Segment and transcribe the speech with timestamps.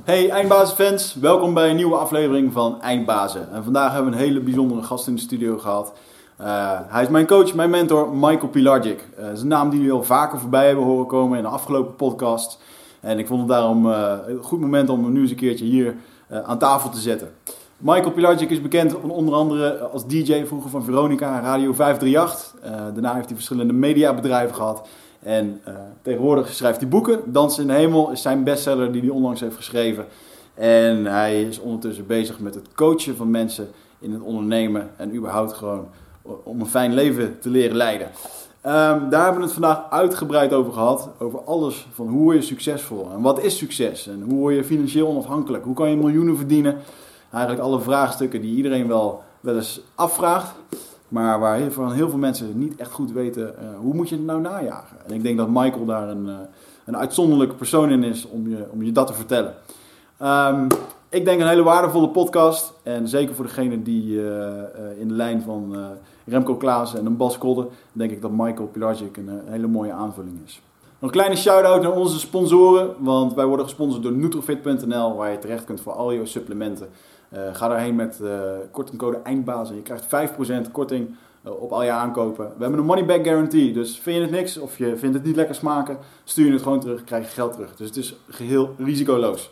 [0.00, 3.52] Hey Eindbazenfans, welkom bij een nieuwe aflevering van Eindbazen.
[3.52, 5.92] En vandaag hebben we een hele bijzondere gast in de studio gehad.
[6.40, 6.46] Uh,
[6.86, 9.08] hij is mijn coach, mijn mentor, Michael Pilarczyk.
[9.18, 12.58] Uh, zijn naam die jullie al vaker voorbij hebben horen komen in de afgelopen podcast.
[13.00, 15.64] En ik vond het daarom uh, een goed moment om hem nu eens een keertje
[15.64, 15.96] hier
[16.44, 17.28] aan tafel te zetten.
[17.76, 22.54] Michael Pilarczyk is bekend onder andere als DJ vroeger van Veronica Radio 538.
[22.92, 24.88] daarna heeft hij verschillende mediabedrijven gehad.
[25.22, 27.20] En uh, tegenwoordig schrijft hij boeken.
[27.32, 30.06] Dans in de Hemel is zijn bestseller die hij onlangs heeft geschreven.
[30.54, 34.90] En hij is ondertussen bezig met het coachen van mensen in het ondernemen.
[34.96, 35.88] En überhaupt gewoon
[36.22, 38.06] om een fijn leven te leren leiden.
[38.06, 41.08] Um, daar hebben we het vandaag uitgebreid over gehad.
[41.18, 44.64] Over alles van hoe word je succesvol en wat is succes en hoe word je
[44.64, 45.64] financieel onafhankelijk.
[45.64, 46.76] Hoe kan je miljoenen verdienen.
[47.32, 50.54] Eigenlijk alle vraagstukken die iedereen wel, wel eens afvraagt.
[51.12, 54.40] Maar waar heel, veel mensen niet echt goed weten uh, hoe moet je het nou
[54.40, 54.96] najagen.
[55.06, 56.34] En ik denk dat Michael daar een, uh,
[56.84, 59.54] een uitzonderlijke persoon in is om je, om je dat te vertellen.
[60.22, 60.66] Um,
[61.08, 62.72] ik denk een hele waardevolle podcast.
[62.82, 64.22] En zeker voor degene die uh,
[64.98, 65.76] in de lijn van
[66.24, 69.92] Remco Klaassen en een Bas Kodde, denk ik dat Michael Pilarczyk een, een hele mooie
[69.92, 70.62] aanvulling is.
[70.98, 75.38] Nog een kleine shout-out naar onze sponsoren, want wij worden gesponsord door Nutrofit.nl, waar je
[75.38, 76.88] terecht kunt voor al je supplementen.
[77.34, 80.04] Uh, ga daarheen met uh, kortingcode eindbaas en je krijgt
[80.66, 81.14] 5% korting
[81.46, 82.44] uh, op al je aankopen.
[82.44, 85.24] We hebben een money back guarantee, dus vind je het niks of je vindt het
[85.24, 87.76] niet lekker smaken, stuur je het gewoon terug, krijg je geld terug.
[87.76, 89.50] Dus het is geheel risicoloos.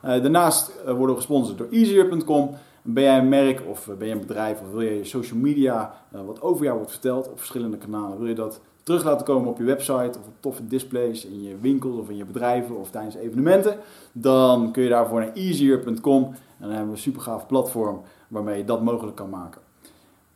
[0.00, 2.54] daarnaast worden we gesponsord door easier.com.
[2.82, 5.94] Ben jij een merk of ben je een bedrijf of wil je je social media,
[6.10, 9.58] wat over jou wordt verteld op verschillende kanalen, wil je dat terug laten komen op
[9.58, 13.14] je website of op toffe displays in je winkels of in je bedrijven of tijdens
[13.14, 13.78] evenementen,
[14.12, 18.58] dan kun je daarvoor naar easier.com en dan hebben we een super gaaf platform waarmee
[18.58, 19.60] je dat mogelijk kan maken.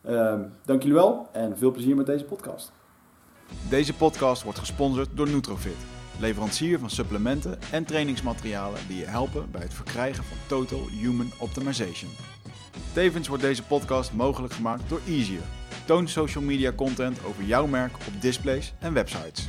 [0.09, 0.33] Uh,
[0.65, 2.71] dank jullie wel en veel plezier met deze podcast.
[3.69, 5.77] Deze podcast wordt gesponsord door Nutrofit,
[6.19, 12.11] leverancier van supplementen en trainingsmaterialen die je helpen bij het verkrijgen van Total Human Optimization.
[12.93, 15.41] Tevens wordt deze podcast mogelijk gemaakt door Easier
[15.87, 19.47] Toon social media content over jouw merk op displays en websites.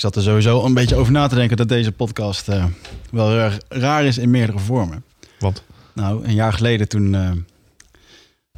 [0.00, 2.64] Ik zat er sowieso een beetje over na te denken dat deze podcast uh,
[3.10, 5.04] wel erg raar is in meerdere vormen.
[5.38, 5.62] Want?
[5.94, 7.12] Nou, een jaar geleden toen...
[7.12, 7.30] Uh,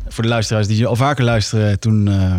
[0.08, 2.34] voor de luisteraars die al vaker luisteren, toen, uh,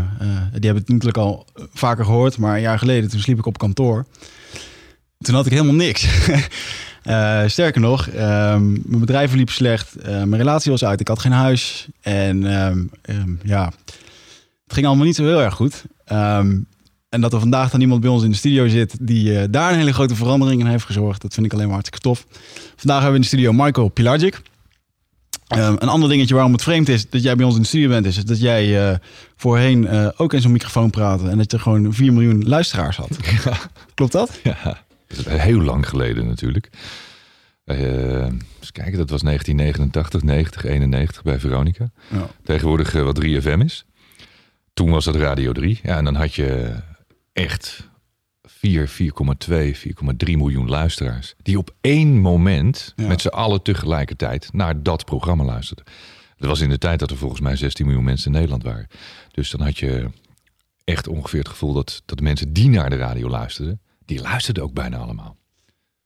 [0.52, 2.38] die hebben het natuurlijk al vaker gehoord.
[2.38, 4.06] Maar een jaar geleden, toen sliep ik op kantoor.
[5.18, 6.08] Toen had ik helemaal niks.
[7.54, 9.96] sterker nog, ehm, mijn bedrijf liep slecht.
[10.06, 11.00] mijn relatie was uit.
[11.00, 11.88] Ik had geen huis.
[12.02, 13.72] En um, um, ja,
[14.64, 15.84] het ging allemaal niet zo heel erg goed.
[16.06, 16.68] En
[17.22, 19.78] dat er vandaag dan iemand bij ons in de studio zit die uh, daar een
[19.78, 21.22] hele grote verandering in heeft gezorgd.
[21.22, 22.26] Dat vind ik alleen maar hartstikke tof.
[22.76, 24.42] Vandaag hebben we in de studio Michael Pilarczyk.
[25.56, 27.90] Um, een ander dingetje waarom het vreemd is dat jij bij ons in de studio
[27.90, 28.98] bent, is dat jij uh,
[29.36, 33.18] voorheen uh, ook in zo'n microfoon praatte en dat je gewoon 4 miljoen luisteraars had.
[33.46, 33.58] Ja.
[33.94, 34.40] Klopt dat?
[34.44, 36.70] Ja, dat is heel lang geleden natuurlijk.
[37.66, 41.92] eens kijken, dat was 1989, 90, 91 bij Veronica.
[42.12, 42.28] Ja.
[42.44, 43.86] Tegenwoordig wat 3FM is.
[44.74, 45.80] Toen was dat Radio 3.
[45.84, 46.76] Ja, en dan had je
[47.34, 47.90] echt
[48.44, 48.96] 4, 4,2,
[49.76, 51.34] 4,3 miljoen luisteraars.
[51.42, 55.86] Die op één moment met z'n allen tegelijkertijd naar dat programma luisterden.
[56.38, 58.88] Dat was in de tijd dat er volgens mij 16 miljoen mensen in Nederland waren.
[59.32, 60.10] Dus dan had je
[60.84, 64.64] echt ongeveer het gevoel dat, dat de mensen die naar de radio luisterden, die luisterden
[64.64, 65.38] ook bijna allemaal.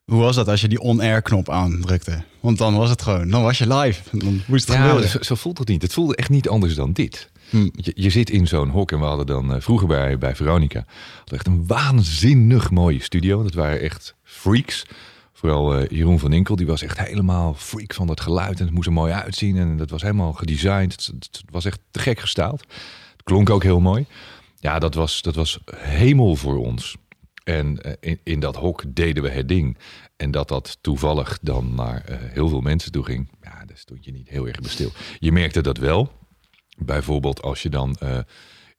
[0.06, 2.24] Hoe was dat als je die on-air knop aandrukte?
[2.40, 4.18] Want dan was het gewoon, dan was je live.
[4.18, 5.82] Dan moest het ja, zo, zo voelt het niet.
[5.82, 7.30] Het voelde echt niet anders dan dit.
[7.50, 7.70] Hm.
[7.74, 10.86] Je, zit in zo'n hok en we hadden dan uh, vroeger bij, bij Veronica
[11.26, 13.44] echt een waanzinnig mooie studio.
[13.44, 14.86] Dat waren echt freaks.
[15.34, 18.60] Vooral uh, Jeroen van Inkel, die was echt helemaal freak van dat geluid.
[18.60, 21.06] En het moest er mooi uitzien en dat was helemaal gedesigned.
[21.06, 22.62] Het, was echt te gek gestaald.
[23.12, 24.06] Het klonk ook heel mooi.
[24.60, 26.96] Ja, dat was, dat was hemel voor ons.
[27.44, 29.78] En uh, in, in dat hok deden we het ding.
[30.16, 33.30] En dat dat toevallig dan naar heel veel mensen toe ging.
[33.42, 34.92] Ja, daar stond je niet heel erg bestil.
[35.20, 36.12] Je merkte dat wel.
[36.78, 38.18] Bijvoorbeeld als je dan uh,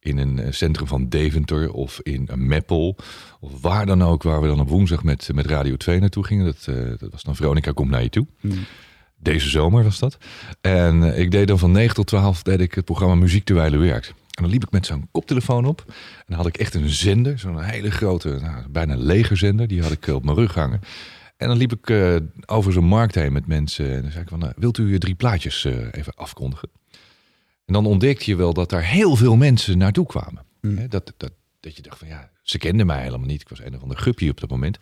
[0.00, 2.96] in een eh, centrum van Deventer of in Meppel
[3.40, 6.44] of waar dan ook, waar we dan op woensdag met, met Radio 2 naartoe gingen.
[6.44, 8.26] Dat, uh, dat was dan Veronica komt naar je toe.
[8.40, 8.64] Hmm.
[9.20, 10.18] Deze zomer was dat.
[10.60, 14.08] En ik deed dan van 9 tot 12 deed ik het programma Muziek terwijl werkt.
[14.08, 15.84] En dan liep ik met zo'n koptelefoon op.
[15.86, 19.68] En dan had ik echt een zender, zo'n hele grote, nou, bijna legerzender.
[19.68, 20.80] Die had ik op mijn rug hangen.
[21.36, 22.16] En dan liep ik eh,
[22.46, 23.94] over zo'n markt heen met mensen.
[23.94, 26.68] En dan zei ik van, wilt u je drie plaatjes eh, even afkondigen?
[27.68, 30.44] En dan ontdekte je wel dat daar heel veel mensen naartoe kwamen.
[30.60, 33.40] Hè, Dat, dat, dat je dacht van, ja, ze kenden mij helemaal niet.
[33.40, 34.78] Ik was een of ander guppie op dat moment.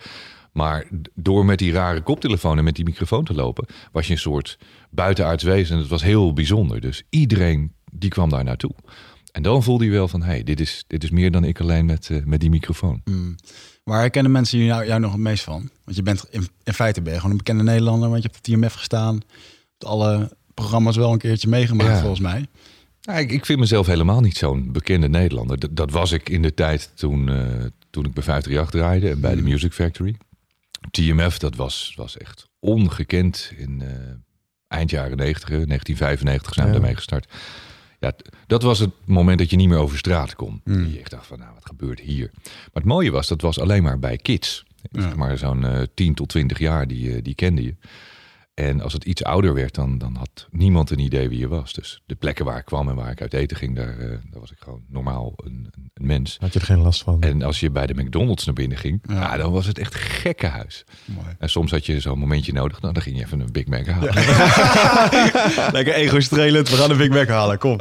[0.53, 3.67] Maar door met die rare koptelefoon en met die microfoon te lopen...
[3.93, 4.59] was je een soort
[4.91, 5.75] buitenaards wezen.
[5.75, 6.81] En het was heel bijzonder.
[6.81, 8.71] Dus iedereen die kwam daar naartoe.
[9.33, 11.61] En dan voelde je wel van, hé, hey, dit, is, dit is meer dan ik
[11.61, 13.01] alleen met, eh, met die microfoon.
[13.05, 13.35] Hmm.
[13.85, 15.71] Waar herkennen mensen jou, jou nog het meest van?
[15.85, 18.39] Want je bent in, in feite ben je gewoon een bekende Nederlander, want je hebt
[18.39, 19.15] op de TMF gestaan.
[19.15, 21.99] Hebt alle programma's wel een keertje meegemaakt, Ja.
[22.01, 22.47] volgens mij.
[23.07, 25.59] Nou, ik, ik vind mezelf helemaal niet zo'n bekende Nederlander.
[25.59, 29.21] Dat, dat was ik in de tijd toen, eh, toen ik bij 538 draaide en
[29.21, 30.17] bij de Music Factory.
[30.91, 33.89] TMF, dat was, was echt ongekend in eh,
[34.69, 36.79] eind jaren 90, 1995 zijn we Ja.
[36.79, 37.33] daarmee gestart.
[38.01, 38.13] Ja,
[38.47, 40.61] dat was het moment dat je niet meer over straat kon.
[40.65, 40.87] Hmm.
[40.87, 42.31] Je dacht van, nou, wat gebeurt hier?
[42.43, 44.65] Maar het mooie was, dat was alleen maar bij kids.
[44.91, 45.01] Ja.
[45.03, 47.75] Zeg maar zo'n eh 10 tot 20 jaar, die, eh, die kende je.
[48.57, 51.73] En als het iets ouder werd, dan, dan had niemand een idee wie je was.
[51.73, 54.41] Dus de plekken waar ik kwam en waar ik uit eten ging, daar, eh, daar
[54.41, 56.37] was ik gewoon normaal een, een, een mens.
[56.41, 57.21] Had je er geen last van?
[57.23, 59.15] En als je bij de McDonald's naar binnen ging, Ja.
[59.15, 59.37] ja.
[59.37, 60.85] dan was het echt gekkenhuis.
[61.05, 61.27] Mooi.
[61.39, 63.87] En soms had je zo'n momentje nodig, nou, dan ging je even een Big Mac
[63.87, 64.15] halen.
[65.77, 67.79] Lekker ego-strelend, we gaan een Big Mac halen, kom.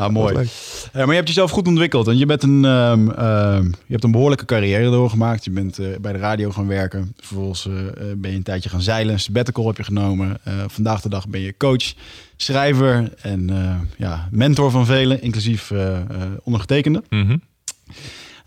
[0.00, 0.34] Ja, mooi.
[0.34, 0.48] Eh,
[0.92, 2.08] maar je hebt jezelf goed ontwikkeld.
[2.08, 5.44] En je, bent een, ehm, ehm, je hebt een behoorlijke carrière doorgemaakt.
[5.44, 7.12] Je bent eh, bij de radio gaan werken.
[7.16, 7.72] Vervolgens eh,
[8.16, 9.12] ben je een tijdje gaan zeilen.
[9.12, 10.38] Een sabbatical heb je genomen.
[10.44, 11.94] Eh, vandaag de dag ben je coach,
[12.42, 16.04] schrijver en eh, ja, mentor van velen, inclusief eh, eh,
[16.42, 17.02] ondergetekende.
[17.08, 17.36] Mhm.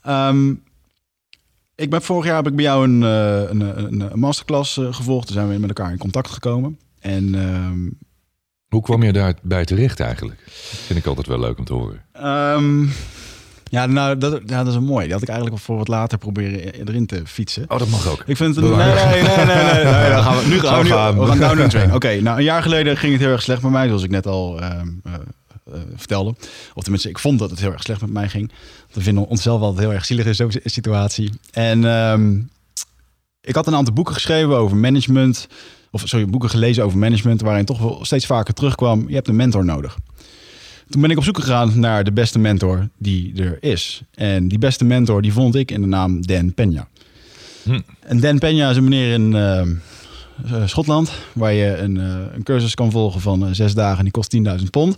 [0.02, 0.54] Ehm,
[1.76, 5.26] ik ben vorig jaar heb ik bij jou een, een, een, een masterclass gevolgd.
[5.28, 6.80] Toen zijn we met elkaar in contact gekomen.
[7.00, 7.88] En ehm,
[8.74, 10.40] Hoe kwam je daarbij terecht eigenlijk?
[10.46, 10.54] Dat
[10.86, 12.02] vind ik altijd wel leuk om te horen.
[12.14, 12.86] Ehm,
[13.64, 15.04] ja, nou, dat, ja, dat is een mooi.
[15.04, 17.66] Die had ik eigenlijk voor wat later proberen erin te fietsen.
[17.68, 18.24] Oh, dat mag ook.
[18.26, 18.78] Ik vind het een...
[18.78, 21.20] Nee, nee, nee, nee, nee, nee, dan gaan we, nu gaan we, gaan.
[21.20, 21.94] we gaan down train.
[21.94, 24.28] Oké, nou, een jaar geleden ging het heel erg slecht met mij, zoals ik net
[24.28, 24.70] al eh,
[25.04, 25.14] eh,
[25.96, 26.36] vertelde.
[26.74, 28.52] Of tenminste, ik vond dat het heel erg slecht met mij ging.
[28.94, 31.32] We vinden onszelf altijd heel erg zielig in zo'n situatie.
[31.52, 32.40] En ehm,
[33.42, 35.48] ik had een aantal boeken geschreven over management.
[35.94, 39.36] Of sorry, boeken gelezen over management, waarin toch wel steeds vaker terugkwam: je hebt een
[39.36, 39.98] mentor nodig.
[40.90, 44.04] Toen ben ik op zoek gegaan naar de beste mentor die er is.
[44.14, 46.88] En die beste mentor die vond ik in de naam Dan Peña.
[47.64, 47.80] Hm.
[48.00, 49.74] En Dan Peña is een meneer in ehm,
[50.46, 53.98] eh, Schotland, waar je een, eh, een cursus kan volgen van eh, zes dagen.
[53.98, 54.98] En die kost 10.000 pond.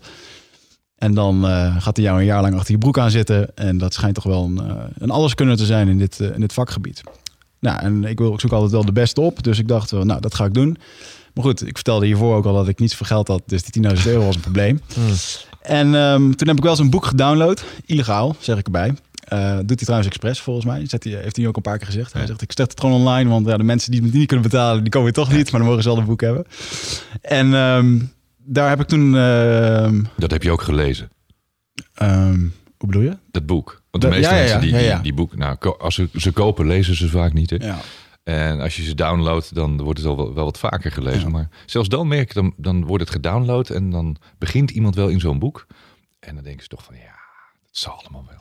[0.96, 3.56] En dan eh, gaat hij jou een jaar lang achter je broek aan zitten.
[3.56, 6.40] En dat schijnt toch wel een, eh, een alleskunner te zijn in dit, eh, in
[6.40, 7.02] dit vakgebied.
[7.66, 9.44] Nou, en ik, wil, ik zoek altijd wel de beste op.
[9.44, 10.78] Dus ik dacht, wel, nou, dat ga ik doen.
[11.34, 13.44] Maar goed, ik vertelde hiervoor ook al dat ik niets voor geld had.
[13.46, 14.82] Dus die 10.000 euro was een probleem.
[15.62, 17.64] En ehm, toen heb ik wel zo'n boek gedownload.
[17.86, 18.94] Illegaal, zeg ik erbij.
[19.28, 20.88] Eh, doet hij trouwens expres volgens mij.
[20.88, 22.14] Zet hij, heeft hij ook een paar keer gezegd.
[22.14, 23.30] Hij zegt, ik zet het gewoon online.
[23.30, 25.52] Want ja, de mensen die het niet kunnen betalen, die komen toch niet.
[25.52, 26.46] Maar dan mogen ze wel een boek hebben.
[27.22, 28.00] En ehm,
[28.38, 29.16] daar heb ik toen...
[29.16, 31.10] ehm, Dat heb je ook gelezen,
[31.94, 32.40] ehm,
[32.78, 33.18] hoe bedoel je?
[33.32, 33.82] dat boek.
[33.92, 36.68] Want de Dat- meeste ja, mensen die, die, die boek, nou, als ze ze kopen,
[36.68, 37.50] lezen ze vaak niet.
[37.50, 37.56] Hè?
[37.66, 37.78] Ja.
[38.24, 41.22] En als je ze downloadt, dan wordt het al wel, wel wat vaker gelezen.
[41.22, 41.30] Ja.
[41.30, 45.08] Maar zelfs dan merk ik, dan, dan wordt het gedownload en dan begint iemand wel
[45.08, 45.66] in zo'n boek.
[46.20, 47.02] En dan denken ze toch van, ja,
[47.68, 48.40] het zal allemaal wel.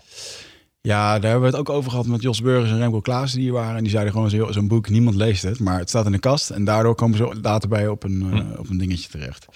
[0.81, 3.41] Ja, daar hebben we het ook over gehad met Jos Burgers en Remco Klaas die
[3.43, 3.77] hier waren.
[3.77, 5.61] En die zeiden gewoon, zo- zo'n boek, niemand leest het.
[5.61, 6.51] Maar het staat in de kast.
[6.51, 9.47] En daardoor komen ze later bij op een, eh, op een dingetje terecht.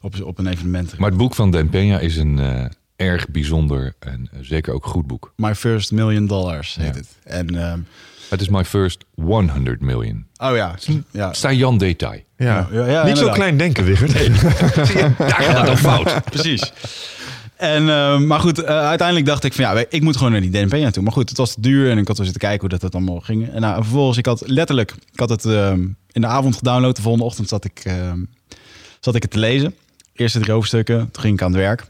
[0.00, 0.98] Op, op een evenement.
[0.98, 2.64] Maar het boek van Dan Peña is een eh,
[2.98, 5.32] erg bijzonder en eh, zeker ook goed boek.
[5.36, 6.92] My First Million Dollars heet Ja.
[7.00, 7.08] het.
[7.24, 7.78] En, ehm,
[8.30, 10.26] Het is my first 100 million.
[10.36, 10.74] oh ja,
[11.10, 11.32] ja.
[11.32, 12.20] Sajan detail.
[12.36, 12.68] Ja.
[12.72, 14.12] Ja, ja, Niet zo klein denken, Wigert.
[15.18, 16.24] Daar gaat het dan fout.
[16.30, 16.72] Precies.
[17.56, 20.50] En, eh, maar goed, eh, uiteindelijk dacht ik van ja, ik moet gewoon naar die
[20.50, 21.02] DNP naartoe.
[21.02, 22.94] Maar goed, het was te duur en ik had wel zitten kijken hoe dat, dat
[22.94, 23.48] allemaal ging.
[23.52, 25.80] En nou, vervolgens, ik had letterlijk, ik had het ehm,
[26.12, 26.96] in de avond gedownload.
[26.96, 28.18] De volgende ochtend zat ik, ehm,
[29.00, 29.74] zat ik het te lezen.
[30.14, 31.84] Eerste drie hoofdstukken, toen ging ik aan het werk.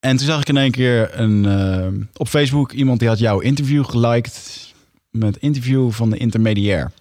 [0.00, 3.38] En toen zag ik in één keer een, ehm, op Facebook iemand die had jouw
[3.38, 4.68] interview geliked
[5.10, 6.92] met interview van de intermediair.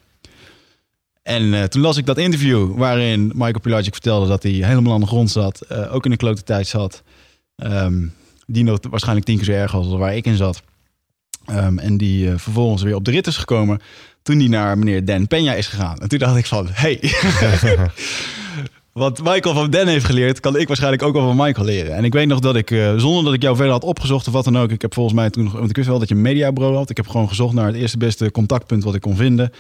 [1.24, 5.00] En eh, toen las ik dat interview waarin Michael Pilagic vertelde dat hij helemaal aan
[5.00, 5.62] de grond zat.
[5.62, 7.04] eh, ook in de klote tijd zat.
[7.56, 8.08] Ehm,
[8.46, 10.62] die nog waarschijnlijk tien keer zo erg was als waar ik in zat.
[11.46, 13.80] Ehm, en die eh, vervolgens weer op de rit is gekomen
[14.22, 15.98] toen hij naar meneer Dan Peña is gegaan.
[15.98, 17.00] En toen dacht ik van, hey,
[18.94, 21.96] wat Michael van Dan heeft geleerd, kan ik waarschijnlijk ook wel van Michael leren.
[21.96, 24.34] En ik weet nog dat ik, eh, zonder dat ik jou verder had opgezocht of
[24.34, 26.16] wat dan ook, ik heb volgens mij toen, nog- want ik wist wel dat je
[26.16, 26.90] een mediabureau had.
[26.90, 29.52] Ik heb gewoon gezocht naar het eerste beste contactpunt wat ik kon vinden.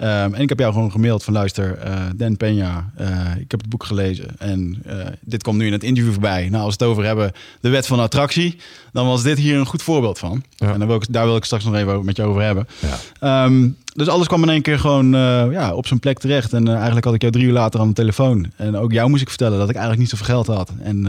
[0.00, 3.60] Ehm, en ik heb jou gewoon gemaild van luister, eh, Dan Peña, eh, ik heb
[3.60, 6.48] het boek gelezen en eh, dit komt nu in het interview voorbij.
[6.48, 8.56] Nou, als we het over hebben, de wet van attractie,
[8.92, 10.42] dan was dit hier een goed voorbeeld van.
[10.56, 10.72] Ja.
[10.72, 12.68] En daar wil, ik, daar wil ik straks nog even met je over hebben.
[12.78, 13.44] Ja.
[13.44, 15.10] Ehm, dus alles kwam in één keer gewoon
[15.50, 16.52] ja, op zijn plek terecht.
[16.52, 18.52] En eigenlijk had ik jou drie uur later aan de telefoon.
[18.56, 20.72] En ook jou moest ik vertellen dat ik eigenlijk niet zoveel geld had.
[20.82, 21.06] En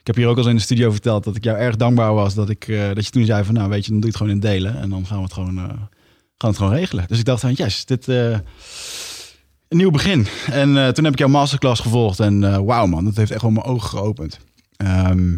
[0.00, 2.14] ik heb hier ook al eens in de studio verteld dat ik jou erg dankbaar
[2.14, 4.16] was dat, ik, dat je toen zei van nou weet je, dan doe je het
[4.16, 4.80] gewoon in delen.
[4.80, 5.60] En dan gaan we het gewoon,
[6.38, 7.04] gaan het gewoon regelen.
[7.08, 8.30] Dus ik dacht van yes, dit eh,
[9.68, 10.26] een nieuw begin.
[10.50, 12.20] En eh, toen heb ik jouw masterclass gevolgd.
[12.20, 14.38] En eh, wauw man, dat heeft echt wel mijn ogen geopend.
[14.76, 15.36] Ehm,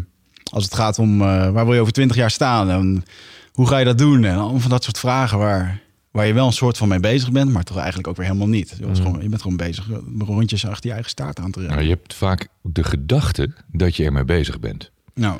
[0.51, 2.69] als het gaat om waar wil je over twintig jaar staan?
[2.69, 3.03] En
[3.51, 4.23] hoe ga je dat doen?
[4.23, 7.31] En allemaal van dat soort vragen waar, waar je wel een soort van mee bezig
[7.31, 8.75] bent, maar toch eigenlijk ook weer helemaal niet.
[8.79, 9.87] Je, was gewoon, je bent gewoon bezig
[10.17, 11.77] rondjes achter je eigen staart aan te rennen.
[11.77, 14.91] Nou, je hebt vaak de gedachte dat je ermee bezig bent.
[15.13, 15.39] Nou,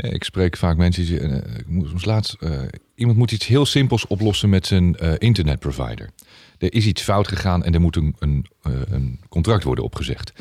[0.00, 2.62] Ik spreek vaak mensen die eh, ik moest soms laatst, eh,
[2.94, 6.10] iemand moet iets heel simpels oplossen met zijn eh, internetprovider.
[6.58, 10.32] Er is iets fout gegaan en er moet een, een, eh, een contract worden opgezegd.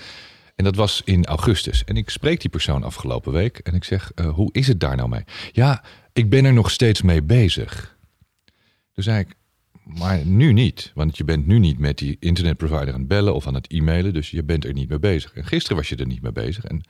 [0.55, 1.83] En dat was in augustus.
[1.83, 4.95] En ik spreek die persoon afgelopen week en ik zeg, eh, hoe is het daar
[4.95, 5.23] nou mee?
[5.51, 5.83] Ja,
[6.13, 7.97] ik ben er nog steeds mee bezig.
[8.93, 9.35] Toen zei ik,
[9.83, 10.91] maar nu niet.
[10.93, 14.13] Want je bent nu niet met die internetprovider aan het bellen of aan het e-mailen.
[14.13, 15.33] Dus je bent er niet mee bezig.
[15.33, 16.63] En gisteren was je er niet mee bezig.
[16.63, 16.83] En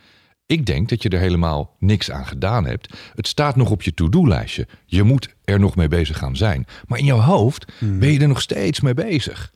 [0.46, 2.98] ik denk dat je er helemaal niks aan gedaan hebt.
[3.16, 4.68] Het staat nog op je to-do-lijstje.
[4.86, 6.66] Je moet er nog mee bezig gaan zijn.
[6.88, 9.54] Maar in jouw hoofd ben je er nog steeds mee bezig.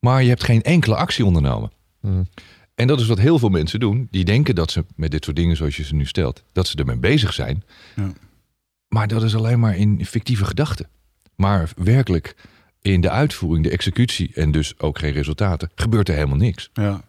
[0.00, 1.72] Maar je hebt geen enkele actie ondernomen.
[2.74, 4.08] En dat is wat heel veel mensen doen.
[4.10, 6.76] Die denken dat ze met dit soort dingen zoals je ze nu stelt, dat ze
[6.76, 7.64] ermee bezig zijn.
[7.96, 8.12] Ja.
[8.88, 10.88] Maar dat is alleen maar in fictieve gedachten.
[11.36, 12.36] Maar werkelijk
[12.82, 16.70] in de uitvoering, de executie en dus ook geen resultaten, gebeurt er helemaal niks.
[16.74, 17.02] ja.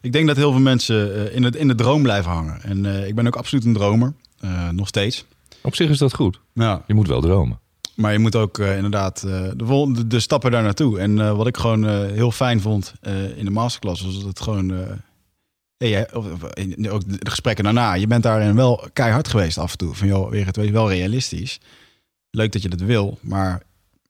[0.00, 2.62] Ik denk dat heel veel mensen eh, in, het, in de droom blijven hangen.
[2.62, 5.24] En eh, ik ben ook absoluut een dromer, eh, nog steeds.
[5.60, 6.40] Op zich is dat goed.
[6.52, 6.82] Ja.
[6.86, 7.60] Je moet wel dromen.
[7.94, 10.98] Maar je moet ook inderdaad de, de, de stappen daar naartoe.
[10.98, 12.94] En wat ik gewoon heel fijn vond
[13.36, 14.72] in de masterclass was dat het gewoon.
[16.54, 17.94] in- ook de gesprekken daarna.
[17.94, 19.94] Je bent daarin wel keihard geweest af en toe.
[19.94, 21.60] Van joh, weer het wel realistisch.
[22.30, 23.62] Leuk dat je dat wil, maar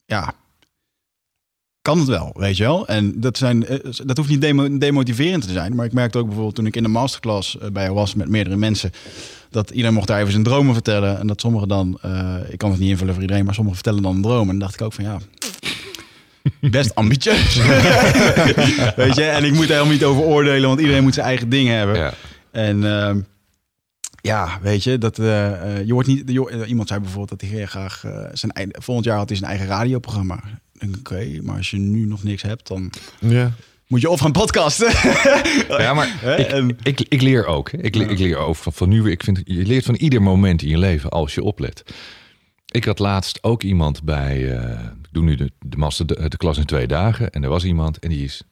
[0.04, 0.34] ja.
[1.82, 2.86] Kan het wel, weet je wel?
[2.86, 5.74] En dat, zijn, eh, dat hoeft niet demo- demotiverend te zijn.
[5.74, 8.56] Maar ik merkte ook bijvoorbeeld toen ik in de masterclass eh, bij was met meerdere
[8.56, 8.90] mensen
[9.50, 11.18] dat iedereen mocht daar even zijn dromen vertellen.
[11.18, 14.02] En dat sommigen dan, eh, ik kan het niet invullen voor iedereen, maar sommigen vertellen
[14.02, 14.40] dan een droom.
[14.40, 15.18] En dan dacht ik ook van ja,
[16.70, 17.56] best ambitieus.
[18.96, 21.48] Weet je, en ik moet daar helemaal niet over oordelen, want iedereen moet zijn eigen
[21.48, 21.96] dingen hebben.
[21.96, 22.14] Ja.
[22.50, 23.20] En ehm,
[24.20, 26.22] ja, weet je, dat je wordt niet.
[26.26, 29.68] je- iemand zei bijvoorbeeld dat hij heel graag zijn volgend jaar had hij zijn eigen
[29.68, 30.40] radioprogramma.
[30.98, 33.52] Oké, maar als je nu nog niks hebt, dan Ja.
[33.86, 34.90] moet je of gaan podcasten.
[35.82, 37.70] Ja, maar ik, En- ik, ik leer ook.
[37.70, 39.02] Ik, leer, ik leer ook van, van nu.
[39.02, 39.12] weer.
[39.12, 41.82] Ik vind, je leert van ieder moment in je leven als je oplet.
[42.66, 44.56] Ik had laatst ook iemand bij.
[44.58, 47.30] eh, ik doe nu de, de, master, de, de klas in twee dagen.
[47.30, 48.42] En er was iemand en die is,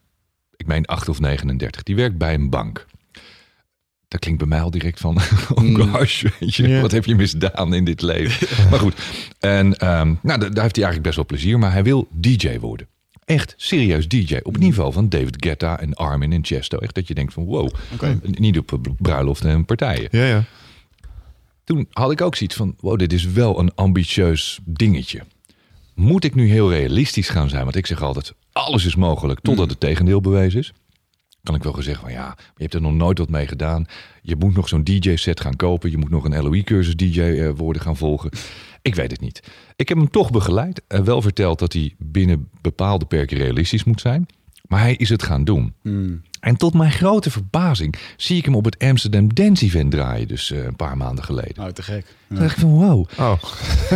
[0.57, 1.83] ik meen 8 of 39.
[1.83, 2.87] Die werkt bij een bank.
[4.11, 5.17] Dat klinkt bij mij al direct van,
[5.55, 8.49] oh gosh, weet je, wat heb je misdaan in dit leven?
[8.71, 8.95] maar goed,
[9.39, 11.59] en ehm, nou, da- daar heeft hij eigenlijk best wel plezier.
[11.59, 12.87] Maar hij wil DJ worden.
[13.25, 14.39] Echt serieus DJ.
[14.43, 16.79] Op het niveau van David Guetta en Armin en Chesto.
[16.79, 17.69] Echt dat je denkt van wow.
[18.23, 20.09] Niet op bruiloften en partijen.
[20.11, 20.45] Ja, ja.
[21.65, 25.21] Toen had ik ook zoiets van wow, dit is wel een ambitieus dingetje.
[25.95, 27.65] Moet ik nu heel realistisch gaan zijn?
[27.65, 30.73] Want ik zeg altijd, alles is mogelijk totdat het tegendeel bewezen is.
[31.43, 33.87] Kan ik wel gezegd van ja, maar je hebt er nog nooit wat mee gedaan.
[34.23, 35.91] Je moet nog zo'n DJ-set gaan kopen.
[35.91, 38.31] Je moet nog een LOE-cursus DJ eh, worden gaan volgen.
[38.83, 39.43] Ik weet het niet.
[39.77, 40.83] Ik heb hem toch begeleid.
[40.89, 44.27] En wel verteld dat hij binnen bepaalde perken realistisch moet zijn.
[44.69, 45.75] Maar hij is het gaan doen.
[46.41, 50.29] En tot mijn grote verbazing zie ik hem op het Amsterdam Dance Event draaien.
[50.29, 51.55] Dus eh, een paar maanden geleden.
[51.57, 52.07] Nou, te gek.
[52.29, 53.07] Toen dacht ik van wow.
[53.19, 53.43] Oh,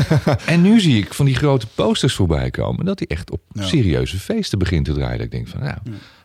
[0.47, 2.85] En nu zie ik van die grote posters voorbij komen.
[2.85, 3.63] Dat hij echt op Ja.
[3.63, 5.17] serieuze feesten begint te draaien.
[5.17, 5.77] Dat ik denk van nou,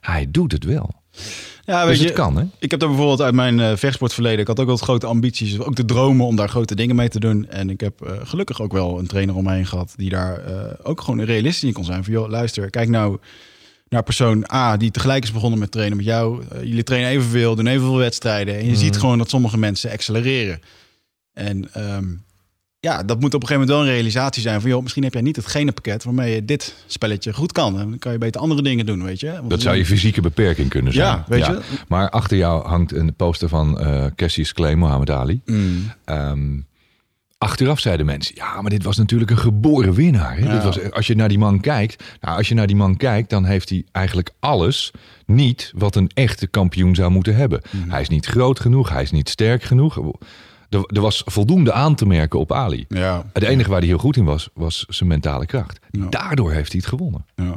[0.01, 0.98] hij doet het wel.
[1.65, 2.43] Ja, Dus weet je, kan hè.
[2.59, 4.39] Ik heb daar bijvoorbeeld uit mijn eh vechtsportverleden.
[4.39, 5.59] Ik had ook wel grote ambities.
[5.59, 7.49] Ook de dromen om daar grote dingen mee te doen.
[7.49, 9.93] En ik heb eh, gelukkig ook wel een trainer om me heen gehad.
[9.95, 12.03] Die daar eh, ook gewoon realistisch in kon zijn.
[12.03, 13.17] Van joh, luister, kijk nou
[13.89, 14.77] naar persoon A.
[14.77, 16.43] Die tegelijk is begonnen met trainen met jou.
[16.63, 18.57] Jullie trainen evenveel, doen evenveel wedstrijden.
[18.57, 20.59] En je ziet gewoon dat sommige mensen accelereren.
[21.33, 22.05] En ehm,
[22.79, 24.61] ja, dat moet op een gegeven moment wel een realisatie zijn.
[24.61, 27.75] Van joh, misschien heb jij niet het genenpakket waarmee je dit spelletje goed kan.
[27.75, 29.31] Dan kan je beter andere dingen doen, weet je.
[29.31, 31.07] Want Dat zou je fysieke beperking kunnen zijn.
[31.07, 31.59] Ja, weet je.
[31.87, 35.41] Maar achter jou hangt een poster van eh Cassius Clay, Muhammad Ali.
[35.45, 35.91] Mm.
[36.05, 36.59] Ehm,
[37.37, 40.37] achteraf zeiden mensen, ja, maar dit was natuurlijk een geboren winnaar.
[40.37, 40.45] Hè?
[40.45, 40.53] Ja.
[40.53, 43.29] Dit was, als je naar die man kijkt, nou, als je naar die man kijkt,
[43.29, 44.91] dan heeft hij eigenlijk alles
[45.25, 47.61] niet wat een echte kampioen zou moeten hebben.
[47.71, 47.89] Mhm.
[47.89, 49.99] Hij is niet groot genoeg, hij is niet sterk genoeg.
[50.69, 52.85] Er, er was voldoende aan te merken op Ali.
[52.87, 53.25] Ja.
[53.33, 55.79] Het enige waar hij heel goed in was, was zijn mentale kracht.
[55.91, 56.05] Ja.
[56.09, 57.25] Daardoor heeft hij het gewonnen.
[57.35, 57.55] Ja.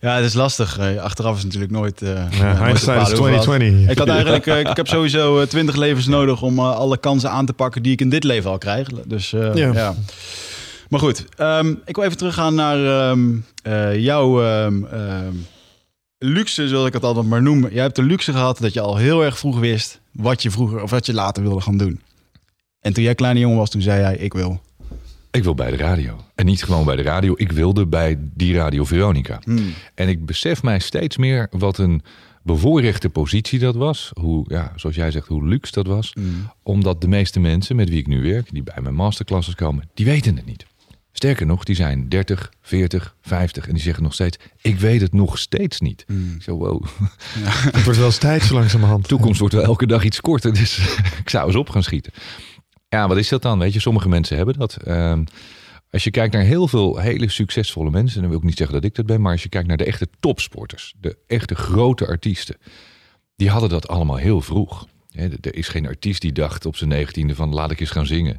[0.00, 0.78] Ja, het is lastig.
[0.78, 2.02] Eh, Achteraf is natuurlijk nooit.
[2.02, 2.18] eh, Ja,
[2.52, 3.44] nooit Hindsight is bepalen hoe het was.
[3.44, 3.90] 2020.
[3.90, 7.52] Ik had eigenlijk, eh, ik heb sowieso twintig levens nodig om alle kansen aan te
[7.52, 8.88] pakken die ik in dit leven al krijg.
[9.06, 9.72] Dus eh, Ja.
[9.72, 9.94] ja.
[10.88, 13.28] Maar goed, ehm, ik wil even teruggaan naar ehm,
[13.62, 15.34] eh, jouw ehm, ehm,
[16.18, 17.68] luxe, zoals ik het altijd maar noem.
[17.70, 20.82] Jij hebt de luxe gehad dat je al heel erg vroeg wist wat je vroeger
[20.82, 22.00] of wat je later wilde gaan doen.
[22.80, 24.60] En toen jij kleine jongen was, toen zei jij: Ik wil.
[25.30, 26.20] Ik wil bij de radio.
[26.34, 27.32] En niet gewoon bij de radio.
[27.36, 29.40] Ik wilde bij die Radio Veronica.
[29.94, 32.02] En ik besef mij steeds meer wat een
[32.42, 34.10] bevoorrechte positie dat was.
[34.20, 36.12] Hoe, ja, zoals jij zegt, hoe luxe dat was.
[36.62, 40.06] Omdat de meeste mensen met wie ik nu werk, die bij mijn masterclasses komen, die
[40.06, 40.66] weten het niet.
[41.18, 45.12] Sterker nog, die zijn 30, 40, 50 en die zeggen nog steeds: Ik weet het
[45.12, 46.04] nog steeds niet.
[46.08, 46.84] Ik zo, wow.
[47.74, 49.02] Het wordt wel eens tijd zo langzamerhand.
[49.02, 50.78] De toekomst wordt wel elke dag iets korter, dus
[51.22, 52.12] ik zou eens op gaan schieten.
[52.88, 53.58] Ja, wat is dat dan?
[53.58, 54.76] Weet je, sommige mensen hebben dat.
[54.76, 55.24] Ehm,
[55.90, 58.76] als je kijkt naar heel veel hele succesvolle mensen, en dan wil ik niet zeggen
[58.76, 62.06] dat ik dat ben, maar als je kijkt naar de echte topsporters, de echte grote
[62.06, 62.56] artiesten,
[63.36, 64.86] die hadden dat allemaal heel vroeg.
[65.18, 68.38] Er is geen artiest die dacht op zijn negentiende van laat ik eens gaan zingen.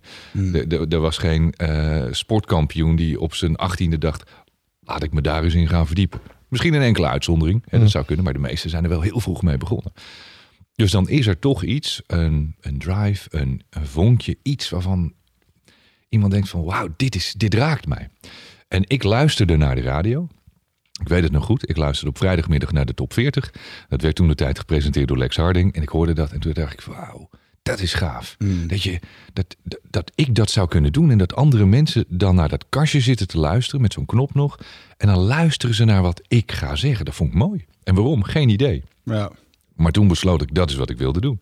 [0.54, 4.32] Er- Er was geen eh, sportkampioen die op zijn achttiende dacht
[4.80, 6.20] laat ik me daar eens in gaan verdiepen.
[6.48, 9.20] Misschien een enkele uitzondering, hè, dat zou kunnen, maar de meesten zijn er wel heel
[9.20, 9.94] vroeg mee begonnen.
[10.76, 15.14] Dus dan is er toch iets, een, een drive, een, een vonkje, iets waarvan
[16.10, 18.10] iemand denkt van wauw, dit, is, dit raakt mij.
[18.68, 20.28] En ik luisterde naar de radio.
[21.00, 21.70] Ik weet het nog goed.
[21.70, 23.54] Ik luisterde op vrijdagmiddag naar de top 40.
[23.90, 25.74] Dat werd toen de tijd gepresenteerd door Lex Harding.
[25.74, 27.30] En ik hoorde dat en toen dacht ik, wauw,
[27.64, 28.36] dat is gaaf.
[28.68, 29.00] Dat, je,
[29.34, 32.66] dat, dat, dat ik dat zou kunnen doen en dat andere mensen dan naar dat
[32.70, 34.60] kastje zitten te luisteren met zo'n knop nog.
[34.98, 37.06] En dan luisteren ze naar wat ik ga zeggen.
[37.06, 37.66] Dat vond ik mooi.
[37.84, 38.24] En waarom?
[38.24, 38.84] Geen idee.
[39.04, 39.32] Ja.
[39.76, 41.40] Maar toen besloot ik, dat is wat ik wilde doen.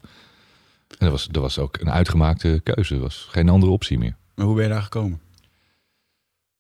[0.87, 2.95] En dat was, dat was ook een uitgemaakte keuze.
[2.95, 4.15] Er was geen andere optie meer.
[4.35, 5.19] Maar hoe ben je daar gekomen?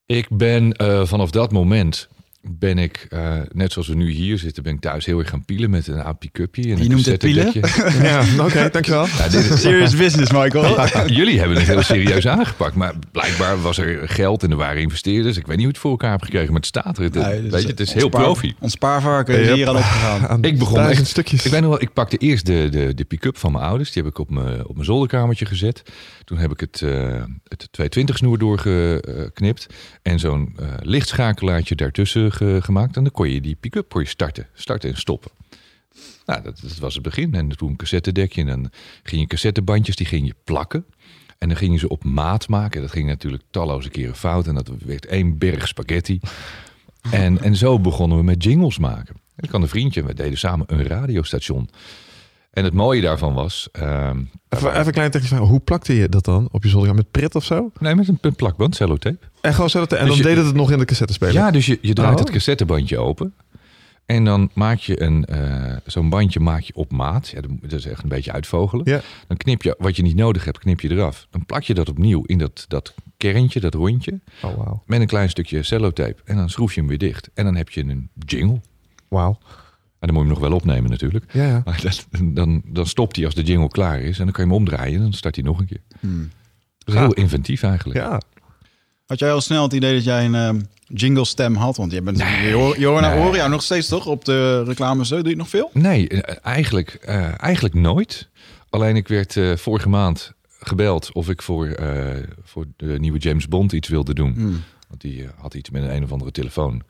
[0.05, 2.09] Ik ben eh, vanaf dat moment
[2.49, 5.45] ben ik, eh, net zoals we nu hier zitten, ben ik thuis heel erg gaan
[5.45, 6.17] pielen met een en
[6.61, 7.51] Je een noemt het pielen?
[8.01, 9.05] Ja, oké, dankjewel.
[9.05, 10.87] Ja, dit is- Serious business, Michael.
[11.07, 12.75] Jullie hebben het heel serieus aangepakt.
[12.75, 15.37] Maar blijkbaar was er geld en er waren investeerders.
[15.37, 17.03] Ik weet niet hoe het voor elkaar hebt gekregen, maar het staat er.
[17.03, 18.55] Het, Nee, weet dus je, het is ons heel profi.
[18.59, 20.27] Ons spaarvarken is hier aan opgegaan.
[20.27, 21.45] Aan Ik begon echt- stukjes.
[21.45, 23.91] Ik weet nog wel, ik pakte eerst de, de, de pick-up van mijn ouders.
[23.91, 25.81] Die heb ik op mijn, op mijn zolderkamertje gezet.
[26.23, 29.67] Toen heb ik het, eh het 220 snoer doorgeknipt.
[30.01, 32.95] En zo'n eh, lichtschakelaartje daartussen ge- gemaakt.
[32.95, 34.47] En dan kon je die pick-up kon je starten.
[34.53, 35.31] Starten en stoppen.
[36.25, 37.33] Nou, dat, dat was het begin.
[37.33, 38.41] En toen cassettedekje.
[38.41, 38.71] En dan
[39.03, 40.85] ging je cassettebandjes, die ging je plakken.
[41.37, 42.81] En dan ging je ze op maat maken.
[42.81, 44.47] Dat ging natuurlijk talloze keren fout.
[44.47, 46.19] En dat werd één berg spaghetti.
[47.11, 49.15] En, en zo begonnen we met jingles maken.
[49.35, 51.69] En ik had een vriendje, we deden samen een radiostation.
[52.57, 53.69] En het mooie daarvan was...
[53.71, 55.47] ehm, Even, even een klein technisch vraag.
[55.47, 56.95] Hoe plakte je dat dan op je zolder?
[56.95, 57.71] Met pret of zo?
[57.79, 59.17] nee, met een, een plakband, cellotape.
[59.41, 61.51] En gewoon dat en Dus dan je- deed het het nog in de cassette Ja,
[61.51, 62.19] dus je, je draait Oh.
[62.19, 63.33] het cassettebandje open.
[64.05, 67.27] En dan maak je een, eh, zo'n bandje maak je op maat.
[67.27, 68.85] Ja, dat is echt een beetje uitvogelen.
[68.89, 69.01] Ja.
[69.27, 71.27] Dan knip je wat je niet nodig hebt, knip je eraf.
[71.31, 74.19] Dan plak je dat opnieuw in dat, dat kerntje, dat rondje.
[74.43, 74.83] Oh, wauw.
[74.85, 76.15] Met een klein stukje cellotape.
[76.25, 77.29] En dan schroef je hem weer dicht.
[77.33, 78.61] En dan heb je een jingle.
[79.07, 79.37] Wauw.
[79.99, 81.25] En dan moet je hem nog wel opnemen natuurlijk.
[81.33, 81.61] Ja, ja.
[81.65, 84.17] Maar dat, dan, dan stopt hij als de jingle klaar is.
[84.19, 85.81] En dan kan je hem omdraaien en dan start hij nog een keer.
[85.99, 86.29] Hmm.
[86.77, 87.99] Dat is heel inventief eigenlijk.
[87.99, 88.21] Ja.
[89.05, 91.77] Had jij al snel het idee dat jij een ehm, jingle stem had?
[91.77, 93.23] Want je bent je hoor, je hoor, nou, Nee.
[93.23, 95.09] hoor jou nog steeds toch op de reclames.
[95.09, 95.69] Doe je het nog veel?
[95.73, 98.29] Nee, eh, eigenlijk, eh, eigenlijk nooit.
[98.69, 103.47] Alleen ik werd eh, vorige maand gebeld of ik voor, eh, voor de nieuwe James
[103.47, 104.33] Bond iets wilde doen.
[104.33, 104.63] Hmm.
[104.87, 106.81] Want die eh, had iets met een, een of andere telefoon.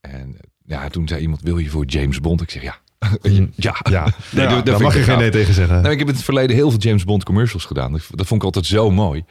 [0.00, 0.40] En eh,
[0.72, 2.42] ja, toen zei iemand, wil je voor James Bond?
[2.42, 2.76] Ik zeg ja.
[3.54, 3.76] ja.
[3.90, 4.14] Ja.
[4.30, 5.80] Nee, Daar mag je geen nee tegen zeggen.
[5.80, 7.92] Nou, ik heb in het verleden heel veel James Bond commercials gedaan.
[7.92, 9.24] Dat, vond ik altijd zo mooi.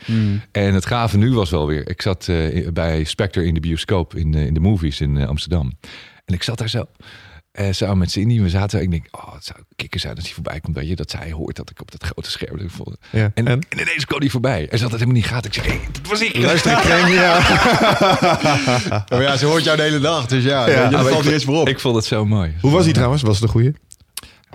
[0.52, 1.90] En het gave nu was wel weer.
[1.90, 5.28] Ik zat eh, bij Spectre in de bioscoop in, eh, in de movies in eh,
[5.28, 5.72] Amsterdam.
[6.26, 6.86] En ik zat daar zo.
[7.52, 8.42] Eh samen met Cindy.
[8.42, 8.80] We zaten.
[8.80, 10.76] en Ik denk, oh, het zou kikker zijn als hij voorbij komt.
[10.76, 12.70] Weet je, dat zij hoort dat ik op dat grote scherm.
[12.70, 13.32] vond- Ja.
[13.34, 13.48] En, En?
[13.70, 13.80] en?
[13.80, 14.70] ineens kwam hij voorbij.
[14.70, 15.46] En ze had het helemaal niet gaat.
[15.46, 16.38] Ik zeg, hey, dat was ik.
[16.38, 16.84] Luister, ik
[17.14, 17.38] ja.
[19.14, 20.26] Oh ja, ze hoort jou de hele dag.
[20.26, 21.68] Dus ja, Ja, je, valt eens voor op.
[21.68, 22.54] Ik vond het zo mooi.
[22.62, 23.22] Hoe was die trouwens?
[23.22, 23.72] Was het een goeie?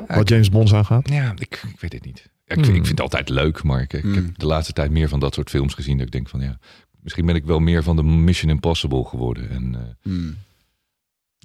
[0.07, 1.09] Wat James Bond aangaat?
[1.09, 2.29] Ja, ik, ik weet het niet.
[2.45, 2.75] Ja, ik, Hmm.
[2.75, 4.15] ik vind het altijd leuk, maar ik, ik Hmm.
[4.15, 5.97] heb de laatste tijd meer van dat soort films gezien.
[5.97, 6.59] Dat ik denk van ja,
[7.03, 9.51] misschien ben ik wel meer van de Mission Impossible geworden.
[9.51, 10.37] En eh, Hmm.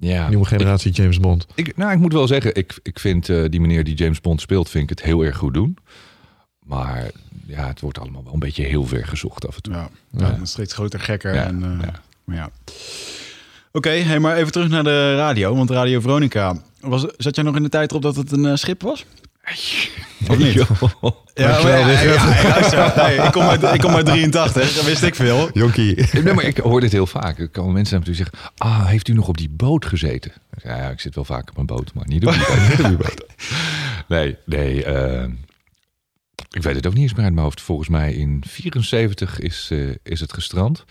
[0.08, 1.46] Ja, Nieuwe generatie James Bond.
[1.54, 4.40] Ik, nou, ik moet wel zeggen, ik, ik vind eh, die meneer die James Bond
[4.40, 5.76] speelt, vind ik het heel erg goed doen.
[6.64, 7.10] Maar
[7.46, 9.74] ja, het wordt allemaal wel een beetje heel ver gezocht af en toe.
[9.74, 10.34] Ja, ja.
[10.34, 11.34] een steeds groter gekker.
[11.34, 11.92] Ja, en, eh, ja.
[12.24, 12.50] maar ja.
[13.72, 15.54] Oké, hey, maar even terug naar de radio.
[15.54, 16.62] Want Radio Veronica.
[16.80, 19.06] Was, zat jij nog in de tijd erop dat het een eh, schip was?
[20.28, 20.52] Of niet?
[20.58, 20.70] Joh.
[21.34, 24.84] Ja, maar ja, ja, ja, luister, hey, ik, kom uit, ik kom uit 83, dat
[24.84, 25.50] wist ik veel.
[25.52, 25.94] Jonkie.
[26.22, 27.38] Nee, maar ik hoor dit heel vaak.
[27.38, 28.52] Er komen mensen naar me toe die zeggen...
[28.56, 30.30] Ah, heeft u nog op die boot gezeten?
[30.30, 32.68] Ik zeg, Ja, ik zit wel vaak op een boot, maar niet op die boot.
[32.68, 33.26] Niet op die boot.
[34.08, 34.84] Nee, nee.
[34.84, 35.24] eh,
[36.50, 37.60] ik weet het ook niet eens meer uit mijn hoofd.
[37.60, 40.84] Volgens mij in 74 is, eh, is het gestrand.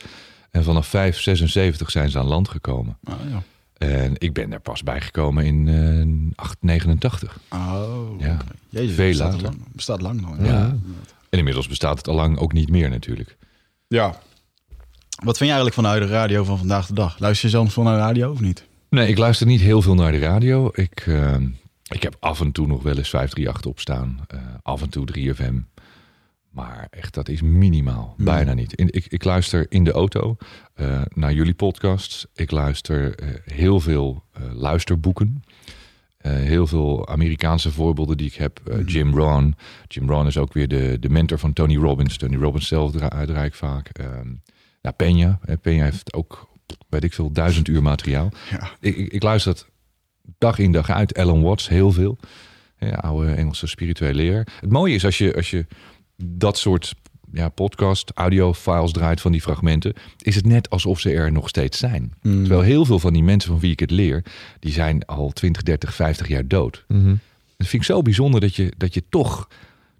[0.51, 2.97] En vanaf 576 zijn ze aan land gekomen.
[3.03, 3.43] Oh, ja.
[3.81, 7.39] En ik ben er pas bijgekomen in eh 889.
[7.49, 8.37] Oh, Ja.
[8.69, 9.43] Jezus, Veel bestaat later.
[9.47, 9.57] lang.
[9.75, 10.35] Bestaat lang nog.
[10.45, 10.75] Ja.
[11.29, 13.37] En inmiddels bestaat het al lang ook niet meer natuurlijk.
[13.87, 14.19] ja.
[15.23, 17.19] Wat vind je eigenlijk van de radio van vandaag de dag?
[17.19, 18.67] Luister je zelf van naar de radio of niet?
[18.89, 20.69] Nee, ik luister niet heel veel naar de radio.
[20.73, 21.35] Ik, eh,
[21.87, 24.19] ik heb af en toe nog wel eens 538 opstaan.
[24.27, 25.55] eh af en toe 3FM.
[26.51, 28.13] Maar echt, dat is minimaal.
[28.15, 28.25] Hmm.
[28.25, 28.73] Bijna niet.
[28.73, 30.37] In, ik, ik luister in de auto
[30.73, 32.25] eh, naar jullie podcasts.
[32.33, 35.43] Ik luister eh, heel veel eh, luisterboeken.
[36.21, 38.61] Heel veel Amerikaanse voorbeelden die ik heb.
[38.67, 39.55] Eh, Jim Rohn.
[39.87, 42.17] Jim Rohn is ook weer de, de mentor van Tony Robbins.
[42.17, 43.89] Tony Robbins zelf dra draai ik vaak.
[43.89, 44.27] Ehm
[44.81, 45.39] nou, Peña.
[45.59, 46.49] Peña heeft ook,
[46.89, 48.29] weet ik veel, duizend uur materiaal.
[48.49, 48.69] Ja.
[48.79, 49.67] Ik, ik, ik luister dat
[50.37, 51.17] dag in dag uit.
[51.17, 52.17] Alan Watts, heel veel.
[52.77, 54.47] Ja, oude Engelse spirituele leer.
[54.59, 55.65] Het mooie is als je, als je
[56.23, 56.93] dat soort
[57.33, 61.49] ja, podcast, audio files draait van die fragmenten, is het net alsof ze er nog
[61.49, 62.13] steeds zijn.
[62.21, 62.39] Hmm.
[62.39, 64.23] Terwijl heel veel van die mensen van wie ik het leer,
[64.59, 66.85] die zijn al 20, 30, 50 jaar dood.
[66.87, 67.15] Mhm.
[67.57, 69.47] Dat vind ik zo bijzonder dat je, dat je toch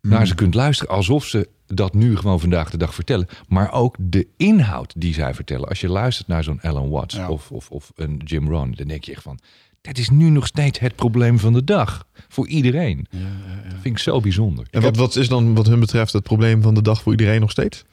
[0.01, 3.27] naar ze kunt luisteren alsof ze dat nu gewoon vandaag de dag vertellen.
[3.47, 5.67] Maar ook de inhoud die zij vertellen.
[5.69, 7.29] Als je luistert naar zo'n Alan Watts Ja.
[7.29, 9.39] of, of, of een Jim Rohn, dan denk je echt van...
[9.82, 12.08] Dat is nu nog steeds het probleem van de dag.
[12.28, 13.08] Voor iedereen.
[13.10, 13.26] Ja, ja,
[13.63, 13.70] ja.
[13.70, 14.67] Dat vind ik zo bijzonder.
[14.72, 17.39] En wat, wat is dan wat hun betreft het probleem van de dag voor iedereen
[17.41, 17.84] nog steeds?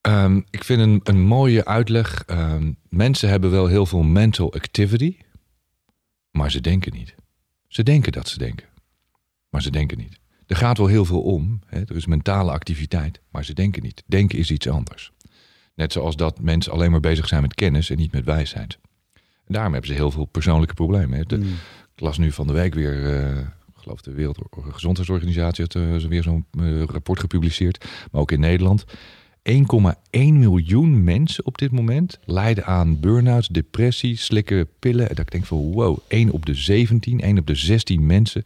[0.00, 2.22] Ehm, ik vind een, een mooie uitleg.
[2.26, 5.16] ehm, mensen hebben wel heel veel mental activity,
[6.30, 7.14] maar ze denken niet.
[7.68, 8.66] Ze denken dat ze denken,
[9.48, 10.20] maar ze denken niet.
[10.46, 11.60] Er gaat wel heel veel om.
[11.66, 11.80] Hè?
[11.80, 14.02] Er is mentale activiteit, maar ze denken niet.
[14.06, 15.12] Denken is iets anders.
[15.74, 18.78] Net zoals dat mensen alleen maar bezig zijn met kennis en niet met wijsheid.
[19.52, 21.18] Daarom hebben ze heel veel persoonlijke problemen.
[21.18, 21.24] Hè?
[21.24, 21.44] De- Hmm.
[21.94, 26.08] ik las nu van de week weer, eh, ik geloof de Wereldgezondheidsorganisatie had eh, zo
[26.08, 28.84] weer zo'n eh, rapport gepubliceerd, maar ook in Nederland.
[29.42, 35.08] 1,1 miljoen mensen op dit moment lijden aan burn-outs, depressie, slikken pillen.
[35.08, 38.42] En dat ik denk van wow, 1 op de 17, 1 op de 16 mensen,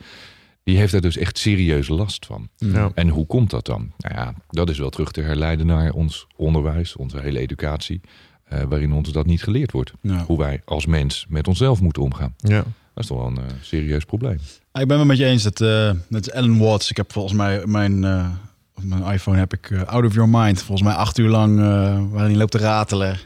[0.65, 2.49] die heeft daar dus echt serieus last van.
[2.57, 2.91] Ja.
[2.95, 3.93] En hoe komt dat dan?
[3.99, 8.01] Nou ja, dat is wel terug te herleiden naar ons onderwijs, onze hele educatie,
[8.49, 9.93] eh, waarin ons dat niet geleerd wordt.
[10.01, 10.25] Ja.
[10.27, 12.35] Hoe wij als mens met onszelf moeten omgaan.
[12.37, 12.65] Ja.
[12.95, 14.39] Dat is toch wel een eh, serieus probleem.
[14.73, 16.91] Ah, Ik ben het met je eens dat eh net Alan Watts.
[16.91, 18.29] Ik heb volgens mij mijn, eh,
[18.75, 20.63] op mijn iPhone heb ik Out of Your Mind.
[20.63, 21.65] Volgens mij acht uur lang eh,
[22.11, 23.19] waarin hij loopt te ratelen.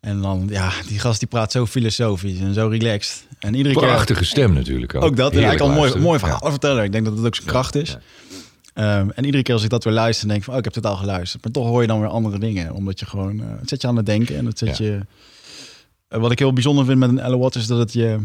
[0.00, 3.26] En dan, ja, die gast die praat zo filosofisch en zo relaxed.
[3.38, 5.02] En iedere keer Prachtige stem natuurlijk ook.
[5.04, 5.32] ook dat.
[5.32, 6.84] Heerlijk kan mooi, mooi verhalen vertellen.
[6.84, 7.96] Ik denk dat het ook zijn kracht is.
[8.74, 10.74] Ehm, en iedere keer als ik dat weer luister, denk ik van, oh, ik heb
[10.74, 11.42] het al geluisterd.
[11.44, 12.72] Maar toch hoor je dan weer andere dingen.
[12.72, 14.36] Omdat je gewoon, eh, het zet je aan het denken.
[14.36, 14.84] En het zet Ja.
[14.84, 15.00] je...
[16.08, 18.18] Eh, wat ik heel bijzonder vind met een Alan Watts is dat het je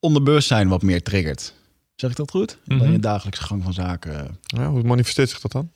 [0.00, 1.54] onderbewustzijn wat meer triggert.
[1.94, 2.58] Zeg ik dat goed?
[2.64, 2.78] Mhm.
[2.78, 4.38] Dan je dagelijkse gang van zaken.
[4.42, 5.70] Ja, hoe manifesteert zich dat dan?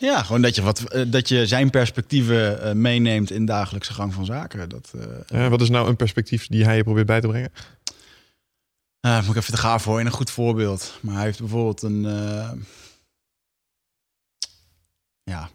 [0.00, 4.14] Ja, gewoon dat je, wat, eh, dat je zijn perspectieven eh, meeneemt in dagelijkse gang
[4.14, 4.68] van zaken.
[4.68, 5.06] Dat, eh,
[5.40, 7.52] Ja, wat is nou een perspectief die hij je probeert bij te brengen?
[9.00, 10.98] eh, moet ik even te gaaf voor in een goed voorbeeld.
[11.00, 12.06] Maar hij heeft bijvoorbeeld een...
[15.30, 15.48] ja,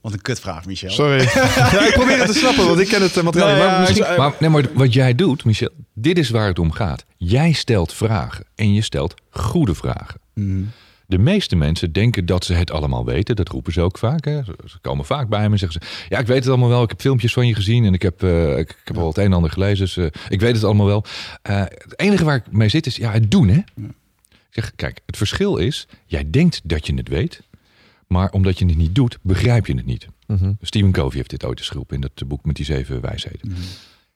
[0.00, 0.90] wat een kutvraag, Michel.
[0.90, 1.22] Sorry.
[1.72, 3.56] ja, ik probeer het te snappen, want ik ken het materiaal.
[3.56, 4.16] Nou maar misschien...
[4.16, 7.04] Maar, nee, maar wat jij doet, Michel, dit is waar het om gaat.
[7.16, 10.20] Jij stelt vragen en je stelt goede vragen.
[10.34, 10.62] Mhm.
[11.06, 13.36] De meeste mensen denken dat ze het allemaal weten.
[13.36, 14.24] Dat roepen ze ook vaak.
[14.24, 14.42] Hè.
[14.44, 16.06] Ze komen vaak bij me en zeggen ze...
[16.08, 16.82] Ja, ik weet het allemaal wel.
[16.82, 19.16] Ik heb filmpjes van je gezien en ik heb, eh, ik, ik heb al het
[19.16, 19.84] een en ander gelezen.
[19.84, 21.04] Dus eh, ik weet het allemaal wel.
[21.42, 23.48] Eh, het enige waar ik mee zit is ja, het doen.
[23.48, 23.58] Hè?
[23.58, 25.88] Ik zeg, kijk, het verschil is...
[26.06, 27.42] Jij denkt dat je het weet.
[28.12, 30.06] Maar omdat je het niet doet, begrijp je het niet.
[30.26, 30.52] Mhm.
[30.60, 33.54] Stephen Covey heeft dit ooit eens geroepen in dat boek met die zeven wijsheden.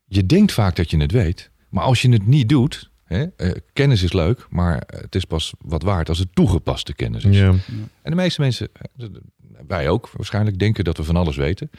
[0.05, 3.51] Je denkt vaak dat je het weet, maar als je het niet doet, hè, eh,
[3.73, 7.37] kennis is leuk, maar het is pas wat waard als het toegepaste kennis is.
[7.39, 7.49] Ja.
[8.03, 9.07] En de meeste mensen, eh,
[9.67, 11.71] wij ook waarschijnlijk, denken dat we van alles weten.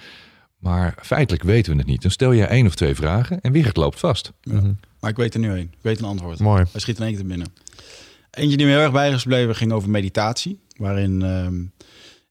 [0.57, 2.01] Maar feitelijk weten we het niet.
[2.01, 4.31] Dan stel je één of twee vragen en weer het loopt vast.
[4.43, 4.71] Mhm.
[4.99, 5.71] Maar ik weet er nu één.
[5.71, 6.39] Ik weet een antwoord.
[6.39, 6.63] Mooi.
[6.71, 7.47] Hij schiet in één keer binnen.
[8.31, 10.59] Eentje die me heel erg bij is gebleven ging over meditatie.
[10.77, 11.63] Waarin ehm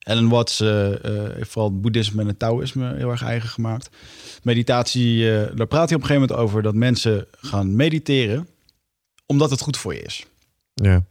[0.07, 3.89] Alan Watts eh, eh, heeft vooral het boeddhisme en het taoïsme heel erg eigen gemaakt.
[4.43, 8.47] Meditatie, eh, daar praat hij op een gegeven moment over dat mensen gaan mediteren
[9.25, 10.25] omdat het goed voor je is.
[10.73, 11.03] Ja.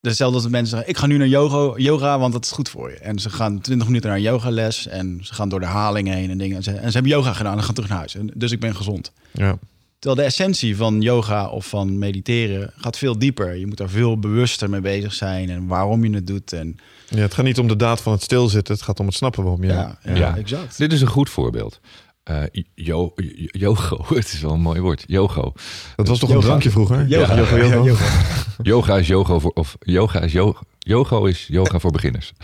[0.00, 2.68] Hetzelfde als dat mensen zeggen, ik ga nu naar yoga, yoga, want dat is goed
[2.68, 2.96] voor je.
[2.96, 6.30] En ze gaan 20 minuten naar een yogales en ze gaan door de herhalingen heen
[6.30, 6.56] en dingen.
[6.56, 8.14] En ze, en ze hebben yoga gedaan en gaan terug naar huis.
[8.14, 9.12] En, dus ik ben gezond.
[9.32, 9.58] Ja.
[9.98, 13.56] Terwijl de essentie van yoga of van mediteren gaat veel dieper.
[13.56, 16.52] Je moet daar veel bewuster mee bezig zijn en waarom je het doet.
[16.52, 16.76] En
[17.08, 18.74] Ja, het gaat niet om de daad van het stilzitten.
[18.74, 19.68] Het gaat om het snappen waarom je...
[19.68, 20.36] ja, ja, Ja.
[20.36, 20.78] exact.
[20.78, 21.80] Dit is een goed voorbeeld.
[22.22, 22.36] Eh,
[22.74, 25.04] yo, yo- yogo, het is wel een mooi woord.
[25.06, 25.52] Yogo.
[25.96, 26.40] Dat was toch Yoga.
[26.40, 27.06] een drankje vroeger?
[27.06, 27.36] Yoga.
[27.36, 27.84] Yoga, Ja, yoga.
[27.84, 28.04] yoga.
[28.62, 30.60] Yoga is yoga voor, of yoga is yoga.
[30.78, 32.32] Yoga is yoga voor beginners.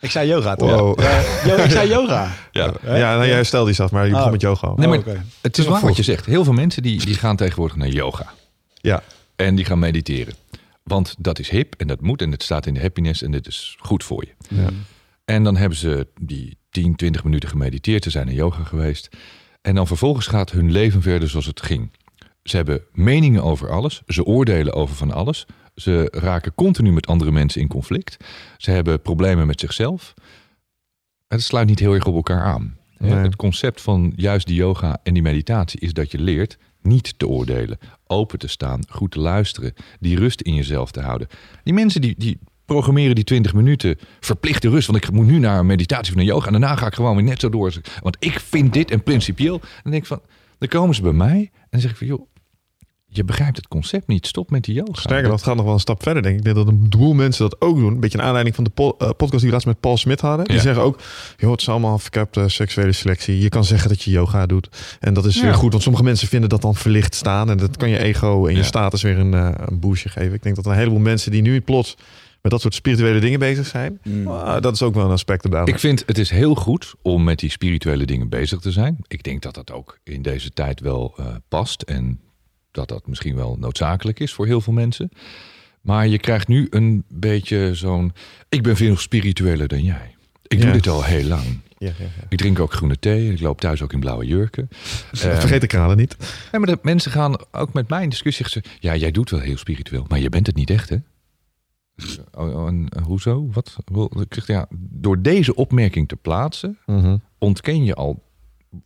[0.00, 0.70] Ik zei yoga toch?
[0.70, 1.00] Wow.
[1.00, 2.32] Ja, yo, ik zei yoga.
[2.52, 2.72] Ja.
[2.84, 4.32] Ja, nou, jij stelde die zelf, maar je begon Oh.
[4.32, 4.72] met yoga.
[4.76, 5.24] Nee, maar Oh, oké.
[5.40, 6.26] het is waar wat je zegt.
[6.26, 8.32] Heel veel mensen die, die gaan tegenwoordig naar yoga.
[8.74, 9.02] Ja.
[9.36, 10.34] En die gaan mediteren.
[10.90, 13.46] Want dat is hip en dat moet en het staat in de happiness en dit
[13.46, 14.56] is goed voor je.
[14.56, 14.68] Ja.
[15.24, 18.04] En dan hebben ze die 10, 20 minuten gemediteerd.
[18.04, 19.08] Ze zijn naar yoga geweest.
[19.60, 21.90] En dan vervolgens gaat hun leven verder zoals het ging.
[22.42, 24.02] Ze hebben meningen over alles.
[24.06, 25.46] Ze oordelen over van alles.
[25.74, 28.16] Ze raken continu met andere mensen in conflict.
[28.56, 30.14] Ze hebben problemen met zichzelf.
[31.28, 32.78] Het sluit niet heel erg op elkaar aan.
[32.98, 33.12] Nee.
[33.12, 37.28] Het concept van juist die yoga en die meditatie is dat je leert niet te
[37.28, 37.78] oordelen,
[38.10, 41.28] open te staan, goed te luisteren, die rust in jezelf te houden.
[41.64, 45.58] Die mensen die, die programmeren die 20 minuten verplichte rust, want ik moet nu naar
[45.58, 47.72] een meditatie of naar yoga en daarna ga ik gewoon weer net zo door.
[48.00, 49.54] Want ik vind dit en principieel.
[49.54, 50.20] En dan denk ik van,
[50.58, 52.29] dan komen ze bij mij en dan zeg ik van, joh,
[53.12, 54.26] je begrijpt het concept niet.
[54.26, 55.00] Stop met die yoga.
[55.00, 56.38] Sterker nog, het gaat nog wel een stap verder, denk ik.
[56.40, 57.92] Ik denk dat een boel mensen dat ook doen.
[57.92, 60.20] Een beetje een aanleiding van de po- eh, podcast die we laatst met Paul Smit
[60.20, 60.44] hadden.
[60.46, 60.62] Die Ja.
[60.62, 61.00] zeggen ook,
[61.36, 63.38] joh, het is allemaal verkapte seksuele selectie.
[63.40, 64.68] Je kan zeggen dat je yoga doet.
[65.00, 65.42] En dat is Ja.
[65.42, 67.50] weer goed, want sommige mensen vinden dat dan verlicht staan.
[67.50, 68.64] En dat kan je ego en je Ja.
[68.64, 70.34] status weer een, eh, een boostje geven.
[70.34, 71.96] Ik denk dat een heleboel mensen die nu plots
[72.42, 73.98] met dat soort spirituele dingen bezig zijn.
[74.02, 74.26] Mm.
[74.26, 75.64] ah, dat is ook wel een aspect erbij.
[75.64, 78.96] Ik vind het is heel goed om met die spirituele dingen bezig te zijn.
[79.06, 82.18] Ik denk dat dat ook in deze tijd wel eh, past en
[82.70, 85.10] dat dat misschien wel noodzakelijk is voor heel veel mensen.
[85.80, 88.12] Maar je krijgt nu een beetje zo'n.
[88.48, 90.14] Ik ben veel spiritueler dan jij.
[90.46, 91.44] Ik doe dit al heel lang.
[91.78, 92.26] Ja, ja, ja.
[92.28, 93.26] Ik drink ook groene thee.
[93.26, 94.68] en Ik loop thuis ook in blauwe jurken.
[95.12, 96.16] Ehm, Vergeet de kralen niet.
[96.52, 98.48] ja, maar de mensen gaan ook met mij in discussie.
[98.48, 100.96] ze, Ja, jij doet wel heel spiritueel, maar je bent het niet echt, hè?
[102.34, 103.48] Oh, oh, en, eh, hoezo?
[103.52, 103.76] Wat?
[103.84, 107.16] Wel, Ik zeg, ja, door deze opmerking te plaatsen, Mhm.
[107.38, 108.22] ontken je al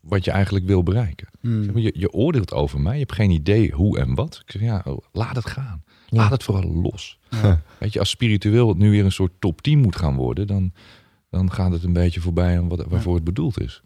[0.00, 1.28] wat je eigenlijk wil bereiken.
[1.40, 1.64] Mm.
[1.64, 4.42] Zeg maar, Je, je oordeelt over mij, je hebt geen idee hoe en wat.
[4.44, 5.82] Ik zeg, ja, laat het gaan.
[6.08, 6.16] Ja.
[6.20, 7.18] Laat het vooral los.
[7.30, 7.62] Ja.
[7.80, 10.72] Weet je, als spiritueel het nu weer een soort top 10 moet gaan worden, dan,
[11.30, 13.82] dan gaat het een beetje voorbij aan wat, waarvoor het bedoeld is.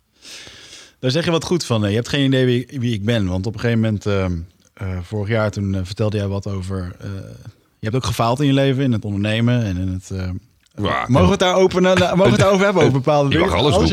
[0.98, 1.80] Daar zeg je wat goed van.
[1.88, 3.26] Je hebt geen idee wie, wie ik ben.
[3.26, 4.24] Want op een gegeven moment, eh,
[4.74, 6.96] eh, vorig jaar, toen eh, vertelde jij wat over...
[7.00, 7.10] eh,
[7.78, 10.10] je hebt ook gefaald in je leven, in het ondernemen en in het...
[10.78, 12.82] eh, Ja, mogen we het daar open, eh, mogen we het daarover hebben?
[12.82, 13.64] Over bepaalde Je mag dingen?
[13.64, 13.90] alles.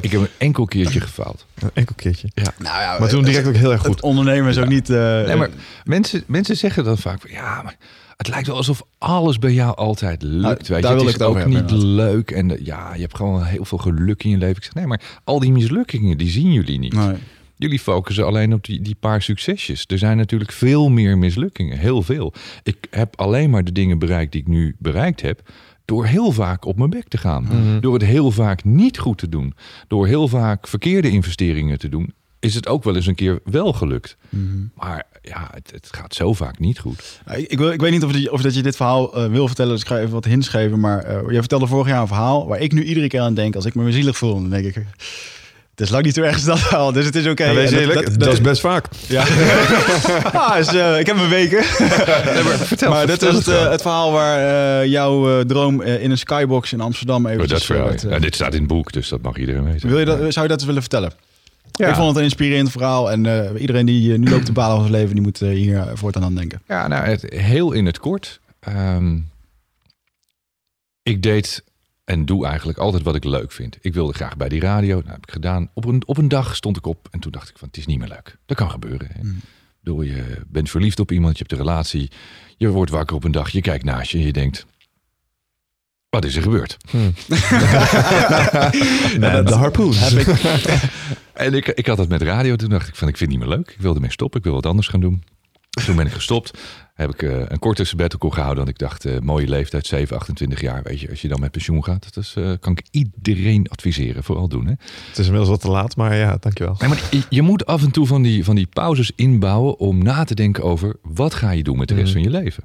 [0.00, 1.46] Ik heb een enkel keertje gefaald.
[1.62, 2.28] Een enkel keertje.
[2.34, 4.02] Nou ja, Maar toen direct ook heel erg Het goed.
[4.02, 4.90] ondernemen is ook niet...
[4.90, 4.96] eh,
[5.26, 5.50] Nee, maar
[5.84, 7.76] mensen, mensen zeggen dan vaak, van, ja, maar
[8.16, 10.42] het lijkt wel alsof alles bij jou altijd lukt.
[10.42, 10.72] Nou, weet je.
[10.80, 12.30] daar wil het is het ook over niet hebben, leuk.
[12.30, 14.56] En eh, ja, je hebt gewoon heel veel geluk in je leven.
[14.56, 16.92] Ik zeg, nee, maar al die mislukkingen, die zien jullie niet.
[16.94, 17.14] nee.
[17.56, 19.84] Jullie focussen alleen op die, die paar succesjes.
[19.86, 22.32] Er zijn natuurlijk veel meer mislukkingen, heel veel.
[22.62, 25.40] Ik heb alleen maar de dingen bereikt die ik nu bereikt heb...
[25.88, 27.42] door heel vaak op mijn bek te gaan.
[27.42, 27.80] Mhm.
[27.80, 29.54] Door het heel vaak niet goed te doen.
[29.86, 32.12] Door heel vaak verkeerde investeringen te doen...
[32.38, 34.16] is het ook wel eens een keer wel gelukt.
[34.28, 34.44] Mhm.
[34.74, 37.20] Maar ja, het, het gaat zo vaak niet goed.
[37.34, 39.46] Ik, ik, wil, ik weet niet of, die, of dat je dit verhaal eh, wil
[39.46, 40.80] vertellen, dus ik ga even wat hints geven.
[40.80, 43.54] Maar eh jij vertelde vorig jaar een verhaal waar ik nu iedere keer aan denk
[43.54, 44.34] als ik me zielig voel.
[44.34, 44.84] Dan denk ik,
[45.78, 47.44] het is lang niet zo erg als dat verhaal, dus het is oké.
[47.44, 48.86] Ja, wees En eerlijk, dat, is best vaak.
[49.06, 49.20] Ja,
[50.32, 51.64] ah, eh, ik heb mijn weken.
[51.64, 54.38] vertel, maar dit vertel is het, het eh, het verhaal waar
[54.80, 57.42] eh, jouw eh, droom in een skybox in Amsterdam even...
[57.42, 57.92] Oh, dat verhaal.
[58.08, 59.88] ja, dit staat in het boek, dus dat mag iedereen weten.
[59.88, 61.12] Wil je dat, zou je dat eens willen vertellen?
[61.78, 61.88] Ja.
[61.88, 64.86] Ik vond het een inspirerend verhaal en eh, iedereen die nu loopt te balen van
[64.86, 66.62] zijn leven, die moet eh, hier voortaan aan denken.
[66.66, 68.40] Ja, nou, het, heel in het kort.
[68.60, 69.18] Ehm,
[71.02, 71.64] ik deed
[72.08, 73.78] en doe eigenlijk altijd wat ik leuk vind.
[73.80, 74.96] Ik wilde graag bij die radio.
[74.96, 75.70] Nou, heb ik gedaan.
[75.74, 77.86] Op een, op een dag stond ik op en toen dacht ik van, het is
[77.86, 78.38] niet meer leuk.
[78.46, 79.08] Dat kan gebeuren.
[79.12, 79.22] Hè.
[79.22, 79.40] Mm.
[79.80, 82.10] Bedoel, je bent verliefd op iemand, je hebt een relatie.
[82.56, 84.66] Je wordt wakker op een dag, je kijkt naast je en je denkt...
[86.08, 86.76] Wat is er gebeurd?
[89.18, 89.94] Nee, de harpoen.
[91.32, 92.56] En ik, ik had het met radio.
[92.56, 93.70] Toen dacht ik van, ik vind het niet meer leuk.
[93.70, 94.38] Ik wilde ermee stoppen.
[94.38, 95.22] Ik wil wat anders gaan doen.
[95.86, 96.58] Toen ben ik gestopt.
[96.94, 98.56] Heb ik eh, een korte sabbatical gehouden.
[98.64, 100.82] Want ik dacht, eh, mooie leeftijd, 7, 28 jaar.
[100.82, 102.14] Weet je, als je dan met pensioen gaat.
[102.14, 104.24] Dat is, eh, kan ik iedereen adviseren.
[104.24, 104.66] Vooral doen.
[104.66, 104.72] Hè?
[105.08, 106.76] Het is inmiddels wat te laat, maar ja, dankjewel.
[106.78, 109.78] Nee, maar je, je moet af en toe van die, van die pauzes inbouwen.
[109.78, 112.22] Om na te denken over, wat ga je doen met de rest Mhm.
[112.22, 112.64] van je leven?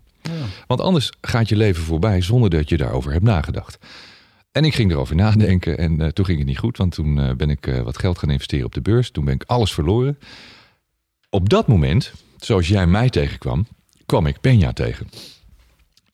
[0.67, 3.77] Want anders gaat je leven voorbij zonder dat je daarover hebt nagedacht.
[4.51, 6.77] En ik ging erover nadenken en eh, toen ging het niet goed.
[6.77, 9.11] Want toen eh, ben ik eh, wat geld gaan investeren op de beurs.
[9.11, 10.17] Toen ben ik alles verloren.
[11.29, 12.13] Op dat moment,
[12.45, 13.67] zoals jij mij tegenkwam,
[14.05, 15.09] kwam ik Peña tegen.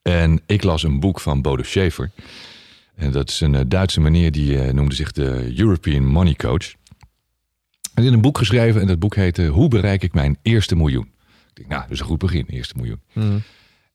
[0.02, 2.12] En ik las een boek van Bodo Schaefer.
[2.96, 6.74] En dat is een eh, Duitse meneer die eh, noemde zich de European Money Coach.
[7.94, 11.12] En in een boek geschreven en dat boek heette Hoe bereik ik mijn eerste miljoen?
[11.50, 13.02] Ik denk, nou, dat is een goed begin, eerste miljoen.
[13.13, 13.42] Mm.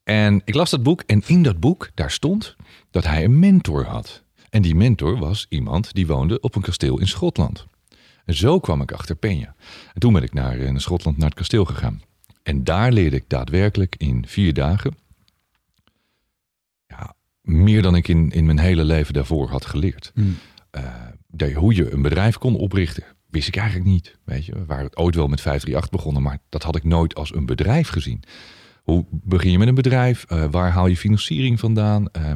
[0.04, 2.56] En ik las dat boek en in dat boek, daar stond
[2.90, 4.22] dat hij een mentor had.
[4.50, 7.66] En die mentor was iemand die woonde op een kasteel in Schotland.
[8.24, 9.56] En zo kwam ik achter Peña.
[9.92, 12.02] En toen ben ik naar, eh, naar Schotland, naar het kasteel gegaan.
[12.44, 14.96] En daar leerde ik daadwerkelijk in vier dagen...
[16.86, 20.10] Ja, meer dan ik in, in mijn hele leven daarvoor had geleerd.
[20.14, 20.36] Hmm.
[20.70, 24.18] Eh, hoe je een bedrijf kon oprichten, wist ik eigenlijk niet.
[24.24, 27.34] Weet je, we waren ooit wel met 538 begonnen, maar dat had ik nooit als
[27.34, 28.22] een bedrijf gezien.
[28.82, 30.24] Hoe begin je met een bedrijf?
[30.24, 32.08] Eh, waar haal je financiering vandaan?
[32.08, 32.32] Eh,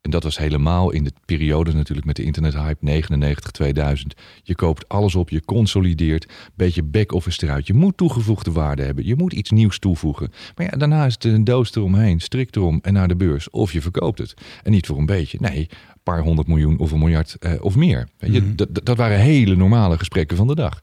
[0.00, 4.14] en dat was helemaal in de periode natuurlijk met de internethype 99, 2000.
[4.42, 7.66] Je koopt alles op, je consolideert, beetje back-office eruit.
[7.66, 10.30] Je moet toegevoegde waarde hebben, je moet iets nieuws toevoegen.
[10.56, 13.50] Maar ja, daarna is het een doos eromheen, strik erom en naar de beurs.
[13.50, 14.34] Of je verkoopt het.
[14.62, 17.76] En niet voor een beetje, nee, een paar honderd miljoen of een miljard eh, of
[17.76, 18.08] meer.
[18.18, 20.80] Weet je, dat, dat- dat waren hele normale gesprekken van de dag.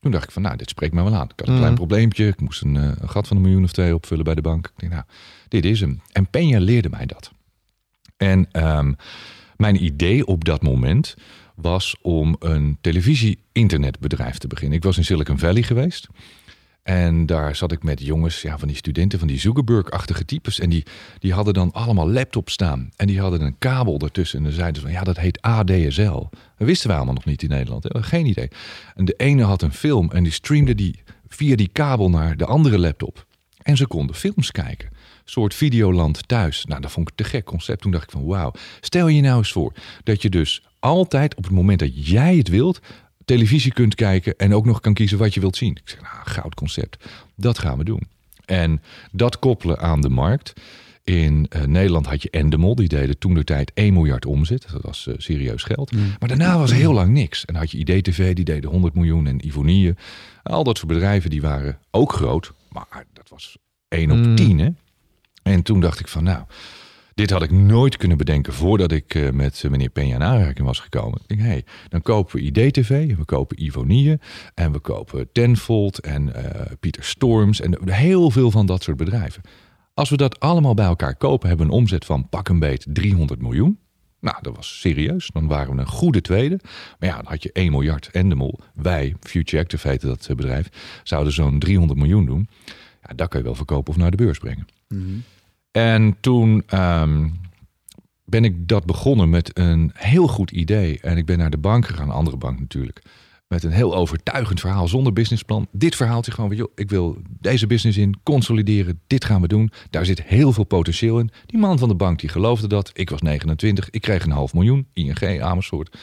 [0.00, 1.28] Toen dacht ik van, nou, dit spreekt mij wel aan.
[1.28, 2.26] Ik had een klein probleempje.
[2.26, 4.66] Ik moest een, eh, een gat van een miljoen of twee opvullen bij de bank.
[4.66, 5.04] Ik denk, nou,
[5.48, 6.00] dit is hem.
[6.12, 7.30] En Peña leerde mij dat.
[8.16, 8.92] En ehm,
[9.56, 11.14] mijn idee op dat moment
[11.54, 14.76] was om een televisie-internetbedrijf te beginnen.
[14.76, 16.08] Ik was in Silicon Valley geweest.
[16.82, 20.60] En daar zat ik met jongens, ja, van die studenten, van die Zuckerberg-achtige types.
[20.60, 20.84] En die,
[21.18, 22.90] die hadden dan allemaal laptops staan.
[22.96, 24.38] En die hadden een kabel ertussen.
[24.38, 26.28] En dan zeiden ze van, ja, dat heet ADSL.
[26.56, 27.86] Dat wisten wij allemaal nog niet in Nederland.
[27.90, 28.48] Geen idee.
[28.94, 32.46] En de ene had een film en die streamde die via die kabel naar de
[32.46, 33.26] andere laptop.
[33.62, 34.88] En ze konden films kijken.
[35.24, 36.64] Soort videoland thuis.
[36.64, 37.80] Nou, dat vond ik te gek concept.
[37.80, 38.52] Toen dacht ik van, wauw.
[38.80, 42.48] Stel je nou eens voor dat je dus altijd op het moment dat jij het
[42.48, 42.80] wilt
[43.24, 45.70] televisie kunt kijken en ook nog kan kiezen wat je wilt zien.
[45.70, 47.04] Ik zeg, nou, goud concept.
[47.36, 48.08] Dat gaan we doen.
[48.44, 48.82] En
[49.12, 50.52] dat koppelen aan de markt.
[51.04, 54.66] In eh, Nederland had je Endemol, die deden toen de tijd 1 miljard omzet.
[54.72, 55.92] Dat was eh, serieus geld.
[55.92, 57.44] Maar daarna was er heel lang niks.
[57.44, 59.26] En dan had je IDTV, die deden 100 miljoen.
[59.26, 59.94] En Ivonie.
[60.42, 62.52] Al dat soort bedrijven, die waren ook groot.
[62.68, 63.56] Maar dat was
[63.88, 64.34] 1 op Mm.
[64.36, 64.68] 10, hè.
[65.44, 66.44] En toen dacht ik van, nou,
[67.14, 70.66] dit had ik nooit kunnen bedenken voordat ik eh, met eh, meneer Peña in aanraking
[70.66, 71.20] was gekomen.
[71.20, 74.18] Ik denk, hé, hey, dan kopen we IDTV, we kopen Ivonie
[74.54, 79.42] en we kopen Tenfold en eh, Pieter Storms en heel veel van dat soort bedrijven.
[79.94, 82.86] Als we dat allemaal bij elkaar kopen, hebben we een omzet van pak een beet
[82.88, 83.78] 300 miljoen.
[84.20, 85.30] Nou, dat was serieus.
[85.32, 86.58] Dan waren we een goede tweede.
[86.98, 88.60] Maar ja, dan had je 1 miljard en de mol.
[88.74, 90.68] Wij, Future Active heette dat bedrijf,
[91.02, 92.48] zouden zo'n 300 miljoen doen.
[93.02, 94.66] Ja, dat kan je wel verkopen of naar de beurs brengen.
[95.76, 97.28] En toen ehm,
[98.24, 101.00] ben ik dat begonnen met een heel goed idee.
[101.00, 103.02] En ik ben naar de bank gegaan, een andere bank natuurlijk.
[103.48, 105.66] Met een heel overtuigend verhaal zonder businessplan.
[105.72, 109.00] Dit verhaaltje gewoon van, joh, ik wil deze business in consolideren.
[109.06, 109.72] Dit gaan we doen.
[109.90, 111.30] Daar zit heel veel potentieel in.
[111.46, 112.90] Die man van de bank die geloofde dat.
[112.92, 114.86] Ik was 29, ik kreeg een half miljoen.
[114.92, 115.96] ING, Amersfoort.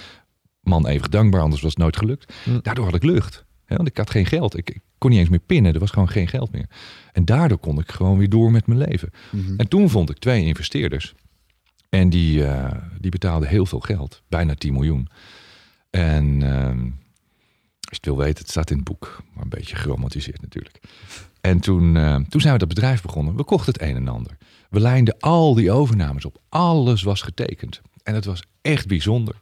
[0.62, 2.34] Man eeuwig dankbaar, anders was het nooit gelukt.
[2.62, 3.46] Daardoor had ik lucht.
[3.66, 4.58] Hè, want ik had geen geld.
[4.58, 5.74] Ik, ik kon niet eens meer pinnen.
[5.74, 6.66] Er was gewoon geen geld meer.
[7.12, 9.10] En daardoor kon ik gewoon weer door met mijn leven.
[9.58, 11.14] En toen vond ik twee investeerders.
[11.90, 14.22] En die, eh, die betaalden heel veel geld.
[14.30, 15.08] Bijna 10 miljoen.
[15.90, 19.24] En ehm, als je het wil weten, het staat in het boek.
[19.34, 20.80] Maar een beetje geromantiseerd natuurlijk.
[21.42, 23.36] En toen, eh, toen zijn we dat bedrijf begonnen.
[23.36, 24.38] We kochten het een en ander.
[24.70, 26.42] We lijnden al die overnames op.
[26.50, 27.82] Alles was getekend.
[28.04, 29.36] En het was echt bijzonder.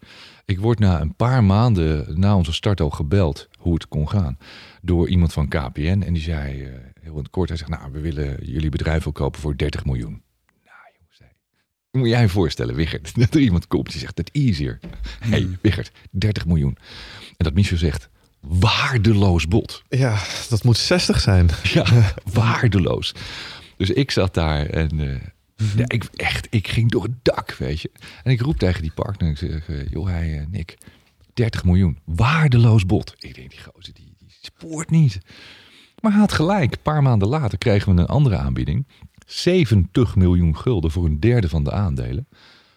[0.46, 4.38] Ik word na een paar maanden na onze start al gebeld hoe het kon gaan.
[4.82, 6.02] Door iemand van KPN.
[6.06, 6.72] En die zei eh,
[7.10, 9.86] heel in het kort, hij zegt, nou, we willen jullie bedrijf wil kopen voor 30
[9.86, 10.22] miljoen.
[10.66, 11.34] Nou, jongens,
[11.92, 14.80] moet jij je voorstellen, Wiggert, dat er iemand komt die zegt, dat easier.
[15.20, 16.78] Hé, hey, Wiggert, 30 miljoen.
[17.38, 19.84] En dat Michel zegt, waardeloos bod.
[19.90, 21.50] Ja, dat moet 60 zijn.
[21.74, 23.14] Ja, waardeloos.
[23.78, 25.22] Dus ik zat daar en eh,
[25.76, 27.92] ja, ik, echt, ik ging door het dak, weet je.
[28.24, 30.78] En ik roep tegen die partner, ik zeg, eh, joh, hij, Nick,
[31.34, 33.16] 30 miljoen, waardeloos bod.
[33.20, 35.20] Ik denk, die gozer, die, die spoort niet.
[36.02, 38.88] Maar hij had gelijk, een paar maanden later kregen we een andere aanbieding.
[39.26, 42.28] 70 miljoen gulden voor een derde van de aandelen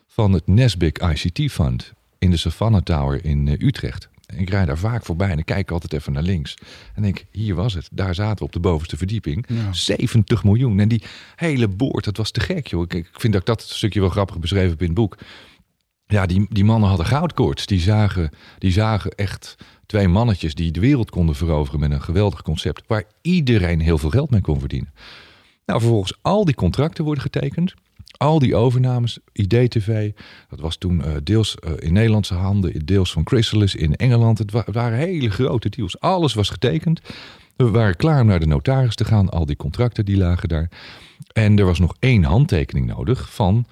[0.06, 4.08] van het Nesbic ICT Fund in de Savannah Tower in eh, Utrecht.
[4.36, 6.54] Ik rijd daar vaak voorbij en ik kijk altijd even naar links.
[6.94, 7.88] En denk, hier was het.
[7.92, 9.46] Daar zaten we op de bovenste verdieping.
[9.70, 10.80] 70 miljoen.
[10.80, 11.02] En die
[11.36, 12.82] hele boord, dat was te gek, joh.
[12.82, 15.18] Ik, ik vind dat ik dat stukje wel grappig beschreven heb in het boek.
[16.06, 17.66] Ja, die, die mannen hadden goudkoorts.
[17.66, 19.56] Die zagen, die zagen echt
[19.92, 22.82] twee mannetjes die de wereld konden veroveren met een geweldig concept.
[22.86, 24.92] Waar iedereen heel veel geld mee kon verdienen.
[25.66, 27.74] Nou, vervolgens al die contracten worden getekend.
[28.16, 30.10] Al die overnames, IDTV,
[30.48, 34.38] dat was toen eh, deels eh, in Nederlandse handen, deels van Chrysalis in Engeland.
[34.38, 36.00] Het, wa- waren hele grote deals.
[36.00, 37.00] Alles was getekend.
[37.56, 39.28] We waren klaar om naar de notaris te gaan.
[39.28, 40.70] Al die contracten die lagen daar.
[41.32, 43.66] En er was nog één handtekening nodig van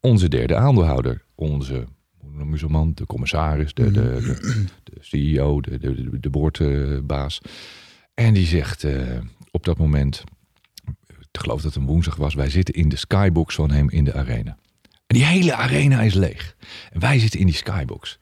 [0.00, 1.24] onze derde aandeelhouder.
[1.34, 1.84] Onze,
[2.20, 2.94] hoe?
[2.94, 4.38] De commissaris, de, de,
[4.90, 7.40] de CEO, de, de, de, boordbaas.
[8.14, 9.18] En die zegt eh,
[9.50, 10.24] op dat moment,
[11.32, 14.04] ik geloof dat het een woensdag was, wij zitten in de skybox van hem in
[14.04, 14.56] de arena.
[15.06, 16.56] En die hele arena is leeg.
[16.92, 18.18] En wij zitten in die skybox.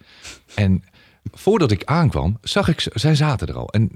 [0.54, 0.84] En
[1.30, 3.68] voordat ik aankwam, zag ik, ze- zij zaten er al.
[3.68, 3.90] En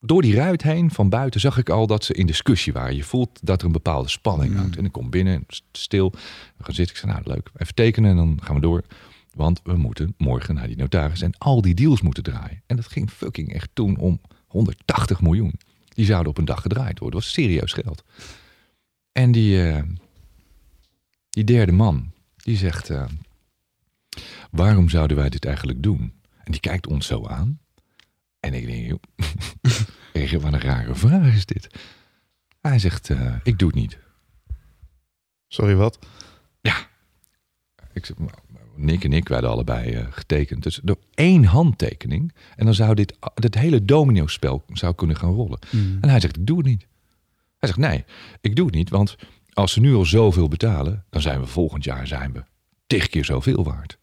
[0.00, 2.96] door die ruit heen van buiten zag ik al dat ze in discussie waren.
[2.96, 4.76] Je voelt dat er een bepaalde spanning hangt.
[4.76, 6.10] En ik kom binnen, st- stil.
[6.56, 6.94] We gaan zitten.
[6.94, 8.82] Ik zei, nou leuk, even tekenen en dan gaan we door.
[9.38, 12.62] Want we moeten morgen naar die notaris en al die deals moeten draaien.
[12.66, 15.60] En dat ging fucking echt toen om 180 miljoen.
[15.88, 17.20] Die zouden op een dag gedraaid worden.
[17.20, 18.04] Dat was serieus geld.
[19.12, 19.82] En die, eh,
[21.30, 22.90] die derde man, die zegt...
[22.90, 23.04] eh,
[24.50, 26.12] waarom zouden wij dit eigenlijk doen?
[26.44, 27.60] En die kijkt ons zo aan.
[28.40, 31.68] En ik denk, joh, wat een rare vraag is dit.
[32.60, 33.98] Hij zegt, eh, ik doe het niet.
[35.48, 35.98] Sorry, wat?
[37.98, 38.34] Ik zeg, maar
[38.74, 40.62] Nick en ik werden allebei eh, getekend.
[40.62, 42.32] Dus door één handtekening.
[42.56, 45.58] En dan zou dit, dit hele domino-spel zou kunnen gaan rollen.
[46.00, 46.86] En hij zegt, ik doe het niet.
[47.58, 48.04] Hij zegt, nee,
[48.40, 48.90] ik doe het niet.
[48.90, 49.16] Want
[49.52, 52.42] als ze nu al zoveel betalen, dan zijn we volgend jaar zijn we
[52.86, 53.98] tig keer zoveel waard.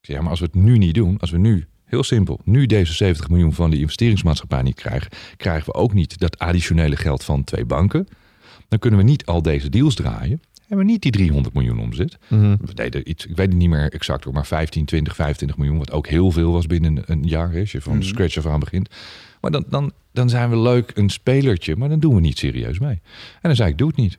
[0.00, 2.40] Ik zeg, ja, maar als we het nu niet doen, als we nu, heel simpel,
[2.44, 6.96] nu deze 70 miljoen van die investeringsmaatschappij niet krijgen, krijgen we ook niet dat additionele
[6.96, 8.08] geld van twee banken.
[8.68, 10.40] Dan kunnen we niet al deze deals draaien.
[10.66, 12.18] Hebben we niet die 300 miljoen omzet.
[12.28, 12.56] Mhm.
[12.60, 15.78] We deden iets, ik weet het niet meer exact hoor, maar 15, 20, 25 miljoen,
[15.78, 18.60] wat ook heel veel was binnen een, jaar, hè, als je van scratch af aan
[18.60, 18.88] begint.
[19.40, 22.78] Maar dan, dan, dan zijn we leuk een spelertje, maar dan doen we niet serieus
[22.78, 23.00] mee.
[23.34, 24.18] En dan zei ik, doe het niet.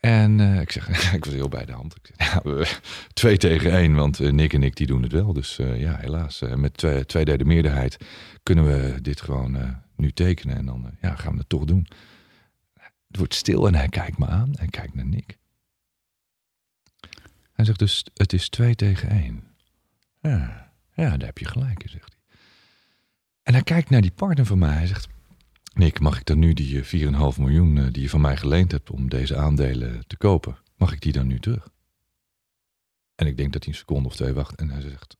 [0.00, 1.94] En eh, ik zeg, ik was heel bij de hand.
[2.02, 2.76] Ik zeg, ja, we-
[3.12, 5.32] twee tegen één, want eh, Nick en ik die doen het wel.
[5.32, 7.96] Dus eh, ja, helaas, eh, met twee, twee derde meerderheid
[8.42, 10.56] kunnen we dit gewoon eh, nu tekenen.
[10.56, 11.86] En dan eh, ja, gaan we het toch doen.
[13.12, 15.38] Het wordt stil en hij kijkt me aan en kijkt naar Nick.
[17.52, 19.44] Hij zegt dus, het is twee tegen één.
[20.20, 22.36] Ja, ja daar heb je gelijk in, zegt hij.
[23.42, 24.74] En hij kijkt naar die partner van mij.
[24.74, 25.08] Hij zegt,
[25.74, 28.70] Nick, mag ik dan nu die eh, 4,5 miljoen eh, die je van mij geleend
[28.70, 31.68] hebt om deze aandelen te kopen, mag ik die dan nu terug?
[33.14, 35.16] En ik denk dat hij een seconde of twee wacht en hij zegt,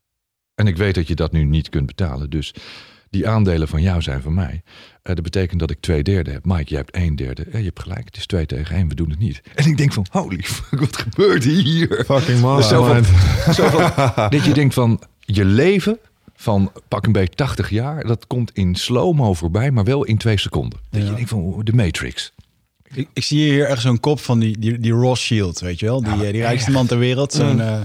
[0.55, 2.55] en ik weet dat je dat nu niet kunt betalen, dus
[3.12, 4.62] die aandelen van jou zijn van mij.
[5.02, 6.44] Eh, dat betekent dat ik twee derde heb.
[6.44, 7.42] Mike, jij hebt één derde.
[7.42, 9.42] Eh, je hebt gelijk, het is twee tegen één, we doen het niet.
[9.54, 12.04] En ik denk van, holy fuck, wat gebeurt hier?
[12.06, 13.06] Fucking Dus zo van- mastermind.
[13.56, 15.98] Zo van, dat je denkt van, je leven
[16.36, 20.38] van pak een beetje 80 jaar, dat komt in slow-mo voorbij, maar wel in twee
[20.38, 20.78] seconden.
[20.90, 22.32] Dat je denkt van, de Matrix.
[22.94, 25.86] Ik, ik zie hier echt zo'n kop van die, die, die Ross Shield, weet je
[25.86, 26.02] wel?
[26.02, 27.32] Die, eh, die rijkste man ter wereld.
[27.32, 27.82] Zo'n, eh,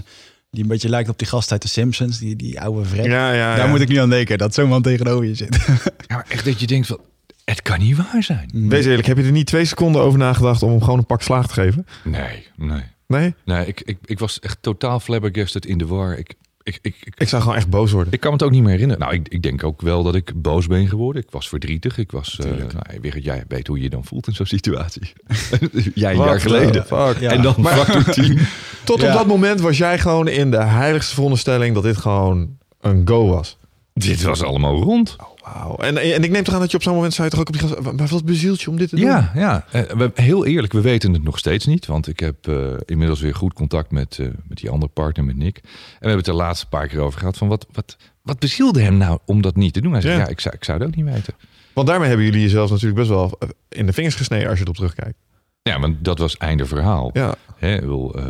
[0.58, 3.05] die een beetje lijkt op die gast uit de Simpsons, die, die oude vred.
[3.05, 3.72] Ja, ja, Daar ja.
[3.72, 5.58] moet ik nu aan denken, dat zo'n man tegenover je zit.
[6.08, 6.99] Ja, maar echt dat je denkt van,
[7.45, 8.49] het kan niet waar zijn.
[8.53, 11.22] Wees eerlijk, heb je er niet twee seconden over nagedacht om hem gewoon een pak
[11.22, 11.88] slaag te geven?
[12.03, 12.84] Nee, nee.
[13.08, 13.36] Nee?
[13.45, 16.18] Nee, ik, ik, ik was echt totaal flabbergasted in de war.
[16.18, 16.34] Ik,
[16.68, 18.13] ik, ik, ik, zou gewoon echt boos worden.
[18.13, 19.01] Ik kan me het ook niet meer herinneren.
[19.01, 21.22] Nou, ik, ik denk ook wel dat ik boos ben geworden.
[21.22, 21.97] Ik was verdrietig.
[21.97, 22.39] Ik was.
[22.39, 22.74] eh Tuurlijk.
[22.74, 25.13] nou, jij weet hoe je je dan voelt in zo'n situatie.
[25.95, 26.86] jij een Wat jaar geleden.
[26.86, 27.20] fuck?
[27.20, 27.32] Ja.
[27.32, 28.39] En dan factor 10.
[28.84, 29.07] Tot Ja.
[29.07, 33.28] op dat moment was jij gewoon in de heiligste veronderstelling dat dit gewoon een go
[33.28, 33.57] was.
[33.93, 35.15] Dit was allemaal rond.
[35.54, 35.76] Wauw.
[35.76, 37.54] En, en ik neem toch aan dat je op zo'n moment zei toch ook op
[37.60, 39.06] die gast, maar wat bezielt je om dit te doen?
[39.06, 39.66] Ja, ja.
[39.72, 41.86] Eh, we, heel eerlijk, we weten het nog steeds niet.
[41.86, 45.36] Want ik heb eh, inmiddels weer goed contact met, eh, met die andere partner, met
[45.36, 45.58] Nick.
[45.58, 47.38] En we hebben het de laatste paar keer over gehad.
[47.38, 49.91] Van wat, wat, wat bezielde hem nou om dat niet te doen?
[49.91, 50.22] Hij zegt, Ja.
[50.22, 51.34] ja, ik, zou, ik zou het ook niet weten.
[51.74, 53.38] Want daarmee hebben jullie jezelf natuurlijk best wel
[53.70, 55.18] in de vingers gesneden als je erop terugkijkt.
[55.62, 57.10] Ja, maar dat was einde verhaal.
[57.14, 57.36] Ja.
[57.56, 58.22] Hè, eh,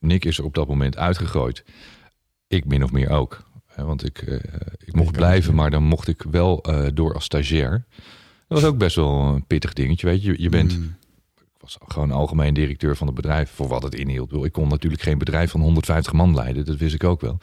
[0.00, 1.64] Nick is er op dat moment uitgegooid.
[2.46, 3.42] Ik min of meer ook.
[3.84, 4.34] Want ik, eh,
[4.84, 7.84] ik mocht kan blijven, maar dan mocht ik wel eh, door als stagiair.
[8.48, 10.06] Dat was ook best wel een pittig dingetje.
[10.06, 10.96] Weet je, je bent, Mm.
[11.36, 14.32] ik was gewoon algemeen directeur van het bedrijf, voor wat het inhield.
[14.32, 17.38] Ik Ik kon natuurlijk geen bedrijf van 150 man leiden, dat wist ik ook wel.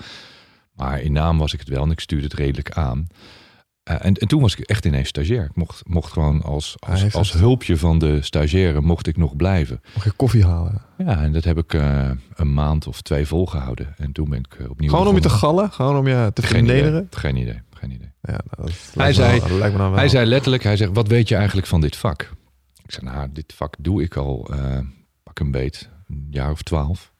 [0.73, 3.07] Maar in naam was ik het wel en ik stuurde het redelijk aan.
[3.89, 5.43] Eh, en, en toen was ik echt ineens stagiair.
[5.43, 9.81] Ik mocht, mocht gewoon als, als, als hulpje van de stagiaire mocht ik nog blijven.
[9.95, 10.81] Mag je koffie halen?
[10.97, 13.93] Ja, en dat heb ik eh, een maand of twee volgehouden.
[13.97, 14.89] En toen ben ik eh, opnieuw...
[14.89, 15.71] Gewoon om je te gallen?
[15.71, 17.07] Gewoon om je te vernederen?
[17.11, 18.11] geen idee, geen idee.
[18.21, 19.99] Ja, nou, Hij zei- wel- dat lijkt me dan wel.
[19.99, 22.31] Hij zei letterlijk, hij zegt, wat weet je eigenlijk van dit vak?
[22.83, 24.77] Ik zei, nou, dit vak doe ik al, eh,
[25.23, 27.11] pak een beet, een jaar of twaalf.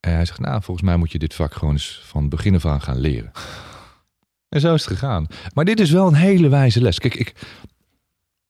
[0.00, 2.66] En hij zegt, nou, volgens mij moet je dit vak gewoon eens van begin af
[2.66, 3.30] aan gaan leren.
[4.52, 5.26] En zo is het gegaan.
[5.54, 6.98] Maar dit is wel een hele wijze les.
[6.98, 7.34] Kijk, ik,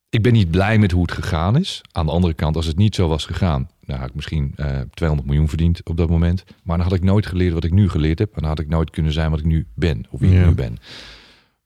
[0.08, 1.80] ik ben niet blij met hoe het gegaan is.
[1.92, 4.80] Aan de andere kant, als het niet zo was gegaan, dan had ik misschien eh
[4.94, 6.44] 200 miljoen verdiend op dat moment.
[6.62, 8.28] Maar dan had ik nooit geleerd wat ik nu geleerd heb.
[8.34, 10.40] En dan had ik nooit kunnen zijn wat ik nu ben, of wie Ja.
[10.40, 10.76] ik nu ben.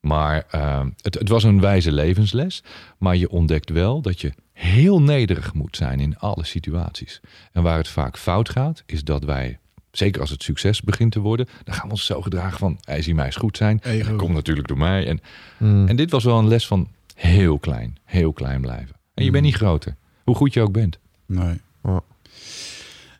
[0.00, 2.62] Maar eh, het, het was een wijze levensles.
[2.98, 7.20] Maar je ontdekt wel dat je heel nederig moet zijn in alle situaties.
[7.52, 9.58] En waar het vaak fout gaat, is dat wij
[9.98, 13.02] zeker als het succes begint te worden, dan gaan we ons zo gedragen van hij
[13.02, 13.80] zie mij eens goed zijn.
[13.82, 13.98] Ego.
[14.04, 15.06] En dat komt natuurlijk door mij.
[15.06, 15.20] En,
[15.58, 15.88] Mm.
[15.88, 18.96] en dit was wel een les van heel klein, heel klein blijven.
[19.14, 20.98] En je bent niet groter, hoe goed je ook bent.
[21.26, 21.60] Nee.
[21.82, 22.00] Ja.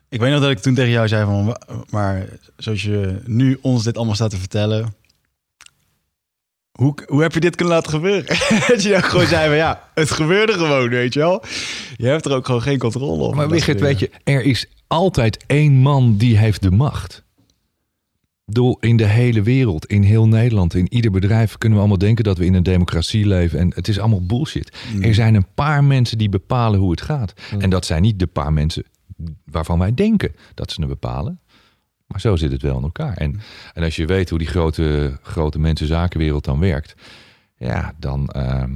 [0.09, 1.57] Ik weet nog dat ik toen tegen jou zei van,
[1.89, 2.25] maar
[2.57, 4.95] zoals je nu ons dit allemaal staat te vertellen,
[6.71, 8.25] hoe, hoe heb je dit kunnen laten gebeuren?
[8.67, 11.43] dat je dan gewoon zei van, ja, het gebeurde gewoon, weet je wel.
[11.95, 13.35] Je hebt er ook gewoon geen controle op.
[13.35, 17.25] Maar Wigert, weet je, er is altijd één man die heeft de macht.
[18.45, 22.23] Doel in de hele wereld, in heel Nederland, in ieder bedrijf kunnen we allemaal denken
[22.23, 23.59] dat we in een democratie leven.
[23.59, 24.77] En het is allemaal bullshit.
[25.01, 27.33] Er zijn een paar mensen die bepalen hoe het gaat.
[27.59, 28.83] En dat zijn niet de paar mensen
[29.45, 31.39] waarvan wij denken dat ze het bepalen.
[32.07, 33.17] Maar zo zit het wel in elkaar.
[33.17, 33.39] En,
[33.73, 36.95] en als je weet hoe die grote, grote mensenzakenwereld dan werkt,
[37.57, 38.71] ja, dan, ehm,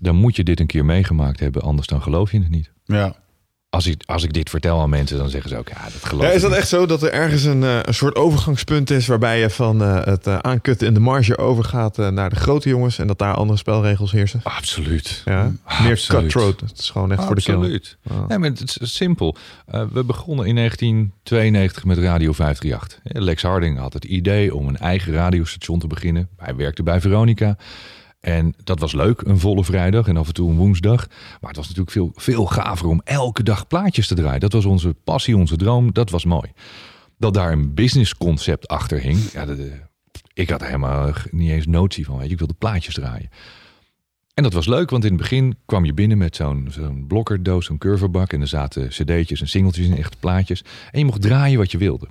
[0.00, 1.62] dan moet je dit een keer meegemaakt hebben.
[1.62, 2.72] Anders dan geloof je het niet.
[2.84, 3.21] Ja.
[3.72, 6.22] Als ik, als ik dit vertel aan mensen, dan zeggen ze ook, ja, dat geloof
[6.24, 6.58] Ja, is dat niet.
[6.58, 10.04] echt zo dat er ergens een, eh, een soort overgangspunt is waarbij je van eh,
[10.04, 13.58] het eh, aankutten in de marge overgaat naar de grote jongens en dat daar andere
[13.58, 14.40] spelregels heersen?
[14.42, 15.22] Absoluut.
[15.24, 16.06] Ja, meer Absoluut.
[16.22, 16.60] cutthroat.
[16.60, 17.40] Het is gewoon echt voor de.
[17.40, 17.96] Absoluut.
[18.02, 18.24] Ja.
[18.28, 19.36] Nee, maar het is simpel.
[19.92, 22.98] We begonnen in 1992 met Radio 538.
[23.04, 26.28] Eh, Lex Harding had het idee om een eigen radiostation te beginnen.
[26.36, 27.56] Hij werkte bij Veronica.
[28.22, 31.06] En dat was leuk, een volle vrijdag en af en toe een woensdag.
[31.08, 34.40] Maar het was natuurlijk veel, veel gaver om elke dag plaatjes te draaien.
[34.40, 35.92] Dat was onze passie, onze droom.
[35.92, 36.52] Dat was mooi.
[37.18, 39.18] Dat daar een businessconcept achter hing.
[39.32, 39.46] Ja,
[40.34, 42.16] ik had er helemaal niet eens notie van.
[42.16, 42.32] Weet je.
[42.32, 43.30] Ik wilde plaatjes draaien.
[44.34, 47.66] En dat was leuk, want in het begin kwam je binnen met zo'n zo'n blokkerdoos,
[47.66, 48.32] zo'n curverbak.
[48.32, 50.64] En er zaten cd'tjes en singeltjes in, echte plaatjes.
[50.90, 52.08] En je mocht draaien wat je wilde.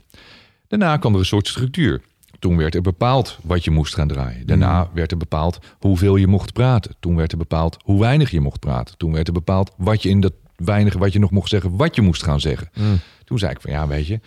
[0.68, 2.02] Daarna kwam er een soort structuur.
[2.42, 4.48] Toen werd er bepaald wat je moest gaan draaien.
[4.48, 6.96] Daarna werd er bepaald hoeveel je mocht praten.
[7.00, 8.98] Toen werd er bepaald hoe weinig je mocht praten.
[8.98, 11.96] Toen werd er bepaald wat je in dat weinige wat je nog mocht zeggen, wat
[11.96, 12.70] je moest gaan zeggen.
[13.24, 14.20] Toen zei ik van ja, weet je,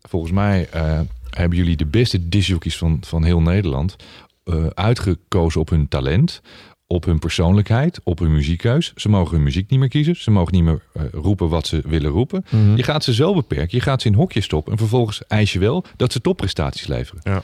[0.00, 1.00] volgens mij eh,
[1.30, 3.96] hebben jullie de beste discjockeys van, van heel Nederland
[4.44, 6.40] eh, uitgekozen op hun talent,
[6.86, 8.92] op hun persoonlijkheid, op hun muziekkeus.
[8.96, 10.16] Ze mogen hun muziek niet meer kiezen.
[10.16, 12.44] Ze mogen niet meer eh, roepen wat ze willen roepen.
[12.76, 13.76] Je gaat ze zo beperken.
[13.78, 14.72] Je gaat ze in hokjes stoppen.
[14.72, 17.20] En vervolgens eis je wel dat ze topprestaties leveren.
[17.24, 17.42] Ja.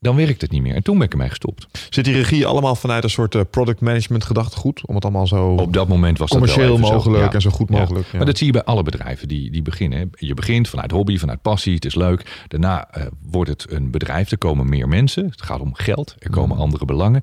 [0.00, 0.74] Dan werkt het niet meer.
[0.74, 1.66] En toen ben ik ermee gestopt.
[1.90, 4.86] Zit die regie allemaal vanuit een soort eh, product management gedachtegoed?
[4.86, 6.92] Om het allemaal zo Op dat moment was dat commercieel zo.
[6.92, 7.32] mogelijk Ja.
[7.32, 8.06] en zo goed mogelijk.
[8.10, 8.16] Ja.
[8.16, 10.10] Maar dat zie je bij alle bedrijven die, die beginnen.
[10.14, 11.74] Je begint vanuit hobby, vanuit passie.
[11.74, 12.44] Het is leuk.
[12.48, 14.30] Daarna eh, wordt het een bedrijf.
[14.30, 15.24] Er komen meer mensen.
[15.30, 16.14] Het gaat om geld.
[16.18, 16.62] Er komen Mm.
[16.62, 17.22] andere belangen.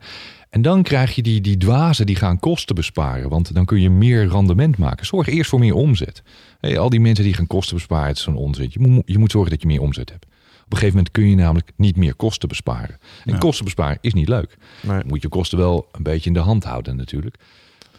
[0.55, 3.29] En dan krijg je die, die dwazen die gaan kosten besparen.
[3.29, 5.05] Want dan kun je meer rendement maken.
[5.05, 6.23] Zorg eerst voor meer omzet.
[6.61, 8.67] Al die mensen die gaan kosten besparen, het is zo'n onzin.
[8.71, 10.25] Je moet, je moet zorgen dat je meer omzet hebt.
[10.25, 10.31] Op
[10.71, 12.97] een gegeven moment kun je namelijk niet meer kosten besparen.
[13.25, 13.37] En Ja.
[13.37, 14.57] kosten besparen is niet leuk.
[14.81, 15.01] Nee.
[15.07, 17.35] Moet je kosten wel een beetje in de hand houden natuurlijk.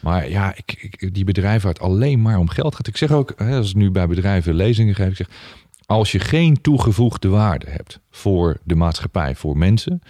[0.01, 2.87] Maar ja, ik, ik, die bedrijven waar het alleen maar om geld gaat.
[2.87, 5.29] Ik zeg ook, als ik nu bij bedrijven lezingen geef, ik zeg,
[5.85, 10.01] als je geen toegevoegde waarde hebt voor de maatschappij, voor mensen,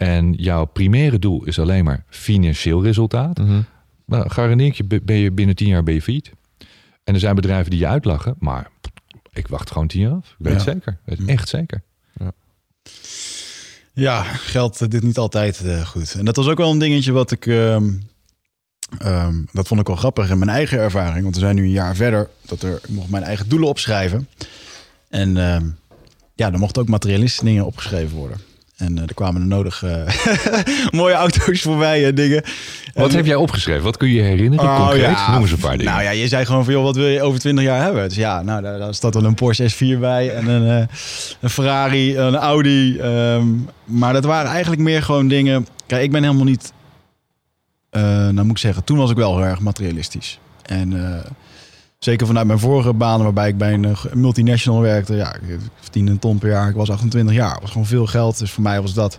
[0.00, 3.60] en jouw primaire doel is alleen maar financieel resultaat, Mhm.
[4.06, 6.32] dan garandeer ik je, ben je binnen tien jaar ben je failliet.
[7.04, 8.70] En er zijn bedrijven die je uitlachen, maar
[9.32, 10.28] ik wacht gewoon tien jaar af.
[10.30, 10.72] Ik weet het Ja.
[10.72, 10.92] zeker.
[10.92, 11.82] Ik weet het echt zeker.
[13.92, 16.14] Ja, geldt eh, dit niet altijd eh, goed.
[16.18, 17.46] En dat was ook wel een dingetje wat ik...
[17.46, 17.90] ehm,
[18.98, 21.22] ehm, dat vond ik wel grappig in mijn eigen ervaring.
[21.22, 22.28] Want we zijn nu een jaar verder.
[22.46, 24.28] Dat er, ik mocht mijn eigen doelen opschrijven.
[25.08, 25.66] En ehm,
[26.34, 28.38] ja, er mochten ook materialistische dingen opgeschreven worden.
[28.80, 30.02] En eh, er kwamen er nodig eh,
[31.00, 32.42] mooie auto's voorbij en dingen.
[32.94, 33.82] Wat En- heb jij opgeschreven?
[33.82, 34.64] Wat kun je herinneren?
[34.66, 35.00] Oh, Concreet?
[35.00, 35.32] ja.
[35.32, 35.92] Noem eens een paar dingen.
[35.92, 38.08] Nou ja, je zei gewoon van, joh, wat wil je over 20 jaar hebben?
[38.08, 40.86] Dus ja, nou, daar, daar staat dan een Porsche S4 bij en een, eh,
[41.40, 42.98] een Ferrari, een Audi.
[42.98, 43.46] ehm,
[43.84, 45.66] maar dat waren eigenlijk meer gewoon dingen...
[45.86, 46.72] Kijk, ik ben helemaal niet...
[47.90, 50.38] eh, nou moet ik zeggen, toen was ik wel heel erg materialistisch.
[50.62, 51.30] En eh,
[52.00, 55.14] zeker vanuit mijn vorige banen, waarbij ik bij een eh, multinational werkte.
[55.14, 56.68] Ja, ik verdiende een ton per jaar.
[56.68, 57.52] Ik was 28 jaar.
[57.52, 58.38] Het was gewoon veel geld.
[58.38, 59.18] Dus voor mij was dat...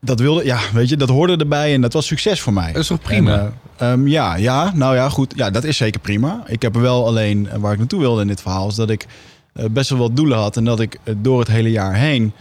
[0.00, 2.72] Dat wilde, ja, weet je, dat hoorde erbij en dat was succes voor mij.
[2.72, 3.38] Dat is toch prima?
[3.38, 5.32] En, eh, ehm, ja, ja, nou ja, goed.
[5.36, 6.42] Ja, dat is zeker prima.
[6.46, 8.90] Ik heb er wel alleen, eh, waar ik naartoe wilde in dit verhaal, is dat
[8.90, 9.06] ik
[9.52, 10.56] best wel wat doelen had.
[10.56, 12.32] En dat ik door het hele jaar heen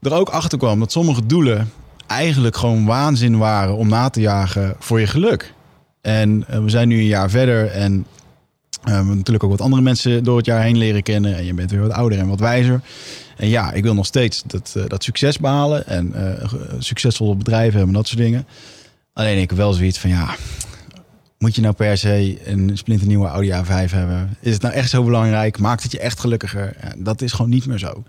[0.00, 1.72] er ook achter kwam dat sommige doelen
[2.06, 5.54] eigenlijk gewoon waanzin waren om na te jagen voor je geluk.
[6.02, 8.06] En eh, we zijn nu een jaar verder en
[8.82, 11.36] hebben natuurlijk ook wat andere mensen door het jaar heen leren kennen.
[11.36, 12.80] En je bent weer wat ouder en wat wijzer.
[13.36, 16.14] En ja, ik wil nog steeds dat, eh, dat succes behalen en
[16.78, 18.46] succesvolle bedrijven hebben en dat soort dingen.
[19.12, 20.36] Alleen ik wel zoiets van ja,
[21.38, 24.36] moet je nou per se een splinternieuwe Audi A5 hebben?
[24.40, 25.58] Is het nou echt zo belangrijk?
[25.58, 26.76] Maakt het je echt gelukkiger?
[26.96, 28.04] Dat is gewoon niet meer zo.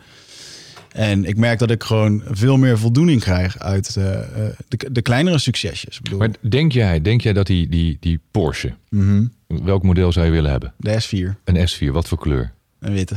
[0.94, 5.02] En ik merk dat ik gewoon veel meer voldoening krijg uit eh, eh, de, de
[5.02, 6.02] kleinere succesjes.
[6.02, 10.26] Bedoel, Maar denk jij, denk jij dat die, die, die Porsche, mhm, welk model zou
[10.26, 10.74] je willen hebben?
[10.78, 12.52] de S4, Een S4, wat voor kleur?
[12.80, 13.16] een witte.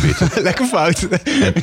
[0.00, 0.28] Witte.
[0.42, 1.08] Lekker fout.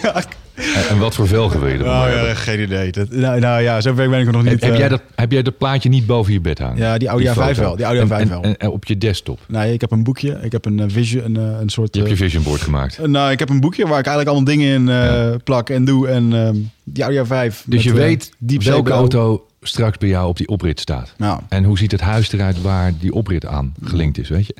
[0.01, 0.23] ja.
[0.55, 2.27] En, en wat voor Oh hebben?
[2.27, 2.91] ja, geen idee.
[2.91, 4.51] Dat, nou, nou ja, zover ben ik er nog niet.
[4.51, 6.77] Heb, heb eh, jij dat, heb jij dat plaatje niet boven je bed hangen?
[6.77, 7.61] Ja, die Audi A5 foto?
[7.61, 7.75] wel.
[7.75, 8.41] Die Audi En- A5 en- wel.
[8.41, 9.39] En, en op je desktop.
[9.47, 10.39] Nee, ik heb een boekje.
[10.41, 11.95] Ik heb een eh, vision, een, eh, een soort.
[11.95, 13.07] Je hebt je vision board gemaakt.
[13.07, 16.07] nou, ik heb een boekje waar ik eigenlijk allemaal dingen in plak en doe.
[16.07, 17.17] En die Audi
[17.51, 17.55] A5.
[17.65, 18.83] Dus je weet diepzeeblauw.
[18.83, 21.13] welke auto straks bij jou op die oprit staat.
[21.17, 24.55] Nou, En hoe ziet het huis eruit waar die oprit aan gelinkt is, weet je?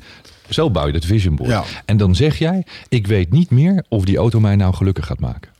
[0.48, 1.50] Zo bouw je dat vision board.
[1.50, 1.64] Ja.
[1.84, 5.20] En dan zeg jij, ik weet niet meer of die auto mij nou gelukkig gaat
[5.20, 5.50] maken.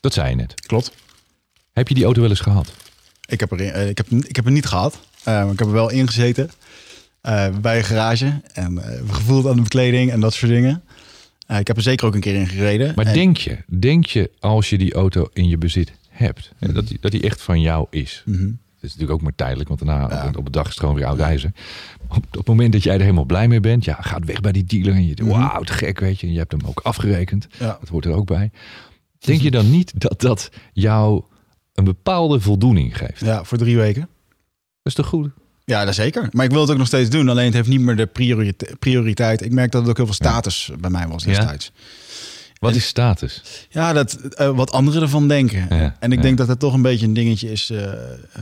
[0.00, 0.54] Dat zei je net.
[0.66, 0.92] klopt.
[1.72, 2.72] Heb je die auto wel eens gehad?
[3.26, 5.00] Ik heb er, eh, ik heb, ik heb er niet gehad.
[5.24, 6.50] Eh, ik heb er wel ingezeten.
[7.20, 8.40] eh bij een garage.
[8.52, 10.82] En gevoeld aan de bekleding en dat soort dingen.
[11.58, 12.92] Ik heb er zeker ook een keer in gereden.
[12.96, 16.72] Maar En- denk je, denk je als je die auto in je bezit hebt, hè,
[16.72, 18.22] dat, die, dat die echt van jou is?
[18.24, 18.36] Dat
[18.82, 20.26] is natuurlijk ook maar tijdelijk, want daarna Ja.
[20.28, 21.50] op, op een dag is het gewoon weer oud ijzer.
[22.08, 24.52] Op, op het moment dat jij er helemaal blij mee bent, ja, gaat weg bij
[24.52, 25.40] die dealer en je denkt, Mhm.
[25.42, 26.26] wauw, te gek, weet je.
[26.26, 27.46] En je hebt hem ook afgerekend.
[27.58, 27.76] Ja.
[27.80, 28.50] Dat hoort er ook bij.
[29.18, 31.22] Denk je dan niet dat dat jou
[31.74, 33.20] een bepaalde voldoening geeft?
[33.20, 34.00] ja, voor drie weken.
[34.00, 34.08] Dat
[34.82, 35.30] is toch goed?
[35.64, 36.28] Ja, dat zeker.
[36.30, 37.28] Maar ik wil het ook nog steeds doen.
[37.28, 39.42] Alleen het heeft niet meer de priorite- prioriteit.
[39.44, 41.28] Ik merk dat het ook heel veel status bij mij was Ja?
[41.28, 41.72] destijds.
[42.58, 43.66] Wat is status?
[43.70, 45.66] Ja, dat, eh, wat anderen ervan denken.
[45.76, 46.22] Ja, en ik ja.
[46.24, 47.70] denk dat het toch een beetje een dingetje is.
[47.70, 48.40] eh, eh,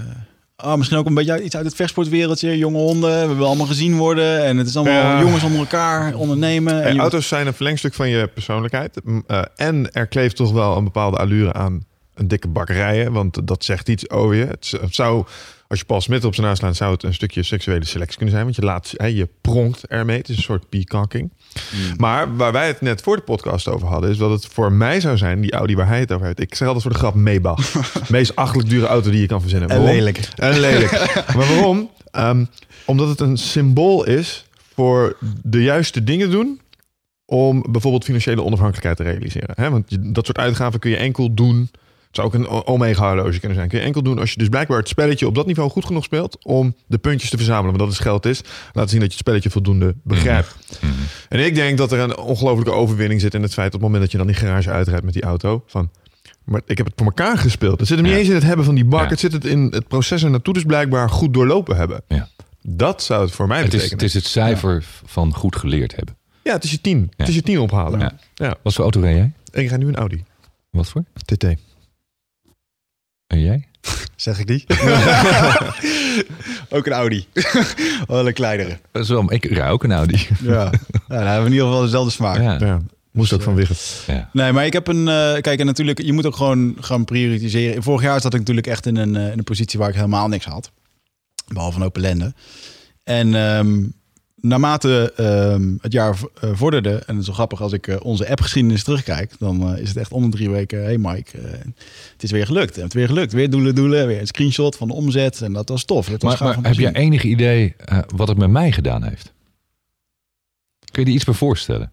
[0.65, 2.59] ah, misschien ook een beetje iets uit het vechtsportwereldje.
[2.59, 4.45] Jonge honden, we willen allemaal gezien worden.
[4.45, 5.21] En het is allemaal Ja.
[5.21, 6.75] jongens onder elkaar, ondernemen.
[6.75, 9.01] Hey, En auto's zijn een verlengstuk van je persoonlijkheid.
[9.27, 11.85] Eh, en er kleeft toch wel een bepaalde allure aan
[12.15, 13.13] een dikke bakkerijen.
[13.13, 14.47] Want dat zegt iets over je.
[14.47, 15.25] Het zou,
[15.69, 18.35] als je Paul Smit op zijn naast laat, zou het een stukje seksuele selectie kunnen
[18.35, 18.45] zijn.
[18.45, 20.19] Want je, laat, hè, je pronkt ermee.
[20.19, 21.33] Het is een soort peacocking.
[21.97, 25.01] Maar waar wij het net voor de podcast over hadden, is dat het voor mij
[25.01, 26.41] zou zijn, die Audi waar hij het over heeft.
[26.41, 27.75] Ik zeg altijd voor de grap Maybach.
[28.11, 29.69] Meest achtelijk dure auto die je kan verzinnen.
[29.69, 29.97] En Waarom?
[29.97, 30.29] lelijk.
[30.37, 30.91] En lelijk.
[31.37, 31.91] maar waarom?
[32.11, 32.45] Ehm,
[32.85, 36.61] omdat het een symbool is voor de juiste dingen doen
[37.25, 39.71] om bijvoorbeeld financiële onafhankelijkheid te realiseren.
[39.71, 41.71] Want dat soort uitgaven kun je enkel doen.
[42.09, 43.69] Het zou ook een O- Omega horloge kunnen zijn.
[43.69, 46.05] Kun je enkel doen als je dus blijkbaar het spelletje op dat niveau goed genoeg
[46.05, 47.77] speelt om de puntjes te verzamelen.
[47.77, 48.41] Want dat is geld is.
[48.73, 50.57] Laten zien dat je het spelletje voldoende begrijpt.
[51.29, 54.03] En ik denk dat er een ongelofelijke overwinning zit in het feit op het moment
[54.03, 55.63] dat je dan die garage uitrijdt met die auto.
[55.67, 55.91] Van,
[56.45, 57.79] maar ik heb het voor elkaar gespeeld.
[57.79, 59.03] Het zit hem niet eens in het hebben van die bak.
[59.03, 59.09] Ja.
[59.09, 62.03] Het zit het in het proces er naartoe dus blijkbaar goed doorlopen hebben.
[62.09, 62.29] Ja.
[62.63, 63.99] Dat zou het voor mij Het is, betekenen.
[64.05, 66.17] het is het cijfer van goed geleerd hebben.
[66.43, 67.13] Ja, het is je tien.
[67.17, 68.19] Het is je tien ophalen.
[68.35, 68.57] Ja.
[68.63, 69.33] Wat voor auto reed jij?
[69.63, 70.25] Ik ga nu een Audi.
[70.71, 71.05] Wat voor?
[71.25, 71.45] TT.
[73.29, 73.65] En jij?
[74.17, 74.65] Zeg ik die?
[76.77, 77.27] ook een Audi.
[78.07, 78.79] Wel een kleinere.
[78.93, 80.27] Wel, ik rij ook een Audi.
[80.43, 80.53] Ja.
[80.53, 80.71] ja,
[81.09, 82.37] dan hebben we in ieder geval dezelfde smaak.
[82.41, 82.57] Ja.
[82.61, 82.81] Ja.
[83.11, 83.77] Moest ook van Wiggen.
[84.15, 84.29] Ja.
[84.33, 85.09] Nee, maar ik heb een.
[85.09, 87.83] eh, kijk, en natuurlijk, je moet ook gewoon gaan prioritiseren.
[87.83, 90.29] Vorig jaar zat ik natuurlijk echt in een, eh, in een positie waar ik helemaal
[90.29, 90.71] niks had.
[91.53, 92.35] Behalve een open ellende.
[93.05, 93.85] En ehm,
[94.41, 98.29] naarmate ehm, het jaar eh, vorderde, en het is wel grappig als ik eh, onze
[98.29, 100.83] appgeschiedenis terugkijk, dan eh, is het echt om de drie weken.
[100.83, 101.39] hey Mike,
[102.13, 102.77] het is weer gelukt.
[102.77, 103.33] Het is weer gelukt.
[103.33, 104.07] Weer doelen, doelen.
[104.07, 105.43] Weer een screenshot van de omzet.
[105.43, 106.09] En dat was tof.
[106.09, 107.75] Dat was Maar, heb jij enig idee
[108.17, 109.33] wat het met mij gedaan heeft?
[110.91, 111.93] Kun je je iets bij voorstellen?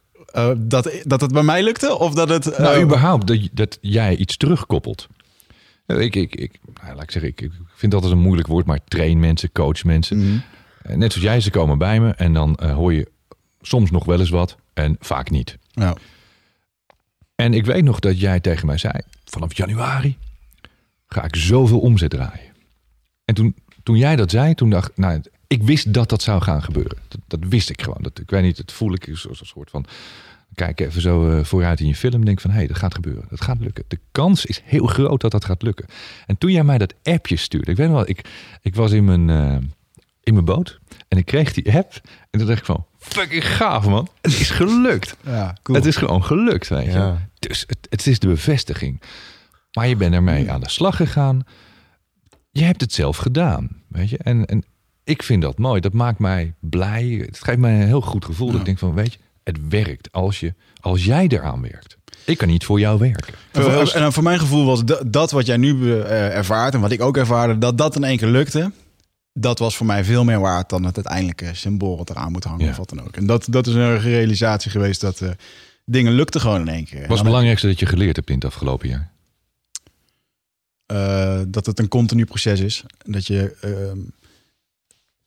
[0.57, 1.97] Dat, dat het bij mij lukte?
[1.97, 2.57] Of dat het.
[2.57, 5.07] nou, überhaupt dat, dat jij iets terugkoppelt.
[5.87, 8.79] Ik, ik, ik, nou, laat ik zeggen, ik, ik vind dat een moeilijk woord, maar
[8.87, 10.17] train mensen, coach mensen.
[10.17, 10.37] mhm.
[10.87, 13.11] Net zoals jij, ze komen bij me en dan eh, hoor je
[13.61, 15.57] soms nog wel eens wat en vaak niet.
[15.71, 15.95] Ja.
[17.35, 18.93] En ik weet nog dat jij tegen mij zei,
[19.25, 20.17] vanaf januari
[21.07, 22.53] ga ik zoveel omzet draaien.
[23.25, 26.41] En toen, toen jij dat zei, toen dacht ik, nou, ik wist dat dat zou
[26.41, 26.97] gaan gebeuren.
[27.07, 28.01] Dat, dat wist ik gewoon.
[28.01, 29.85] Dat, ik weet niet, dat voel ik zoals een soort van,
[30.53, 33.25] kijk even zo eh, vooruit in je film, denk van, hé, hey, dat gaat gebeuren.
[33.29, 33.83] Dat gaat lukken.
[33.87, 35.85] De kans is heel groot dat dat gaat lukken.
[36.25, 38.29] En toen jij mij dat appje stuurde, ik weet wel, ik,
[38.61, 39.57] ik was in mijn, eh,
[40.25, 41.93] in mijn boot en ik kreeg die app
[42.29, 45.15] en toen dacht ik van, fucking gaaf man, het is gelukt.
[45.25, 45.77] ja, cool.
[45.77, 46.91] Het is gewoon gelukt, weet je.
[46.91, 47.29] Ja.
[47.39, 49.01] Dus het, het is de bevestiging.
[49.71, 51.43] Maar je bent ermee aan de slag gegaan.
[52.51, 54.17] Je hebt het zelf gedaan, weet je.
[54.17, 54.63] En, en
[55.03, 55.81] ik vind dat mooi.
[55.81, 57.23] Dat maakt mij blij.
[57.25, 58.51] Het geeft mij een heel goed gevoel.
[58.51, 61.97] Dat ik denk van, weet je, het werkt als, je, als jij eraan werkt.
[62.25, 63.33] Ik kan niet voor jou werken.
[63.51, 66.79] En voor, en voor mijn gevoel was dat, dat wat jij nu eh, ervaart en
[66.79, 68.71] wat ik ook ervaarde, dat dat in één keer lukte.
[69.37, 72.65] Dat was voor mij veel meer waard dan het uiteindelijke symbool wat eraan moet hangen
[72.65, 72.71] Ja.
[72.71, 73.15] of wat dan ook.
[73.15, 75.29] En dat, dat is een realisatie geweest dat eh,
[75.85, 76.93] dingen lukten gewoon in één keer.
[76.93, 79.13] Wat is het En belangrijkste dat je geleerd hebt in het afgelopen jaar?
[80.85, 82.83] eh, dat het een continu proces is.
[83.05, 83.97] Dat je, ehm,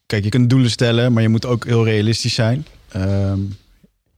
[0.06, 2.66] kijk, je kunt doelen stellen, maar je moet ook heel realistisch zijn.
[2.88, 3.40] Ehm,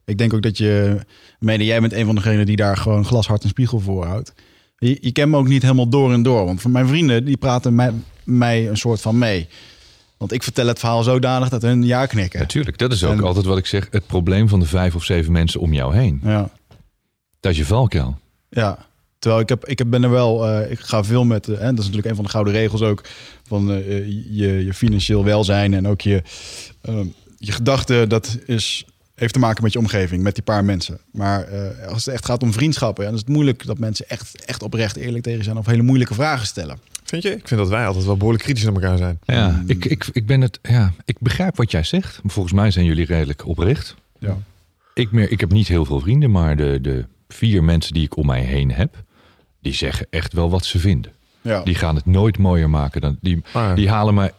[0.05, 0.99] ik denk ook dat je,
[1.39, 4.33] mede jij bent een van degenen die daar gewoon glashard een spiegel voor houdt.
[4.79, 7.37] Je, je kent me ook niet helemaal door en door, want van mijn vrienden die
[7.37, 7.93] praten mij,
[8.25, 9.49] mij een soort van mee.
[10.21, 12.41] Want ik vertel het verhaal zodanig dat hun ja knikken.
[12.41, 13.87] Natuurlijk, dat is ook En- altijd wat ik zeg.
[13.91, 16.21] Het probleem van de vijf of zeven mensen om jou heen.
[16.25, 16.51] Ja.
[17.41, 18.19] Dat is je valkuil.
[18.49, 18.87] Ja,
[19.19, 21.73] terwijl ik, heb, ik heb, ben er wel, eh, ik ga veel met, uh, dat
[21.73, 23.05] is natuurlijk een van de gouden regels ook,
[23.47, 26.23] van uh, je, je financieel welzijn en ook je,
[26.89, 27.01] uh,
[27.37, 31.01] je gedachten, dat is, heeft te maken met je omgeving, met die paar mensen.
[31.13, 31.49] Maar
[31.89, 34.97] als het echt gaat om vriendschappen, dan is het moeilijk dat mensen echt, echt oprecht
[34.97, 36.79] eerlijk tegen zijn of hele moeilijke vragen stellen.
[37.11, 37.31] Vind je?
[37.37, 39.19] Ik vind dat wij altijd wel behoorlijk kritisch naar elkaar zijn.
[39.25, 39.63] Ja, mm.
[39.67, 42.21] ik, ik, ik ben het, ja, ik begrijp wat jij zegt.
[42.25, 43.95] Volgens mij zijn jullie redelijk oprecht.
[44.19, 44.37] Ja.
[44.95, 48.17] Ik, meer, ik heb niet heel veel vrienden, maar de, de vier mensen die ik
[48.17, 49.03] om mij heen heb,
[49.61, 51.13] die zeggen echt wel wat ze vinden.
[51.41, 51.63] Ja.
[51.63, 53.43] Die gaan het nooit mooier maken dan die.
[53.53, 53.75] Ah.
[53.75, 54.33] Die halen me,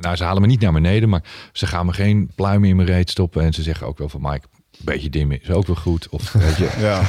[0.00, 1.22] nou, ze halen me niet naar beneden, maar
[1.52, 4.20] ze gaan me geen pluim in mijn reet stoppen en ze zeggen ook wel van
[4.22, 4.46] Mike,
[4.78, 6.08] een beetje dimmen is ook wel goed.
[6.08, 6.76] Of weet je.
[6.80, 7.02] Ja.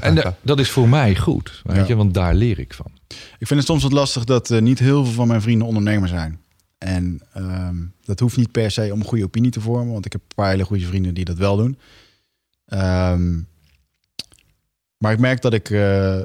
[0.00, 1.84] En de- dat is voor mij goed, weet Ja.
[1.86, 2.90] je, want daar leer ik van.
[3.38, 6.08] Ik vind het soms wat lastig dat eh, niet heel veel van mijn vrienden ondernemer
[6.08, 6.40] zijn.
[6.78, 10.12] En ehm, dat hoeft niet per se om een goede opinie te vormen, want ik
[10.12, 11.78] heb een paar hele goede vrienden die dat wel doen.
[12.66, 13.40] Ehm,
[14.96, 16.24] maar ik merk dat ik eh, eh,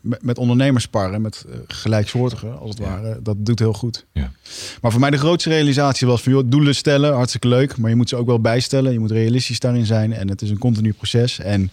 [0.00, 2.84] met, met ondernemers sparren, met gelijksoortigen als het Ja.
[2.84, 4.06] ware, dat doet heel goed.
[4.12, 4.32] Ja.
[4.80, 7.96] Maar voor mij de grootste realisatie was van joh, doelen stellen, hartstikke leuk, maar je
[7.96, 8.92] moet ze ook wel bijstellen.
[8.92, 11.38] Je moet realistisch daarin zijn en het is een continu proces.
[11.38, 11.70] En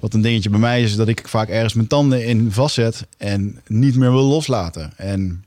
[0.00, 3.60] wat een dingetje bij mij is, dat ik vaak ergens mijn tanden in vastzet en
[3.66, 4.92] niet meer wil loslaten.
[4.96, 5.44] En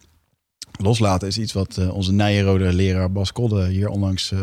[0.79, 4.39] loslaten is iets wat eh, onze Nijenrode leraar Bas Kodde hier onlangs eh,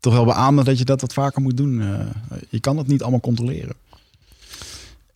[0.00, 1.80] toch wel beaamde dat je dat wat vaker moet doen.
[1.80, 2.06] Eh,
[2.48, 3.74] je kan het niet allemaal controleren.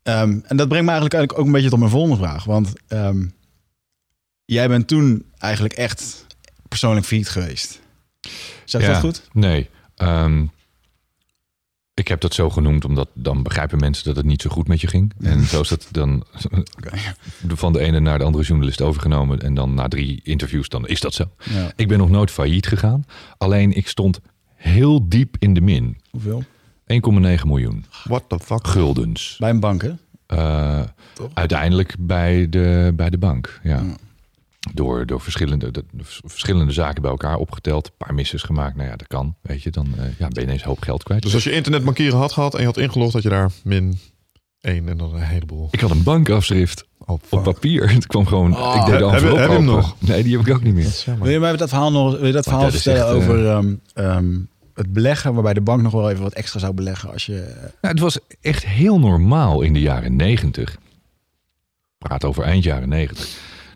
[0.03, 2.45] Ehm, en dat brengt me eigenlijk, eigenlijk ook een beetje tot mijn volgende vraag.
[2.45, 3.27] Want ehm,
[4.45, 6.27] jij bent toen eigenlijk echt
[6.69, 7.81] persoonlijk failliet geweest.
[8.65, 8.89] Zeg Ja.
[8.89, 9.23] dat goed?
[9.33, 10.47] Nee, ehm,
[11.99, 14.81] ik heb dat zo genoemd omdat dan begrijpen mensen dat het niet zo goed met
[14.81, 15.13] je ging.
[15.21, 16.25] En zo is het dan
[17.49, 19.41] van de ene naar de andere journalist overgenomen.
[19.41, 21.25] En dan na drie interviews, dan is dat zo.
[21.51, 21.73] Ja.
[21.77, 23.05] Ik ben nog nooit failliet gegaan.
[23.39, 24.21] Alleen ik stond
[24.55, 25.95] heel diep in de min.
[25.95, 26.45] 1,9 Hoeveel?
[27.45, 28.67] miljoen What the fuck?
[28.67, 29.37] guldens.
[29.39, 29.93] Bij een bank, hè?
[30.27, 30.81] Eh,
[31.35, 33.77] uiteindelijk bij de, bij de bank, ja.
[33.77, 33.97] Ja.
[34.75, 35.85] Door, door verschillende, de,
[36.25, 37.87] verschillende zaken bij elkaar opgeteld.
[37.87, 38.77] Een paar misses gemaakt.
[38.77, 39.37] Nou ja, dat kan.
[39.43, 41.23] Weet je, dan eh, ja, ben je ineens een hoop geld kwijt.
[41.23, 43.99] Dus als je internetbankieren had gehad en je had ingelogd, had je daar min
[44.61, 45.69] 1 en dan een heleboel.
[45.71, 47.91] Ik had een bankafschrift Oh, op papier.
[47.93, 48.57] Het kwam gewoon.
[48.57, 49.97] Oh, ik deed de heb- heb hem nog?
[49.99, 50.85] Nee, die heb ik ook niet meer.
[50.85, 51.19] Dat.
[51.19, 53.49] Wil je mij dat verhaal nog wil je dat verhaal dat vertellen echt, eh, over
[53.49, 54.39] ehm, ehm,
[54.75, 57.55] het beleggen, waarbij de bank nog wel even wat extra zou beleggen als je.
[57.81, 60.77] Nou, het was echt heel normaal in de jaren negentig.
[61.99, 63.29] Praat over eind jaren negentig.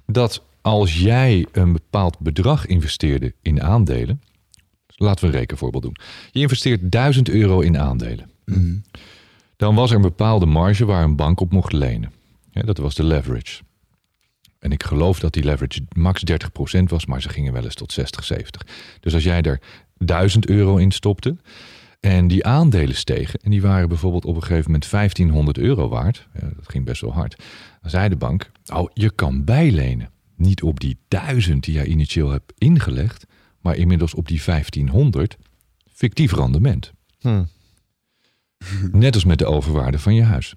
[0.06, 4.22] Dat als jij een bepaald bedrag investeerde in aandelen.
[4.96, 5.96] Laten we een rekenvoorbeeld doen.
[6.30, 8.30] Je investeert 1000 euro in aandelen.
[8.44, 8.82] Mm.
[9.56, 12.12] Dan was er een bepaalde marge waar een bank op mocht lenen.
[12.50, 13.62] Ja, dat was de leverage.
[14.58, 17.92] En ik geloof dat die leverage max 30% was, maar ze gingen wel eens tot
[17.92, 18.66] 60, 70.
[19.00, 19.60] Dus als jij er
[19.98, 21.36] 1000 euro in stopte
[22.00, 23.40] en die aandelen stegen...
[23.40, 26.28] en die waren bijvoorbeeld op een gegeven moment 1500 euro waard...
[26.34, 27.36] Ja, dat ging best wel hard.
[27.80, 30.11] Dan zei de bank, oh, je kan bijlenen.
[30.42, 33.26] Niet op die 1000 die jij initieel hebt ingelegd...
[33.60, 35.36] maar inmiddels op die 1500
[35.92, 36.92] fictief rendement.
[37.20, 37.44] Hm.
[38.92, 40.54] Net als met de overwaarde van je huis.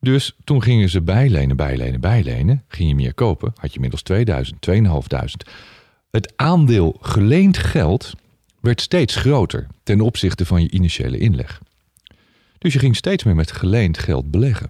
[0.00, 2.64] Dus toen gingen ze bijlenen, bijlenen, bijlenen.
[2.68, 5.50] Ging je meer kopen, had je inmiddels 2000, 2500.
[6.10, 8.14] Het aandeel geleend geld
[8.60, 11.60] werd steeds groter ten opzichte van je initiële inleg.
[12.58, 14.68] Dus je ging steeds meer met geleend geld beleggen.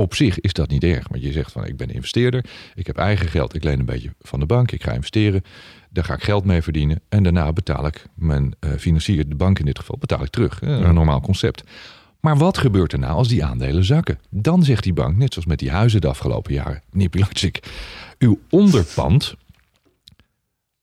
[0.00, 2.44] Op zich is dat niet erg, want je zegt van ik ben investeerder,
[2.74, 5.42] ik heb eigen geld, ik leen een beetje van de bank, ik ga investeren,
[5.90, 9.58] daar ga ik geld mee verdienen en daarna betaal ik mijn eh, financier, de bank
[9.58, 10.62] in dit geval, betaal ik terug.
[10.62, 11.62] Eh, Een normaal concept.
[12.20, 14.18] Maar wat gebeurt er nou als die aandelen zakken?
[14.30, 17.60] Dan zegt die bank, net zoals met die huizen de afgelopen jaren, meneer Pilatschik,
[18.18, 19.34] uw onderpand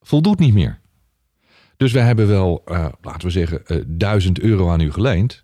[0.02, 0.80] voldoet niet meer.
[1.78, 5.44] Dus wij hebben wel, eh, laten we zeggen, 1000 euro aan u geleend.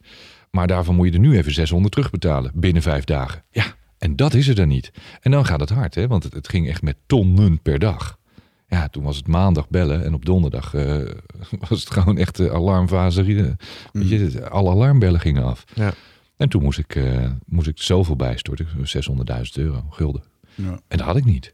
[0.56, 3.44] Maar daarvan moet je er nu even 600 terugbetalen binnen vijf dagen.
[3.52, 3.66] Ja,
[3.98, 4.92] en dat is er dan niet.
[5.22, 6.08] En dan gaat het hard, hè?
[6.08, 8.18] want het, het ging echt met tonnen per dag.
[8.68, 10.96] Ja, toen was het maandag bellen en op donderdag eh,
[11.70, 13.24] was het gewoon echt de alarmfase.
[13.92, 15.64] Weet je, alle alarmbellen gingen af.
[15.76, 15.94] Ja.
[16.38, 20.24] En toen moest ik, eh, moest ik zoveel bijstorten, 600.000 euro, gulden.
[20.56, 20.80] Ja.
[20.88, 21.54] En dat had ik niet.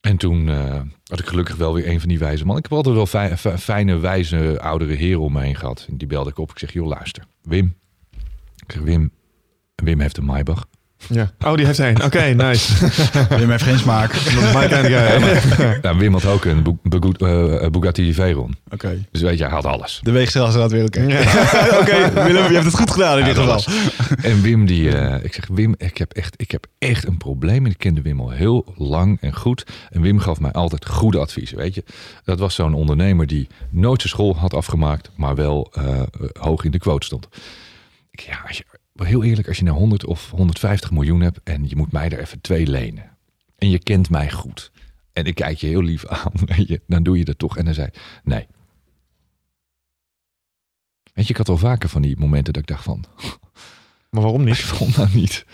[0.00, 2.64] En toen eh, had ik gelukkig wel weer een van die wijze mannen.
[2.64, 5.86] Ik heb altijd wel fij- fi- fijne, wijze, oudere heren om me heen gehad.
[5.88, 6.50] En die belde ik op.
[6.50, 7.24] Ik zeg, joh, luister.
[7.42, 7.74] Wim.
[8.74, 9.10] Wim.
[9.74, 10.64] Wim heeft een Maybach.
[11.08, 11.30] Ja.
[11.44, 11.96] Oh, die heeft hij.
[12.04, 12.86] Oké, nice.
[13.28, 14.12] Wim heeft geen smaak.
[15.82, 17.12] Nou, Wim had ook een Begu-
[17.58, 18.56] eh, Bugatti Veyron.
[18.70, 19.04] Oké.
[19.10, 20.00] Dus weet je, hij had alles.
[20.02, 21.00] De weegschaal staat weer oké.
[21.02, 21.20] Ja.
[21.80, 23.62] Oké, Willem, je hebt het goed gedaan in dit geval.
[24.22, 27.64] En Wim, die, eh, ik zeg, Wim, ik heb, echt, ik heb echt een probleem.
[27.64, 29.66] En ik kende Wim al heel lang en goed.
[29.90, 31.84] En Wim gaf mij altijd goede adviezen, weet je.
[32.24, 36.00] Dat was zo'n ondernemer die nooit zijn school had afgemaakt, maar wel eh,
[36.40, 37.28] hoog in de quote stond.
[38.20, 38.64] Ja, als je,
[38.94, 42.20] heel eerlijk, als je nou 100 of 150 miljoen hebt en je moet mij er
[42.20, 43.16] even twee lenen.
[43.58, 44.72] En je kent mij goed.
[45.12, 46.32] En ik kijk je heel lief aan,
[46.66, 47.56] je, dan doe je dat toch.
[47.56, 47.88] En dan zei
[48.24, 48.46] nee.
[51.12, 53.04] Weet je, ik had al vaker van die momenten dat ik dacht van,
[54.10, 54.66] Maar waarom niet?
[54.70, 55.44] waarom nou niet?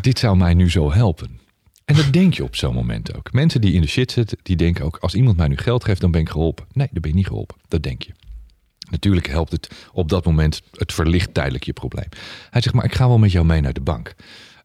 [0.00, 1.40] Dit zou mij nu zo helpen.
[1.84, 3.32] En dat denk je op zo'n moment ook.
[3.32, 4.96] Mensen die in de shit zitten, die denken ook...
[4.96, 6.66] als iemand mij nu geld geeft, dan ben ik geholpen.
[6.72, 7.56] Nee, dan ben je niet geholpen.
[7.68, 8.12] Dat denk je.
[8.90, 10.62] Natuurlijk helpt het op dat moment...
[10.72, 12.08] het verlicht tijdelijk je probleem.
[12.50, 14.14] Hij zegt, maar ik ga wel met jou mee naar de bank.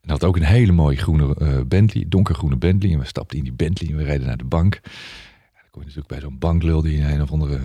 [0.02, 2.94] En had ook een hele mooie groene eh, Bentley, donkergroene Bentley.
[2.94, 4.80] En we stapten in die Bentley en we reden naar de bank.
[4.84, 4.90] Ja,
[5.54, 7.60] dan kom je natuurlijk bij zo'n banklul die in een of andere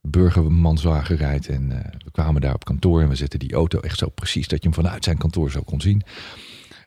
[0.00, 1.48] burgermanswagen rijdt.
[1.48, 4.48] En eh, we kwamen daar op kantoor en we zetten die auto echt zo precies
[4.48, 6.02] dat je hem vanuit zijn kantoor zo kon zien.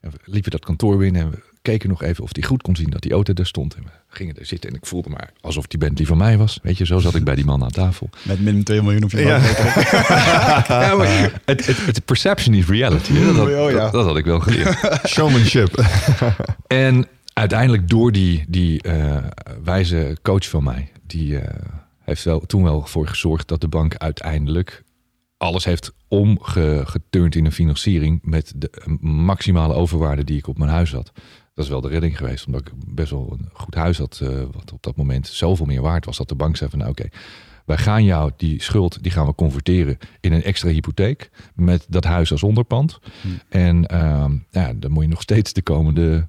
[0.01, 2.75] En we liepen dat kantoor binnen en we keken nog even of hij goed kon
[2.75, 3.75] zien dat die auto daar stond.
[3.75, 6.59] En we gingen er zitten en ik voelde maar alsof die Bentley van mij was.
[6.63, 8.09] Weet je, zo zat ik bij die man aan tafel.
[8.23, 9.37] Met min 2 miljoen op je Ja.
[10.83, 13.13] Ja, maar het, het, het perception is reality.
[13.23, 14.77] Dat, had- Oh, dat had ik wel geleerd.
[15.07, 15.75] Showmanship.
[16.67, 19.17] En uiteindelijk door die, die eh,
[19.63, 21.59] wijze coach van mij, die eh,
[22.03, 24.83] heeft wel, toen wel voor gezorgd dat de bank uiteindelijk
[25.37, 30.71] alles heeft omgeturnd in een financiering met de eh, maximale overwaarde die ik op mijn
[30.71, 31.11] huis had.
[31.53, 34.29] Dat is wel de redding geweest, omdat ik best wel een goed huis had, eh,
[34.51, 37.07] wat op dat moment zoveel meer waard was, dat de bank zei van nou oké,
[37.65, 42.03] wij gaan jou die schuld, die gaan we converteren in een extra hypotheek met dat
[42.03, 42.99] huis als onderpand.
[43.49, 46.27] En ehm, ja, dan moet je nog steeds de komende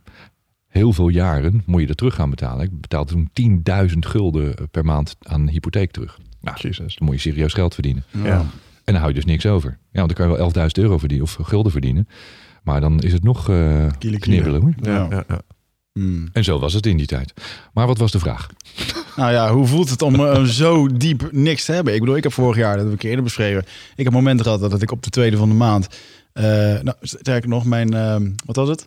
[0.69, 2.65] heel veel jaren moet je er terug gaan betalen.
[2.65, 3.63] Ik betaalde toen
[3.93, 6.19] 10.000 gulden per maand aan hypotheek terug.
[6.41, 6.97] Nou, Jezus.
[6.97, 8.05] dan moet je serieus geld verdienen.
[8.11, 8.39] Ja.
[8.85, 9.71] En dan hou je dus niks over.
[9.71, 12.09] Ja, want dan kan je wel 11.000 euro verdienen of gulden verdienen.
[12.65, 14.73] Maar dan is het nog eh, Kiele, knibbelen hoor.
[14.83, 15.41] Ja, ja, ja.
[15.93, 16.29] Hmm.
[16.33, 17.35] En zo was het in die tijd.
[17.73, 18.49] Maar wat was de vraag?
[19.17, 21.95] Nou ja, hoe voelt het om eh, zo diep niks te hebben?
[21.95, 23.65] Ik bedoel, ik heb vorig jaar, dat heb ik eerder beschreven,
[23.97, 25.89] ik heb momenten gehad dat ik op de tweede van de maand,
[26.33, 26.45] eh
[26.83, 28.87] nou, sterker nog, mijn, eh, wat was het?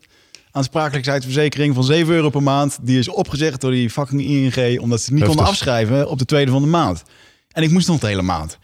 [0.52, 5.06] Aansprakelijkheidsverzekering van 7 euro per maand, die is opgezegd door die fucking ING, omdat ze
[5.06, 7.04] het niet konden afschrijven op de tweede van de maand.
[7.52, 8.58] En ik moest nog de hele maand.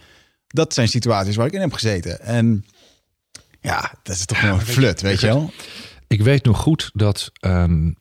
[0.48, 2.22] Dat zijn situaties waar ik in heb gezeten.
[2.22, 2.66] En
[3.64, 5.52] ja, dat is toch gewoon flut, weet je wel?
[6.08, 7.92] Ik weet nog goed dat ehm,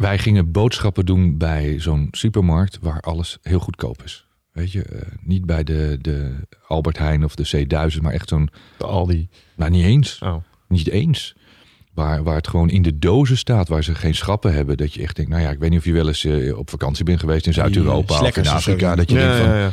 [0.00, 4.26] wij gingen boodschappen doen bij zo'n supermarkt waar alles heel goedkoop is.
[4.52, 6.34] Weet je, eh, niet bij de, de
[6.66, 9.28] Albert Heijn of de C1000, maar echt zo'n, De Aldi.
[9.56, 10.36] nou niet eens, Oh.
[10.68, 11.34] niet eens.
[11.94, 14.76] Waar, waar het gewoon in de dozen staat, waar ze geen schappen hebben.
[14.76, 16.70] Dat je echt denkt, nou ja, ik weet niet of je wel eens eh, op
[16.70, 18.46] vakantie bent geweest in Zuid-Europa of in.
[18.48, 18.94] Afrika.
[18.94, 19.72] Dat je Ja, denkt van, ja, ja.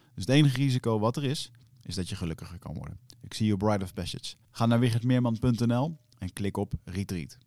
[0.21, 1.51] Dus het enige risico wat er is,
[1.83, 2.99] is dat je gelukkiger kan worden.
[3.21, 4.35] Ik zie je Bride of Passage.
[4.51, 7.37] Ga naar wichertmeerman.nl en klik op Retreat.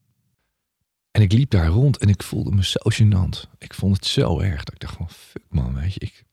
[1.11, 3.51] En ik liep daar rond en ik voelde me zo gênant.
[3.59, 6.01] Ik vond het zo erg dat ik dacht van fuck man, weet je.
[6.01, 6.25] Ik,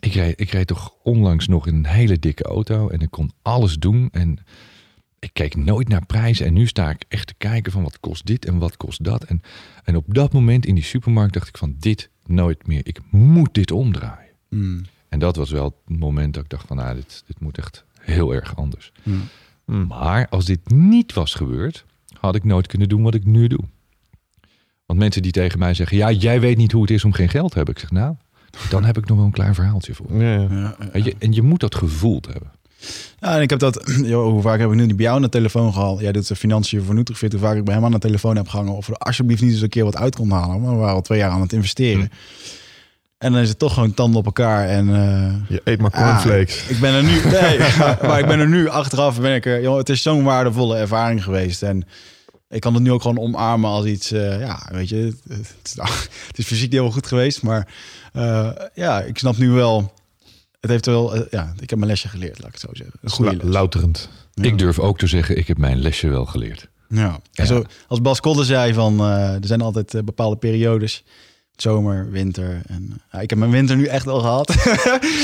[0.00, 3.32] ik, reed, ik reed toch onlangs nog in een hele dikke auto en ik kon
[3.42, 4.08] alles doen.
[4.10, 4.38] En
[5.18, 6.46] ik keek nooit naar prijzen.
[6.46, 9.24] En nu sta ik echt te kijken van wat kost dit en wat kost dat.
[9.24, 9.40] En,
[9.84, 12.86] en op dat moment in die supermarkt dacht ik van dit nooit meer.
[12.86, 14.30] Ik moet dit omdraaien.
[14.48, 14.82] Hmm.
[15.12, 17.84] En dat was wel het moment dat ik dacht van nou, dit, dit moet echt
[18.00, 18.92] heel erg anders.
[19.02, 19.86] Hmm.
[19.86, 21.84] Maar als dit niet was gebeurd,
[22.18, 23.64] had ik nooit kunnen doen wat ik nu doe.
[24.86, 27.28] Want mensen die tegen mij zeggen, ja, jij weet niet hoe het is om geen
[27.28, 27.74] geld te hebben.
[27.74, 28.14] Ik zeg, nou,
[28.70, 30.22] dan heb ik nog wel een klein verhaaltje voor.
[30.22, 30.48] Ja, ja.
[30.50, 30.88] Ja, ja.
[30.92, 32.50] Weet je, en je moet dat gevoeld hebben.
[33.20, 35.22] Ja, en ik heb dat, joh, hoe vaak heb ik nu niet bij jou aan
[35.22, 36.00] de telefoon gehad?
[36.00, 38.48] Jij doet de financiën voor Nutrifit, hoe vaak ik bij hem aan de telefoon heb
[38.48, 40.60] gehangen of er alsjeblieft niet eens een keer wat uit kon halen.
[40.60, 42.10] Maar we waren al twee jaar aan het investeren.
[43.22, 44.88] En dan is het toch gewoon tanden op elkaar en...
[44.94, 46.66] eh, Je eet maar ah, cornflakes.
[46.68, 49.62] ik ben er nu, nee, maar, maar ik ben er nu achteraf, ben ik er,
[49.62, 51.62] joh, het is zo'n waardevolle ervaring geweest.
[51.62, 51.86] En
[52.48, 55.46] ik kan het nu ook gewoon omarmen als iets, eh, ja, weet je, het, het
[55.64, 55.74] is,
[56.28, 57.68] het is fysiek heel goed geweest, maar
[58.12, 59.92] eh, ja, ik snap nu wel,
[60.60, 62.96] het heeft wel, ja, ik heb mijn lesje geleerd, laat ik het zo zeggen.
[63.02, 63.44] Een goede les.
[63.52, 64.08] Louterend.
[64.34, 64.44] Ja.
[64.44, 66.68] Ik durf ook te zeggen, ik heb mijn lesje wel geleerd.
[66.88, 67.00] Ja.
[67.00, 67.18] Ja.
[67.34, 71.04] En zo, als Bas Kodde zei van, eh, er zijn altijd bepaalde periodes,
[71.62, 72.62] zomer, winter.
[72.66, 74.46] En ja, ik heb mijn winter nu echt al gehad.
[74.46, 74.64] Tijd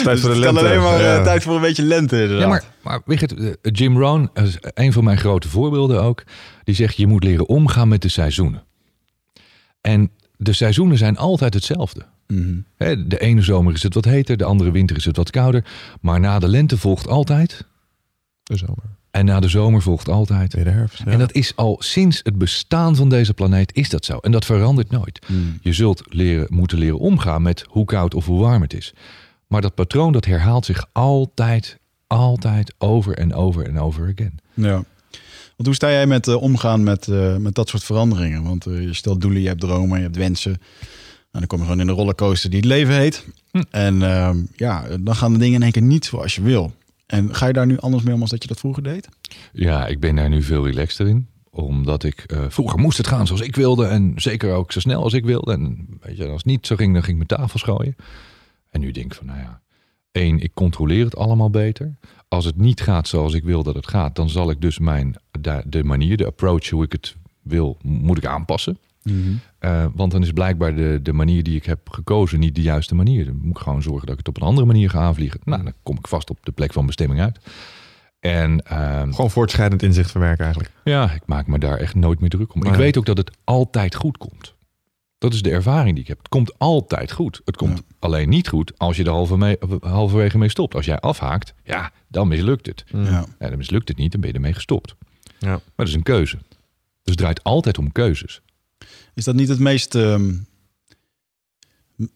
[0.05, 1.23] voor Dus de het kan alleen maar eh, Ja.
[1.23, 2.23] tijd voor een beetje lente.
[2.23, 2.41] inderdaad.
[2.41, 2.65] Ja, maar,
[3.05, 6.23] maar het, eh, Jim Rohn is een van mijn grote voorbeelden ook.
[6.65, 8.63] Die zegt, je moet leren omgaan met de seizoenen.
[9.81, 12.03] En de seizoenen zijn altijd hetzelfde.
[12.27, 12.57] Mhm.
[12.77, 15.65] Hè, De ene zomer is het wat heter, de andere winter is het wat kouder.
[16.01, 17.65] Maar na de lente volgt altijd.
[18.43, 18.97] De zomer.
[19.11, 20.55] En na de zomer volgt altijd.
[20.55, 20.99] Weer de herfst.
[20.99, 21.11] ja.
[21.11, 24.19] En dat is al sinds het bestaan van deze planeet is dat zo.
[24.19, 25.27] En dat verandert nooit.
[25.29, 25.41] Mhm.
[25.61, 28.95] Je zult leren, moeten leren omgaan met hoe koud of hoe warm het is.
[29.47, 34.39] Maar dat patroon dat herhaalt zich altijd, altijd over en over en over again.
[34.55, 34.85] Ja.
[35.59, 38.43] Want hoe sta jij met eh, omgaan met, eh, met dat soort veranderingen?
[38.43, 40.53] Want eh, je stelt doelen, je hebt dromen, je hebt wensen.
[41.33, 43.27] En dan kom je gewoon in de rollercoaster die het leven heet.
[43.51, 43.63] Hm.
[43.71, 46.73] En ehm, ja, dan gaan de dingen in één keer niet zoals je wil.
[47.09, 49.09] En ga je daar nu anders mee om als dat je dat vroeger deed?
[49.53, 51.29] Ja, ik ben daar nu veel relaxter in.
[51.51, 53.87] Omdat ik eh, vroeger moest het gaan zoals ik wilde.
[53.87, 55.53] En zeker ook zo snel als ik wilde.
[55.53, 57.97] En weet je, als het niet zo ging, dan ging ik mijn tafel schooien.
[58.71, 59.61] En nu denk ik van, nou ja.
[60.13, 61.95] één, ik controleer het allemaal beter.
[62.29, 65.17] Als het niet gaat zoals ik wil dat het gaat, dan zal ik dus mijn,
[65.41, 68.79] de, de manier, de approach, hoe ik het wil, moet ik aanpassen.
[69.59, 72.95] Eh, want dan is blijkbaar de, de manier die ik heb gekozen niet de juiste
[72.95, 73.25] manier.
[73.25, 75.41] Dan moet ik gewoon zorgen dat ik het op een andere manier ga aanvliegen.
[75.45, 77.39] Nou, dan kom ik vast op de plek van bestemming uit.
[78.21, 80.75] En ehm, Gewoon voortschrijdend inzicht verwerken eigenlijk.
[80.85, 82.65] ja, ik maak me daar echt nooit meer druk om.
[82.65, 84.57] Ik weet ook dat het altijd goed komt.
[85.19, 86.19] Dat is de ervaring die ik heb.
[86.19, 87.41] Het komt altijd goed.
[87.45, 90.75] Het komt alleen niet goed als je er halve mee, halverwege mee stopt.
[90.75, 92.85] Als jij afhaakt, ja, dan mislukt het.
[92.87, 93.25] Ja.
[93.39, 94.95] Ja, dan mislukt het niet, dan ben je ermee gestopt.
[95.39, 95.49] Ja.
[95.49, 96.37] Maar dat is een keuze.
[96.37, 96.47] Dus
[97.03, 98.41] het draait altijd om keuzes.
[99.19, 99.95] Is dat niet het meest...
[99.95, 100.35] ehm,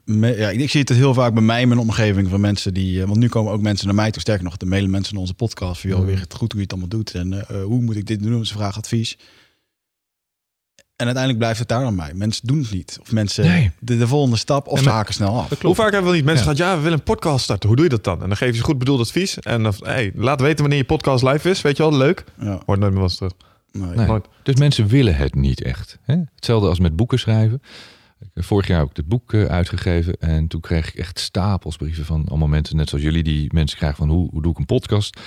[0.04, 2.74] me- ja, ik, ik zie het heel vaak bij mij in mijn omgeving van mensen
[2.74, 3.00] die...
[3.00, 4.20] eh, want nu komen ook mensen naar mij toe.
[4.20, 5.80] Sterker nog, de mailen mensen naar onze podcast.
[5.80, 7.14] Van, joh, weer het goed hoe je het allemaal doet.
[7.14, 8.46] En eh, eh, hoe moet ik dit doen?
[8.46, 9.18] Ze vragen advies.
[10.96, 12.14] En uiteindelijk blijft het daar dan bij.
[12.14, 12.98] Mensen doen het niet.
[13.00, 13.70] Of mensen Nee.
[13.80, 15.60] de, de volgende stap of En ze maar- haken snel af.
[15.62, 16.52] Hoe vaak hebben we niet mensen Ja.
[16.54, 17.66] gehad, ja, we willen een podcast starten.
[17.68, 18.22] Hoe doe je dat dan?
[18.22, 19.38] En dan geef je ze goed bedoeld advies.
[19.38, 21.60] En dan, hey, laat weten wanneer je podcast live is.
[21.62, 22.24] Weet je wel, leuk.
[22.40, 23.32] Ja, Hoort nooit meer wat terug.
[23.72, 23.94] Nee.
[23.96, 24.06] Nee.
[24.06, 24.26] Nooit.
[24.42, 25.98] Dus mensen willen het niet echt.
[26.02, 26.16] Hè?
[26.34, 27.62] Hetzelfde als met boeken schrijven.
[28.34, 30.14] Vorig jaar heb ik het boek eh, uitgegeven.
[30.20, 32.76] En toen kreeg ik echt stapels brieven van allemaal mensen.
[32.76, 35.20] Net zoals jullie die mensen krijgen van hoe, hoe doe ik een podcast?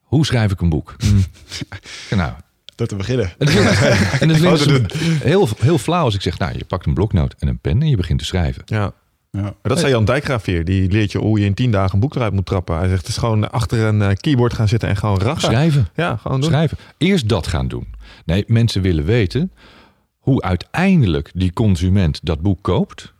[0.00, 0.96] Hoe schrijf ik een boek?
[2.10, 2.32] Ja, nou,
[2.74, 3.32] Door te beginnen.
[3.38, 3.56] en dat
[4.20, 4.84] en dat Oh, ze
[5.22, 7.88] heel, heel flauw als ik zeg, nou, je pakt een bloknoot en een pen en
[7.88, 8.62] je begint te schrijven.
[8.66, 8.92] Ja.
[9.38, 9.54] Ja.
[9.62, 10.64] Dat zei Jan Dijkgraaf hier.
[10.64, 12.76] Die leert je hoe je in tien dagen een boek eruit moet trappen.
[12.78, 15.40] Hij zegt, het is gewoon achter een eh, keyboard gaan zitten en gewoon rachen.
[15.40, 15.88] Schrijven.
[15.94, 16.50] Ja, gewoon doen.
[16.50, 16.78] Schrijven.
[16.98, 17.86] Eerst dat gaan doen.
[18.24, 19.52] Nee, mensen willen weten
[20.18, 23.12] hoe uiteindelijk die consument dat boek koopt.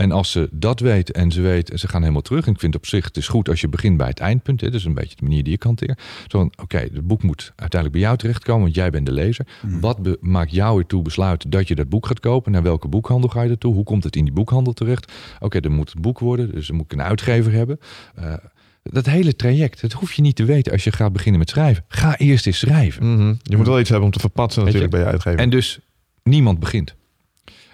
[0.00, 2.46] En als ze dat weten en ze weten, en ze gaan helemaal terug.
[2.46, 4.60] En ik vind op zich, het is goed als je begint bij het eindpunt.
[4.60, 5.98] Hè, dat is een beetje de manier die ik hanteer.
[6.26, 9.46] Zo van, oké, het boek moet uiteindelijk bij jou terechtkomen, want jij bent de lezer.
[9.80, 12.52] Wat be- maakt jou ertoe besluiten dat je dat boek gaat kopen?
[12.52, 13.74] Naar welke boekhandel ga je ertoe?
[13.74, 15.12] Hoe komt het in die boekhandel terecht?
[15.40, 17.78] Oké, dan moet het boek worden, dus dan moet ik een uitgever hebben.
[18.14, 18.34] Eh,
[18.82, 21.84] dat hele traject, dat hoef je niet te weten als je gaat beginnen met schrijven.
[21.88, 23.12] Ga eerst eens schrijven.
[23.14, 23.34] Mhm.
[23.42, 25.40] Je moet wel iets hebben om te verpatsen Weet natuurlijk bij je uitgever.
[25.40, 25.78] En dus
[26.22, 26.98] niemand begint.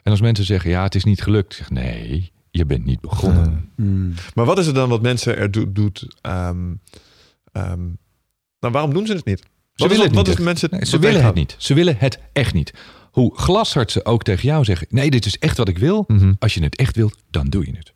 [0.06, 1.54] En als mensen zeggen, ja, het is niet gelukt.
[1.54, 3.70] Zeg, nee, je bent niet begonnen.
[3.76, 4.14] Hmm.
[4.34, 6.06] Maar wat is het dan wat mensen er do- doet?
[6.20, 6.74] ehm,
[7.52, 7.84] ehm,
[8.60, 9.42] nou, waarom doen ze het niet?
[9.74, 11.54] Ze willen wat, het wat niet mensen Nee, ze willen het niet.
[11.58, 12.72] Ze willen het echt niet.
[13.10, 16.04] Hoe glashard ze ook tegen jou zeggen, nee, dit is echt wat ik wil.
[16.06, 16.32] Mhm.
[16.38, 17.92] Als je het echt wilt, dan doe je het.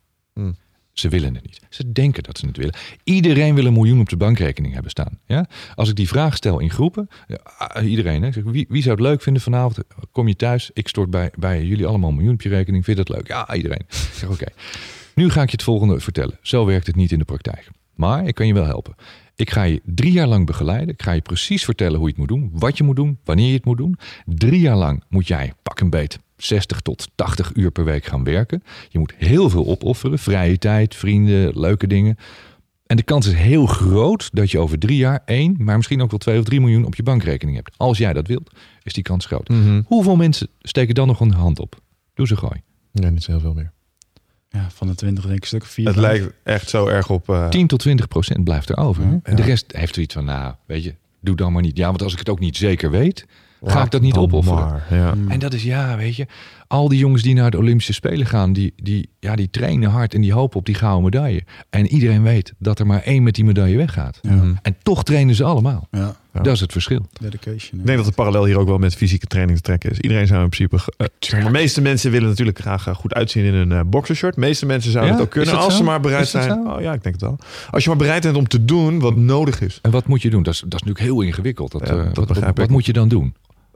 [0.93, 1.59] Ze willen het niet.
[1.69, 2.75] Ze denken dat ze het willen.
[3.03, 5.19] Iedereen wil een miljoen op de bankrekening hebben staan.
[5.25, 5.47] Ja?
[5.75, 7.07] Als ik die vraag stel in groepen,
[7.57, 9.77] ah, iedereen, hè, zeg, wie, wie zou het leuk vinden vanavond?
[10.11, 12.85] Kom je thuis, ik stort bij, bij jullie allemaal een miljoen op je rekening.
[12.85, 13.27] Vind je dat leuk?
[13.27, 13.85] Ja, iedereen.
[13.89, 14.45] Zeg oké.
[15.15, 16.37] Nu ga ik je het volgende vertellen.
[16.41, 17.69] Zo werkt het niet in de praktijk.
[17.95, 18.95] Maar ik kan je wel helpen.
[19.35, 20.93] Ik ga je drie jaar lang begeleiden.
[20.93, 23.47] Ik ga je precies vertellen hoe je het moet doen, wat je moet doen, wanneer
[23.47, 23.97] je het moet doen.
[24.25, 28.23] Drie jaar lang moet jij, pak een beet, 60 tot 80 uur per week gaan
[28.23, 28.63] werken.
[28.89, 30.19] Je moet heel veel opofferen.
[30.19, 32.17] Vrije tijd, vrienden, leuke dingen.
[32.85, 36.09] En de kans is heel groot dat je over drie jaar één, maar misschien ook
[36.09, 37.73] wel twee of drie miljoen op je bankrekening hebt.
[37.77, 38.51] Als jij dat wilt,
[38.83, 39.49] is die kans groot.
[39.49, 39.81] Mhm.
[39.85, 41.79] Hoeveel mensen steken dan nog een hand op?
[42.13, 42.61] Doe ze gooi.
[42.91, 43.71] Ja, niet zo heel veel meer.
[44.49, 45.87] Ja, van de 20 denk ik een stuk of vier.
[45.87, 47.29] Het lijkt echt zo erg op...
[47.29, 49.19] eh, 10 tot 20 procent blijft er over.
[49.23, 51.77] En de rest heeft zoiets van, nou, weet je, doe dan maar niet.
[51.77, 53.25] Ja, want als ik het ook niet zeker weet,
[53.63, 54.59] ga ik dat niet opofferen.
[54.65, 55.13] maar, Ja.
[55.15, 55.31] Mm.
[55.31, 56.27] En dat is, ja, weet je,
[56.67, 60.13] al die jongens die naar de Olympische Spelen gaan, die, die, ja, die trainen hard
[60.13, 61.43] en die hopen op die gouden medaille.
[61.69, 64.19] En iedereen weet dat er maar één met die medaille weggaat.
[64.21, 64.41] Ja.
[64.61, 65.87] En toch trainen ze allemaal.
[65.91, 66.41] Ja, Ja.
[66.41, 67.05] Dat is het verschil.
[67.21, 67.79] dedication.
[67.79, 69.99] Ik denk dat het parallel hier ook wel met fysieke training te trekken is.
[69.99, 70.75] Iedereen zou in principe...
[70.97, 74.33] eh, maar, de meeste mensen willen natuurlijk graag eh, goed uitzien in een eh boxershort.
[74.35, 75.77] De meeste mensen zouden Ja, het ook kunnen als zo?
[75.77, 76.49] ze maar bereid zijn.
[76.49, 76.69] zo?
[76.73, 77.37] Oh ja, ik denk het wel.
[77.71, 79.79] Als je maar bereid bent om te doen wat nodig is.
[79.81, 80.43] En wat moet je doen?
[80.43, 81.71] Dat is, dat is natuurlijk heel ingewikkeld.
[81.71, 82.71] Dat, Ja, eh, dat wat, begrijp wat, wat ik.
[82.71, 83.33] moet je dan doen?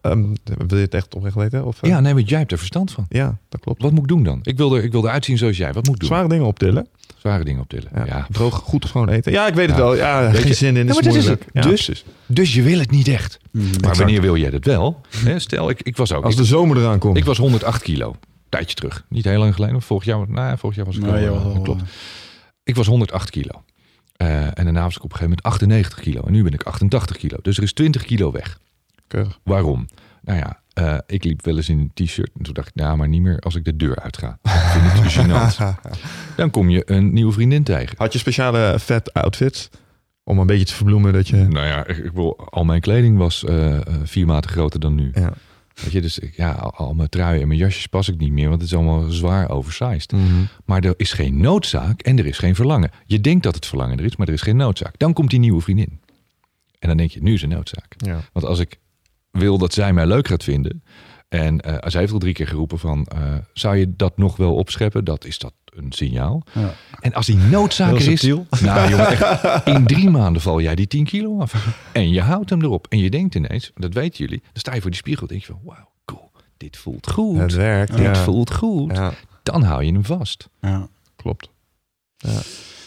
[0.10, 0.24] Ehm,
[0.68, 1.66] wil je het echt oprecht weten?
[1.66, 1.90] Of, eh?
[1.90, 3.06] Ja, nee, want jij hebt er verstand van.
[3.10, 3.82] ja, dat klopt.
[3.82, 4.40] Wat moet ik doen dan?
[4.44, 5.74] Ik wil, er, ik wil eruit zien zoals jij.
[5.74, 6.10] Wat moet ik doen?
[6.10, 6.88] Zware dingen optillen.
[7.18, 7.90] Zware dingen optillen.
[7.96, 8.06] Ja.
[8.06, 8.28] Ja.
[8.32, 9.32] Droog, goed gewoon eten.
[9.32, 9.82] Ja, ik weet het Ja.
[9.84, 9.96] wel.
[9.96, 10.88] Ja, Weet geen je- zin in.
[10.88, 11.46] Is maar dit is moeilijk.
[11.54, 11.64] het.
[11.66, 12.04] Ja, Dus-.
[12.26, 13.38] Dus je wil het niet echt.
[13.52, 13.64] Mhm.
[13.66, 13.98] Maar Exact.
[13.98, 15.02] wanneer wil jij dat wel?
[15.18, 16.24] Hè, stel, ik, ik was ook.
[16.24, 17.18] Als ik, de zomer eraan komt.
[17.18, 18.16] ik was 108 kilo.
[18.50, 19.06] Tijdje terug.
[19.10, 19.82] Niet heel lang geleden.
[19.82, 21.82] Vorig jaar, nou, vorig jaar was ik wel, wel, klopt.
[22.64, 23.64] Ik was 108 kilo.
[24.16, 26.22] Eh, en daarna was ik op een gegeven moment 98 kilo.
[26.26, 27.38] En nu ben ik 88 kilo.
[27.42, 28.60] Dus er is 20 kilo weg.
[29.08, 29.40] Keurig.
[29.44, 29.88] Waarom?
[30.22, 32.32] Nou ja, eh, ik liep wel eens in een t-shirt.
[32.38, 34.40] En toen dacht ik, nou, maar niet meer als ik de deur uitga.
[34.44, 35.76] Vind ik te gênant.
[36.38, 37.98] Dan kom je een nieuwe vriendin tegen.
[37.98, 39.70] Had je speciale vet outfits?
[40.24, 41.36] Om een beetje te verbloemen dat je...
[41.36, 44.96] Nou ja, ik, ik wil, al mijn kleding was eh, eh, vier maten groter dan
[44.96, 45.12] nu.
[45.14, 45.34] Ja.
[45.74, 48.62] Weet je, dus ja, al, mijn truien en mijn jasjes pas ik niet meer, want
[48.62, 50.12] het is allemaal zwaar oversized.
[50.12, 50.24] Mhm.
[50.66, 52.92] Maar er is geen noodzaak en er is geen verlangen.
[53.06, 54.98] Je denkt dat het verlangen er is, maar er is geen noodzaak.
[54.98, 56.00] Dan komt die nieuwe vriendin.
[56.80, 57.94] En dan denk je, nu is een noodzaak.
[57.98, 58.20] Ja.
[58.34, 58.80] Want als ik
[59.38, 60.84] wil dat zij mij leuk gaat vinden.
[61.30, 64.56] En eh zij heeft al drie keer geroepen van, eh, zou je dat nog wel
[64.56, 65.04] opscheppen?
[65.06, 66.44] Dat is dat een signaal.
[66.54, 66.74] Ja.
[67.00, 68.40] En als die noodzaak is, nou
[68.92, 71.78] jongen, echt, in drie maanden val jij die 10 kilo af.
[71.92, 72.88] En je houdt hem erop.
[72.90, 75.42] En je denkt ineens, dat weten jullie, dan sta je voor die spiegel en denk
[75.46, 77.38] je van, wauw, cool, dit voelt goed.
[77.40, 77.92] Het werkt.
[77.98, 78.16] dit Ja.
[78.16, 78.92] voelt goed.
[78.96, 79.12] ja,
[79.44, 80.50] Dan hou je hem vast.
[80.62, 80.88] Ja.
[81.16, 81.50] klopt.
[82.18, 82.40] Ja.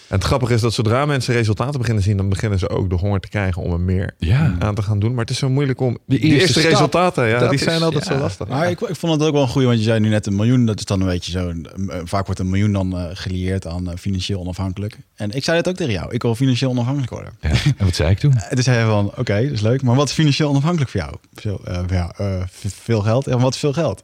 [0.08, 2.94] En het grappige is dat zodra mensen resultaten beginnen zien, dan beginnen ze ook de
[2.96, 4.56] honger te krijgen om er meer Ja.
[4.58, 5.10] aan te gaan doen.
[5.10, 5.92] Maar het is zo moeilijk om.
[5.92, 8.12] De die eerste eerste stap, resultaten, ja, dat die is- zijn altijd ja.
[8.12, 8.48] zo lastig.
[8.48, 10.36] Maar ik, ik vond het ook wel een goeie, want je zei nu net een
[10.36, 10.66] miljoen.
[10.66, 11.48] Dat is dan een beetje zo.
[11.48, 11.66] een-
[12.04, 14.96] Vaak wordt een miljoen dan eh, gelieerd aan eh, financieel onafhankelijk.
[15.14, 16.12] En ik zei het ook tegen jou.
[16.14, 17.32] Ik wil financieel onafhankelijk worden.
[17.40, 17.48] ja.
[17.76, 18.32] En wat zei ik toen?
[18.36, 19.82] En toen zei hij van, oké, dat is leuk.
[19.82, 21.14] Maar wat is financieel onafhankelijk voor jou?
[21.42, 23.26] Zo, eh, ja, eh, veel geld.
[23.26, 24.02] En wat is veel geld?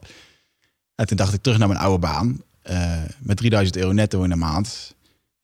[0.94, 2.40] En toen dacht ik terug naar mijn oude baan.
[2.62, 4.94] eh, met 3000 euro netto in de maand.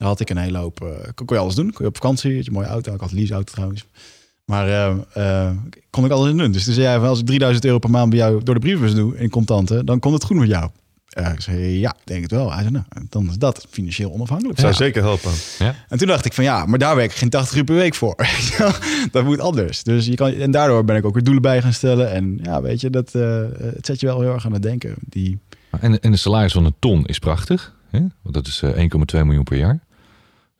[0.00, 0.80] Dan had ik een hele hoop...
[0.82, 1.72] eh, kon, kon je alles doen.
[1.72, 2.94] Kon je op vakantie, had je een mooie auto.
[2.94, 3.84] Ik had een leaseauto trouwens.
[4.44, 5.56] Maar eh, eh,
[5.90, 6.52] kon ik alles in doen.
[6.52, 8.94] Dus toen zei hij, als ik 3000 euro per maand bij jou door de brievenbus
[8.94, 10.70] doe in contanten, dan komt het goed met jou.
[11.10, 12.52] Eh, ik zei, ja, denk het wel.
[12.52, 14.58] Hij zei, nou, dan is dat financieel onafhankelijk.
[14.58, 14.76] zou Ja.
[14.76, 15.30] zeker helpen.
[15.88, 17.94] En toen dacht ik van ja, maar daar werk ik geen 80 uur per week
[17.94, 18.14] voor.
[19.12, 19.82] dat moet anders.
[19.82, 22.10] Dus je kan, en daardoor ben ik ook weer doelen bij gaan stellen.
[22.10, 24.94] En ja, weet je, dat eh, het zet je wel heel erg aan het denken.
[25.08, 25.38] Die,
[25.80, 27.74] En, en de salaris van een ton is prachtig.
[27.90, 27.98] Hè?
[27.98, 29.80] Want dat is eh, 1,2 miljoen per jaar.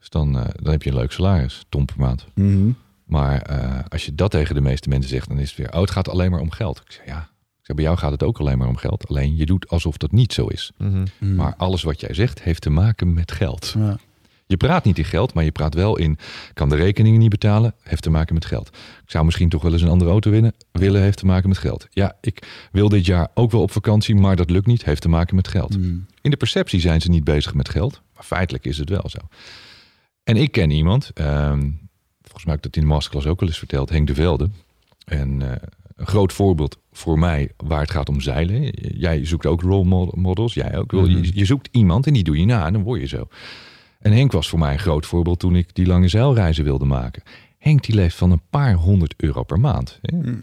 [0.01, 2.27] Dus dan, eh, dan heb je een leuk salaris, ton per maand.
[3.05, 5.73] Maar eh, als je dat tegen de meeste mensen zegt, dan is het weer...
[5.73, 6.81] Oh, het gaat alleen maar om geld.
[6.87, 7.29] Ik zeg, ja.
[7.61, 9.09] Ik zeg, bij jou gaat het ook alleen maar om geld.
[9.09, 10.73] Alleen je doet alsof dat niet zo is.
[10.77, 11.05] Mhm.
[11.35, 13.75] Maar alles wat jij zegt, heeft te maken met geld.
[13.79, 13.99] ja.
[14.51, 16.19] Je praat niet in geld, maar je praat wel in...
[16.53, 18.69] kan de rekeningen niet betalen, heeft te maken met geld.
[19.05, 21.59] Ik zou misschien toch wel eens een andere auto winnen, willen, heeft te maken met
[21.59, 21.87] geld.
[21.91, 25.09] Ja, ik wil dit jaar ook wel op vakantie, maar dat lukt niet, heeft te
[25.09, 25.79] maken met geld.
[25.79, 26.07] Mm.
[26.21, 29.19] In de perceptie zijn ze niet bezig met geld, maar feitelijk is het wel zo.
[30.31, 31.61] En ik ken iemand, ehm,
[32.23, 34.51] volgens mij heb ik dat in de masterclass ook al eens verteld, Henk de Velde.
[35.05, 38.63] En eh, een groot voorbeeld voor mij waar het gaat om zeilen.
[38.99, 40.91] Jij zoekt ook role mod- models, jij ook.
[40.91, 43.29] Wil- Je, je zoekt iemand en die doe je na en dan word je zo.
[44.01, 47.23] En Henk was voor mij een groot voorbeeld toen ik die lange zeilreizen wilde maken.
[47.59, 49.99] Henk die leeft van een paar honderd euro per maand.
[50.03, 50.17] hè.
[50.17, 50.41] Mm.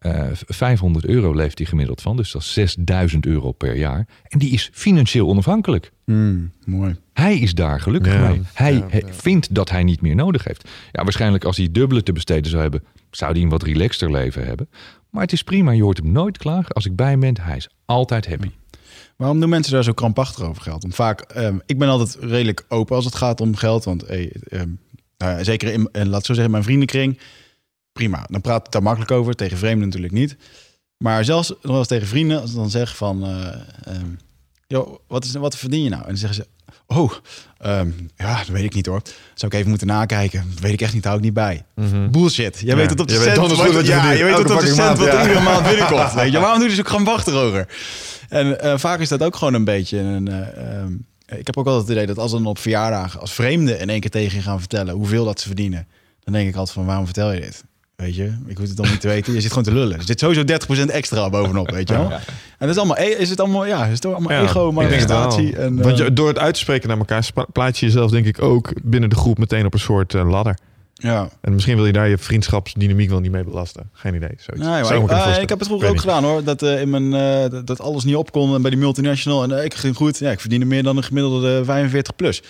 [0.00, 4.06] Eh, 500 euro leeft hij gemiddeld van, dus dat is 6000 euro per jaar.
[4.28, 5.92] En die is financieel onafhankelijk.
[6.04, 6.96] Mm, mooi.
[7.12, 8.40] Hij is daar gelukkig Ja, mee.
[8.52, 9.12] Hij ja, he- ja.
[9.12, 10.68] vindt dat hij niet meer nodig heeft.
[10.92, 14.46] Ja, waarschijnlijk als hij dubbele te besteden zou hebben, zou hij een wat relaxter leven
[14.46, 14.68] hebben.
[15.10, 16.74] Maar het is prima, je hoort hem nooit klagen.
[16.74, 18.50] Als ik bij hem ben, hij is altijd happy.
[19.16, 20.82] Waarom doen mensen daar zo krampachtig over geld?
[20.82, 23.84] Want vaak, ehm, ik ben altijd redelijk open als het gaat om geld.
[23.84, 24.68] Want hey, ehm,
[25.18, 27.18] nou ja, zeker in, en laat ik zo zeggen, mijn vriendenkring,
[27.92, 28.24] prima.
[28.30, 29.34] Dan praat ik daar makkelijk over.
[29.34, 30.36] Tegen vreemden natuurlijk niet.
[30.96, 33.46] Maar zelfs nog wel eens tegen vrienden, als ik dan zeg van, eh,
[33.94, 34.06] ehm,
[34.66, 36.02] joh, wat, is, wat verdien je nou?
[36.02, 37.12] En dan zeggen ze, oh,
[37.58, 39.02] ehm, ja, dat weet ik niet hoor.
[39.34, 40.44] Zou ik even moeten nakijken.
[40.50, 41.64] Dat weet ik echt niet, hou ik niet bij.
[42.10, 42.58] Bullshit.
[42.58, 43.38] Jij Ja, weet het op de je weet cent.
[43.38, 44.18] goed wat je ja, verdient.
[44.18, 45.22] je weet het op de cent maand, wat er ja.
[45.22, 46.12] iedere maand binnenkomt.
[46.22, 47.68] Weet je, waarom doe je zo krampachtig over?
[48.28, 50.28] En eh, vaak is dat ook gewoon een beetje een...
[50.28, 50.92] eh, ehm,
[51.26, 53.20] ik heb ook altijd het idee dat als dan op verjaardagen...
[53.20, 54.94] als vreemden in één keer tegen je gaan vertellen...
[54.94, 55.88] hoeveel dat ze verdienen...
[56.20, 57.64] dan denk ik altijd van, waarom vertel je dit?
[58.00, 59.32] Weet je, ik hoef het dan niet te weten.
[59.32, 59.96] Je zit gewoon te lullen.
[59.98, 60.42] Er zit sowieso
[60.84, 62.10] 30% extra bovenop, weet je wel.
[62.12, 62.20] En
[62.58, 65.56] dat is allemaal, e- is het allemaal, ja, is het allemaal Ja, ego, manifestatie.
[65.56, 68.26] En, eh, Want je, door het uit te spreken naar elkaar plaats je jezelf denk
[68.26, 70.58] ik ook binnen de groep meteen op een soort eh, ladder.
[70.94, 71.28] ja.
[71.40, 73.90] En misschien wil je daar je vriendschapsdynamiek wel niet mee belasten.
[73.92, 74.28] Geen idee.
[74.36, 74.66] Zoiets.
[74.66, 76.44] Nee, maar ik, ah, ik heb het vroeger ook gedaan hoor.
[76.44, 79.42] Dat, eh, in mijn, eh, dat- dat alles niet op kon en bij die multinational.
[79.42, 80.18] En eh, ik ging goed.
[80.18, 82.42] Ja, ik verdiende meer dan een gemiddelde 45 plus.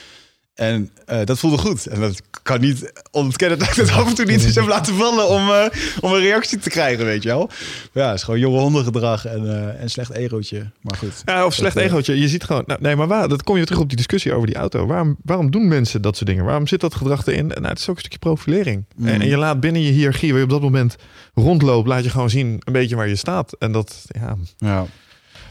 [0.54, 1.86] En eh, dat voelde goed.
[1.86, 4.94] En dat kan niet ontkennen dat ik het af en toe niet eens heb laten
[4.94, 5.66] vallen om, eh,
[6.00, 7.50] om een reactie te krijgen, weet je wel.
[7.92, 10.70] Ja, het is gewoon jonge hondengedrag en, eh en slecht egootje.
[10.80, 11.22] Maar goed.
[11.24, 12.20] Ja, of slecht Dat, egootje.
[12.20, 12.62] Je ziet gewoon...
[12.66, 14.86] Nou, nee, maar waar, dat kom je terug op die discussie over die auto.
[14.86, 16.44] Waarom, waarom doen mensen dat soort dingen?
[16.44, 17.46] Waarom zit dat gedrag erin?
[17.46, 18.84] Nou, het is ook een stukje profilering.
[18.96, 19.08] Mm.
[19.08, 20.96] En, en je laat binnen je hiërarchie, waar je op dat moment
[21.34, 23.56] rondloopt, laat je gewoon zien een beetje waar je staat.
[23.58, 24.36] En dat, ja...
[24.56, 24.86] Ja.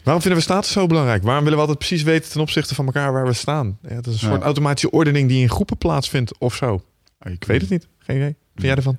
[0.03, 1.23] Waarom vinden we status zo belangrijk?
[1.23, 3.77] Waarom willen we altijd precies weten ten opzichte van elkaar waar we staan?
[3.81, 4.33] Ja, het is een Ja.
[4.33, 6.81] soort automatische ordening die in groepen plaatsvindt of zo.
[7.23, 7.87] Ik weet het niet.
[7.97, 8.27] Geen idee.
[8.27, 8.97] Wat vind jij ervan?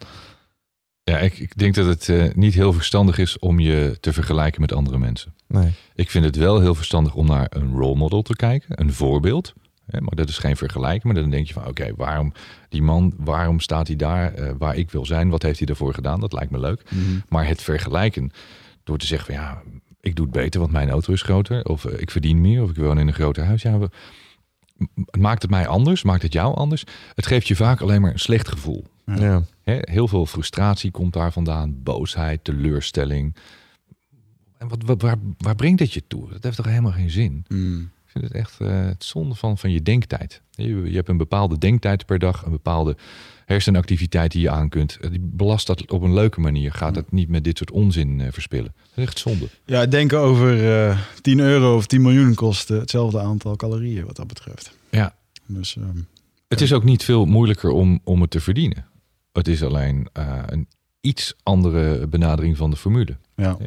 [1.03, 4.61] Ja, ik, ik denk dat het eh, niet heel verstandig is om je te vergelijken
[4.61, 5.35] met andere mensen.
[5.49, 5.71] Nee.
[5.95, 9.53] Ik vind het wel heel verstandig om naar een role model te kijken, een voorbeeld.
[9.87, 11.05] Hè, Maar dat is geen vergelijking.
[11.05, 12.33] Maar dan denk je van, oké, waarom
[12.69, 15.29] die man, waarom staat hij daar eh, waar ik wil zijn?
[15.31, 16.21] Wat heeft hij daarvoor gedaan?
[16.21, 16.83] Dat lijkt me leuk.
[17.29, 18.31] Maar het vergelijken
[18.85, 19.63] door te zeggen van, ja,
[20.01, 21.65] ik doe het beter, want mijn auto is groter.
[21.65, 23.63] Of eh, ik verdien meer, of ik woon in een groter huis.
[23.63, 23.91] Ja, we-
[25.19, 26.03] maakt het mij anders?
[26.03, 26.85] Maakt het jou anders?
[27.15, 28.85] Het geeft je vaak alleen maar een slecht gevoel.
[29.05, 29.43] Ja.
[29.63, 33.37] Hè, heel veel frustratie komt daar vandaan, boosheid, teleurstelling.
[34.59, 36.29] En wat, wat, waar, waar brengt dit je toe?
[36.31, 37.45] Dat heeft toch helemaal geen zin?
[37.49, 37.91] Mm.
[38.13, 40.43] Ik vind het echt eh, het zonde van, van je denktijd.
[40.51, 42.97] Je, je hebt een bepaalde denktijd per dag, een bepaalde
[43.45, 44.99] hersenactiviteit die je aan kunt.
[45.01, 46.73] Eh, Die belast dat op een leuke manier.
[46.73, 48.73] Gaat het niet met dit soort onzin eh, verspillen.
[48.77, 49.49] Dat is echt zonde.
[49.65, 54.27] Ja, denken over eh 10 euro of 10 miljoen kost hetzelfde aantal calorieën wat dat
[54.27, 54.77] betreft.
[54.91, 55.15] Ja.
[55.47, 55.99] Dus ehm,
[56.49, 58.87] Het is ook niet veel moeilijker om, om het te verdienen.
[59.33, 60.09] Het is alleen
[60.47, 60.69] een
[61.01, 63.17] iets andere benadering van de formule.
[63.37, 63.59] ja.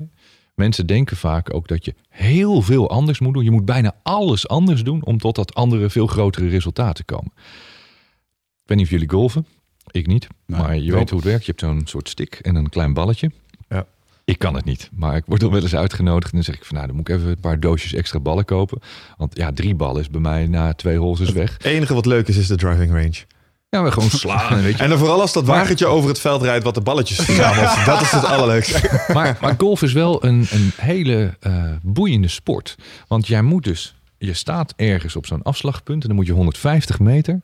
[0.55, 3.43] Mensen denken vaak ook dat je heel veel anders moet doen.
[3.43, 7.31] Je moet bijna alles anders doen om tot dat andere, veel grotere resultaat te komen.
[7.35, 9.45] Ik weet niet of jullie golven.
[9.91, 10.27] Ik niet.
[10.45, 10.99] Nee, maar je wel.
[10.99, 11.45] weet hoe het werkt.
[11.45, 13.31] Je hebt zo'n soort stick en een klein balletje.
[13.69, 13.85] Ja.
[14.25, 14.89] Ik kan het niet.
[14.93, 16.31] Maar ik word dan wel eens uitgenodigd.
[16.31, 18.45] En dan zeg ik van nou, dan moet ik even een paar doosjes extra ballen
[18.45, 18.79] kopen.
[19.17, 21.53] Want ja, drie ballen is bij mij na twee holes is weg.
[21.53, 23.25] Het enige wat leuk is, is de driving range.
[23.73, 24.61] Ja, we gewoon slaan.
[24.61, 24.83] Weet je.
[24.83, 27.85] En dan vooral als dat wagentje over het veld rijdt wat de balletjes verzamelt.
[27.85, 29.01] Dat is het allerleukste.
[29.13, 32.75] Maar, maar golf is wel een, een hele eh, boeiende sport.
[33.07, 36.99] Want jij moet dus, je staat ergens op zo'n afslagpunt en dan moet je 150
[36.99, 37.41] meter,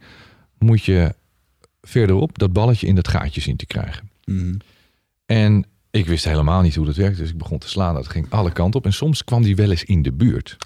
[0.58, 1.14] moet je
[1.82, 4.10] verderop dat balletje in dat gaatje zien te krijgen.
[4.26, 4.58] Mm.
[5.26, 7.94] En ik wist helemaal niet hoe dat werkte, dus ik begon te slaan.
[7.94, 10.58] Dat ging alle kanten op en soms kwam die wel eens in de buurt.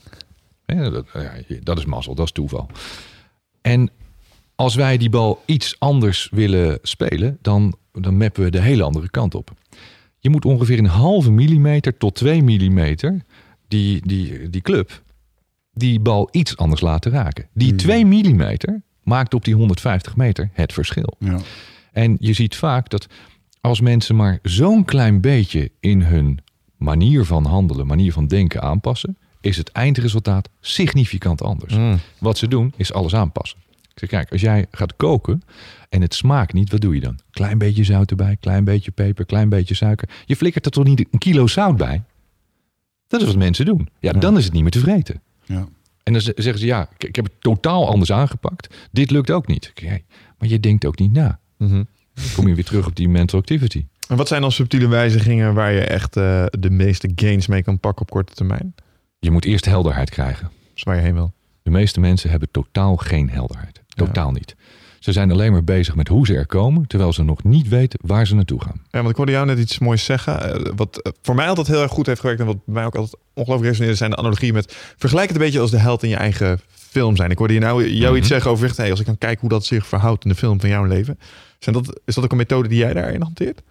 [0.66, 1.32] Dat, ja,
[1.62, 2.70] dat is mazzel, dat is toeval.
[3.62, 3.92] En
[4.56, 9.10] als wij die bal iets anders willen spelen, dan, dan mappen we de hele andere
[9.10, 9.52] kant op.
[10.20, 13.22] Je moet ongeveer een halve millimeter tot 2 millimeter
[13.68, 15.02] die, die, die club,
[15.74, 17.48] die bal iets anders laten raken.
[17.54, 21.16] Die 2 millimeter maakt op die 150 meter het verschil.
[21.20, 21.40] Ja.
[21.92, 23.08] En je ziet vaak dat
[23.62, 26.40] als mensen maar zo'n klein beetje in hun
[26.78, 31.76] manier van handelen, manier van denken aanpassen, is het eindresultaat significant anders.
[32.18, 33.60] Wat ze doen is alles aanpassen.
[33.94, 35.42] Ik zeg, kijk, als jij gaat koken
[35.90, 37.20] en het smaakt niet, wat doe je dan?
[37.32, 40.10] Klein beetje zout erbij, klein beetje peper, klein beetje suiker.
[40.26, 42.04] Je flikkert er toch niet een kilo zout bij?
[43.08, 43.90] Dat is wat mensen doen.
[44.00, 45.22] Ja, dan is het niet meer te vreten.
[45.46, 45.68] Ja.
[46.04, 48.76] En dan zeggen ze, ja, ik heb het totaal anders aangepakt.
[48.92, 49.72] Dit lukt ook niet.
[49.74, 50.04] Hey,
[50.38, 51.40] maar je denkt ook niet na.
[52.14, 53.86] Dan kom je weer terug op die mental activity.
[54.08, 57.80] En wat zijn dan subtiele wijzigingen waar je echt eh, de meeste gains mee kan
[57.80, 58.76] pakken op korte termijn?
[59.20, 60.52] Je moet eerst helderheid krijgen.
[60.74, 61.34] Dus waar je heen wil.
[61.62, 63.83] De meeste mensen hebben totaal geen helderheid.
[63.96, 64.56] Totaal niet.
[65.00, 68.00] Ze zijn alleen maar bezig met hoe ze er komen, terwijl ze nog niet weten
[68.04, 68.82] waar ze naartoe gaan.
[68.92, 70.42] Ja, want ik hoorde jou net iets moois zeggen.
[70.66, 72.86] eh, wat eh, voor mij altijd heel erg goed heeft gewerkt en wat bij mij
[72.86, 76.04] ook altijd ongelooflijk resoneerde, zijn de analogieën met vergelijk het een beetje als de held
[76.04, 77.32] in je eigen film zijn.
[77.32, 78.16] Ik hoorde je nou jou Mhm.
[78.20, 80.60] iets zeggen over, hey, als ik dan kijk hoe dat zich verhoudt in de film
[80.60, 81.20] van jouw leven.
[81.60, 83.62] Zijn dat, is dat ook een methode die jij daarin hanteert?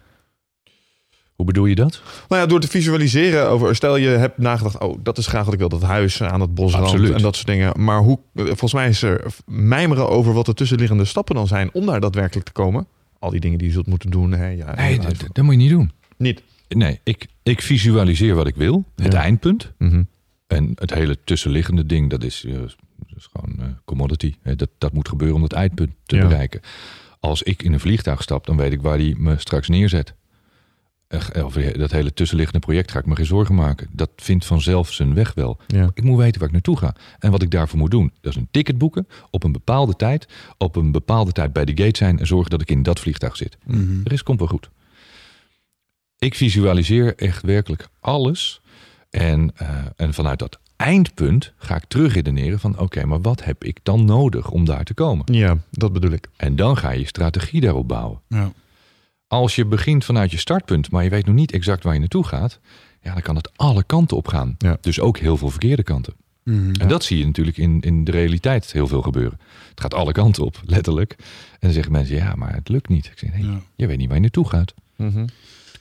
[1.43, 2.01] Hoe bedoel je dat?
[2.27, 5.53] Nou ja, door te visualiseren over, stel je hebt nagedacht, oh, dat is graag wat
[5.53, 7.13] ik wil, dat huis aan het bosrand Absoluut.
[7.13, 7.83] en dat soort dingen.
[7.83, 11.69] Maar hoe, eh, volgens mij is er mijmeren over wat de tussenliggende stappen dan zijn
[11.73, 12.87] om daar daadwerkelijk te komen.
[13.19, 14.31] Al die dingen die je zult moeten doen.
[14.31, 15.91] Hè, ja, Nee, dat, dat moet je niet doen.
[16.17, 16.41] niet.
[16.67, 19.19] Nee, ik, ik visualiseer wat ik wil, het Ja.
[19.21, 19.71] eindpunt.
[19.77, 20.03] Mhm.
[20.47, 24.33] En het hele tussenliggende ding, dat is, eh, dat is gewoon eh, commodity.
[24.41, 26.21] Hè, Dat, dat moet gebeuren om dat eindpunt te Ja.
[26.27, 26.61] bereiken.
[27.19, 30.13] Als ik in een vliegtuig stap, dan weet ik waar die me straks neerzet.
[31.13, 33.87] Eh, Of dat hele tussenliggende project ga ik me geen zorgen maken.
[33.91, 35.57] Dat vindt vanzelf zijn weg wel.
[35.67, 35.89] Ja.
[35.93, 36.95] Ik moet weten waar ik naartoe ga.
[37.19, 38.11] En wat ik daarvoor moet doen.
[38.21, 40.27] Dat is een ticket boeken op een bepaalde tijd.
[40.57, 42.19] Op een bepaalde tijd bij de gate zijn.
[42.19, 43.57] En zorgen dat ik in dat vliegtuig zit.
[43.65, 44.03] Mhm.
[44.03, 44.69] De rest komt wel goed.
[46.17, 48.61] Ik visualiseer echt werkelijk alles.
[49.09, 52.79] En, eh, en vanuit dat eindpunt ga ik terugredeneren van...
[52.79, 55.33] oké, maar wat heb ik dan nodig om daar te komen?
[55.33, 56.27] Ja, dat bedoel ik.
[56.35, 58.19] En dan ga je je strategie daarop bouwen.
[58.27, 58.51] Ja.
[59.33, 62.25] Als je begint vanuit je startpunt, maar je weet nog niet exact waar je naartoe
[62.25, 62.59] gaat...
[63.01, 64.55] ja, dan kan het alle kanten op gaan.
[64.57, 64.77] Ja.
[64.81, 66.13] Dus ook heel veel verkeerde kanten.
[66.43, 66.71] Mhm.
[66.71, 69.39] En dat zie je natuurlijk in, in de realiteit heel veel gebeuren.
[69.69, 71.15] Het gaat alle kanten op, letterlijk.
[71.19, 73.05] En dan zeggen mensen, ja, maar het lukt niet.
[73.05, 73.61] Ik zeg, nee, Ja.
[73.75, 74.73] je weet niet waar je naartoe gaat.
[74.97, 75.31] Het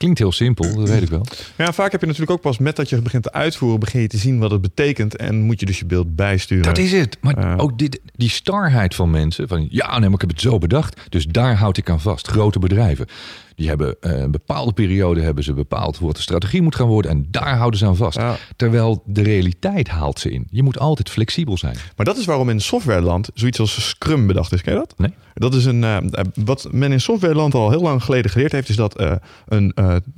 [0.02, 1.26] klinkt heel simpel, dat weet ik wel.
[1.56, 4.06] Ja, vaak heb je natuurlijk ook pas met dat je begint te uitvoeren, begin je
[4.06, 6.64] te zien wat het betekent en moet je dus je beeld bijsturen.
[6.64, 7.16] Dat is het.
[7.20, 9.48] Maar ook dit, die starheid van mensen.
[9.48, 11.00] Van ja, nee, maar ik heb het zo bedacht.
[11.08, 12.28] Dus daar houd ik aan vast.
[12.28, 13.06] Grote bedrijven.
[13.54, 17.10] Die hebben eh, een bepaalde periode hebben ze bepaald wat de strategie moet gaan worden.
[17.10, 18.18] En daar houden ze aan vast.
[18.18, 18.36] Ja.
[18.56, 20.46] Terwijl de realiteit haalt ze in.
[20.50, 21.76] Je moet altijd flexibel zijn.
[21.96, 24.62] Maar dat is waarom in softwareland zoiets als Scrum bedacht is.
[24.62, 24.94] Ken je dat?
[24.96, 25.10] Nee.
[25.34, 25.84] Dat is een.
[25.84, 26.02] eh, eh,
[26.44, 29.00] wat men in softwareland al heel lang geleden geleerd heeft, is dat
[29.48, 29.74] een.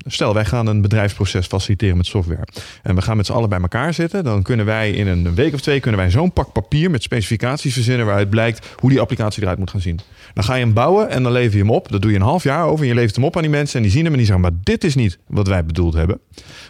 [0.07, 2.47] stel, wij gaan een bedrijfsproces faciliteren met software.
[2.83, 4.25] En we gaan met z'n allen bij elkaar zitten.
[4.25, 7.73] Dan kunnen wij in een week of twee kunnen wij zo'n pak papier met specificaties
[7.75, 10.01] verzinnen waaruit blijkt hoe die applicatie eruit moet gaan zien.
[10.35, 11.89] Dan ga je hem bouwen en dan lever je hem op.
[11.91, 12.81] Dat doe je een half jaar over.
[12.81, 14.45] En je levert hem op aan die mensen en die zien hem en die zeggen:
[14.45, 16.21] maar dit is niet wat wij bedoeld hebben.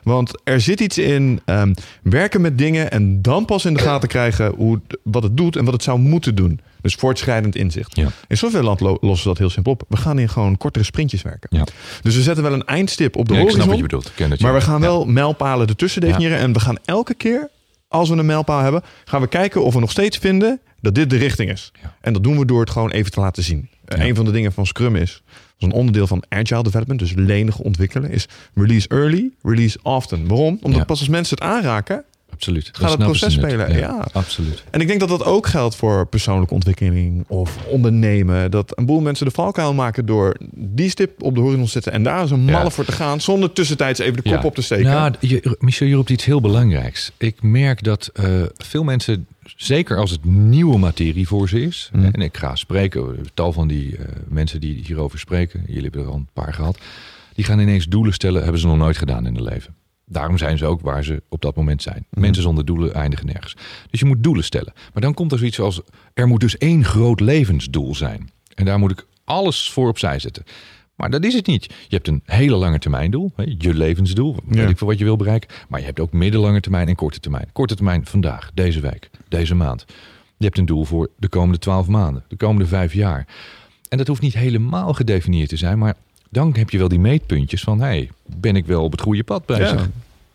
[0.02, 4.08] Want er zit iets in ehm, werken met dingen en dan pas in de gaten
[4.08, 6.60] krijgen hoe, wat het doet en wat het zou moeten doen.
[6.80, 7.96] Dus voortschrijdend inzicht.
[7.96, 8.08] Ja.
[8.28, 9.82] In softwareland lo- lossen we dat heel simpel op.
[9.88, 11.56] We gaan in gewoon kortere sprintjes werken.
[11.56, 11.64] Ja.
[12.02, 13.82] Dus we zetten wel een eindstip op de Ja, ik snap horizon.
[13.82, 14.14] wat je bedoelt.
[14.14, 16.38] Ken het, Maar we gaan wel mijlpalen ertussen definiëren.
[16.38, 17.48] En we gaan elke keer,
[17.88, 21.10] als we een mijlpaal hebben, gaan we kijken of we nog steeds vinden dat dit
[21.10, 21.72] de richting is.
[22.00, 23.68] En dat doen we door het gewoon even te laten zien.
[23.84, 25.22] Een van de dingen van Scrum is,
[25.56, 30.26] als een onderdeel van agile development, dus lenig ontwikkelen, is release early, release often.
[30.28, 30.58] Waarom?
[30.62, 30.84] Omdat Ja.
[30.86, 32.04] pas als mensen het aanraken.
[32.44, 32.70] Absoluut.
[32.72, 33.70] Gaat het proces spelen?
[33.72, 33.76] Ja.
[33.78, 34.64] Ja, absoluut.
[34.70, 38.50] En ik denk dat dat ook geldt voor persoonlijke ontwikkeling of ondernemen.
[38.50, 41.92] Dat een boel mensen de valkuil maken door die stip op de horizon te zetten
[41.92, 42.70] en daar eens een malle Ja.
[42.70, 44.42] voor te gaan, zonder tussentijds even de kop Ja.
[44.42, 44.84] op te steken.
[44.84, 47.12] Nou, je, Michel, je roept iets heel belangrijks.
[47.16, 48.24] Ik merk dat eh,
[48.56, 49.26] veel mensen,
[49.56, 52.04] zeker als het nieuwe materie voor ze is, Mhm.
[52.12, 56.06] en ik ga spreken, tal van die eh, mensen die hierover spreken, jullie hebben er
[56.08, 56.78] al een paar gehad,
[57.34, 59.74] die gaan ineens doelen stellen, hebben ze nog nooit gedaan in hun leven.
[60.06, 62.06] Daarom zijn ze ook waar ze op dat moment zijn.
[62.10, 62.20] Mhm.
[62.20, 63.56] Mensen zonder doelen eindigen nergens.
[63.90, 64.72] Dus je moet doelen stellen.
[64.92, 65.80] Maar dan komt er zoiets als:
[66.14, 68.30] er moet dus één groot levensdoel zijn.
[68.54, 70.44] En daar moet ik alles voor opzij zetten.
[70.94, 71.64] Maar dat is het niet.
[71.64, 74.68] Je hebt een hele lange termijn doel, je levensdoel, weet Ja.
[74.68, 75.50] ik veel wat je wil bereiken.
[75.68, 77.48] Maar je hebt ook middellange termijn en korte termijn.
[77.52, 79.84] Korte termijn vandaag, deze week, deze maand.
[80.36, 83.26] Je hebt een doel voor de komende twaalf maanden, de komende vijf jaar.
[83.88, 85.94] En dat hoeft niet helemaal gedefinieerd te zijn, maar
[86.34, 89.46] dan heb je wel die meetpuntjes van: hey, ben ik wel op het goede pad
[89.46, 89.70] bezig?
[89.72, 89.86] Ja.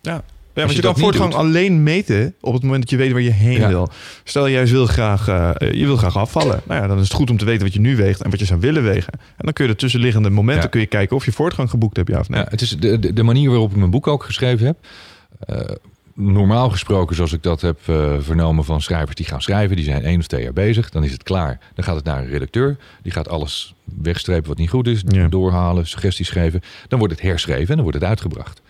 [0.02, 0.24] Ja.
[0.54, 3.12] Ja, want je je, kan voortgang doet- alleen meten op het moment dat je weet
[3.12, 3.68] waar je heen Ja.
[3.68, 3.90] wil.
[4.24, 6.62] Stel, jij wil graag, eh, je wil graag afvallen.
[6.68, 8.40] Nou ja, dan is het goed om te weten wat je nu weegt en wat
[8.40, 9.14] je zou willen wegen.
[9.14, 10.70] En dan kun je de tussenliggende momenten Ja.
[10.70, 12.40] kun je kijken of je voortgang geboekt hebt, ja of nee.
[12.40, 14.78] Ja, het is de, de, de manier waarop ik mijn boek ook geschreven heb.
[15.40, 15.76] Eh,
[16.20, 20.04] normaal gesproken, zoals ik dat heb eh, vernomen van schrijvers die gaan schrijven, die zijn
[20.04, 21.60] één of twee jaar bezig, dan is het klaar.
[21.76, 25.28] Dan gaat het naar een redacteur, die gaat alles wegstrepen wat niet goed is, Ja.
[25.28, 26.62] doorhalen, suggesties geven.
[26.88, 28.62] Dan wordt het herschreven en dan wordt het uitgebracht.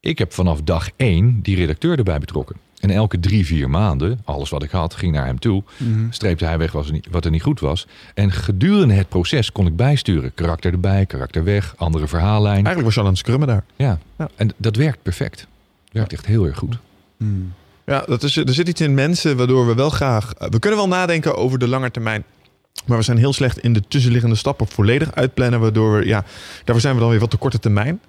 [0.00, 2.56] Ik heb vanaf dag één die redacteur erbij betrokken.
[2.80, 5.62] En elke drie, vier maanden, alles wat ik had, ging naar hem toe.
[6.10, 7.86] Streepte hij weg wat er, niet, wat er niet goed was.
[8.14, 10.34] En gedurende het proces kon ik bijsturen.
[10.34, 12.54] Karakter erbij, karakter weg, andere verhaallijn.
[12.54, 13.64] Eigenlijk was je al aan het scrummen daar.
[13.76, 14.28] Ja, Ja.
[14.36, 15.46] en dat werkt perfect.
[15.92, 16.78] Werkt echt heel erg goed.
[17.16, 17.52] Hmm.
[17.86, 20.32] Ja, dat is, er zit iets in mensen waardoor we wel graag...
[20.38, 22.24] We kunnen wel nadenken over de lange termijn.
[22.86, 25.60] Maar we zijn heel slecht in de tussenliggende stappen volledig uitplannen.
[25.60, 26.24] Waardoor we, ja,
[26.56, 28.00] daarvoor zijn we dan weer wat te korte termijn.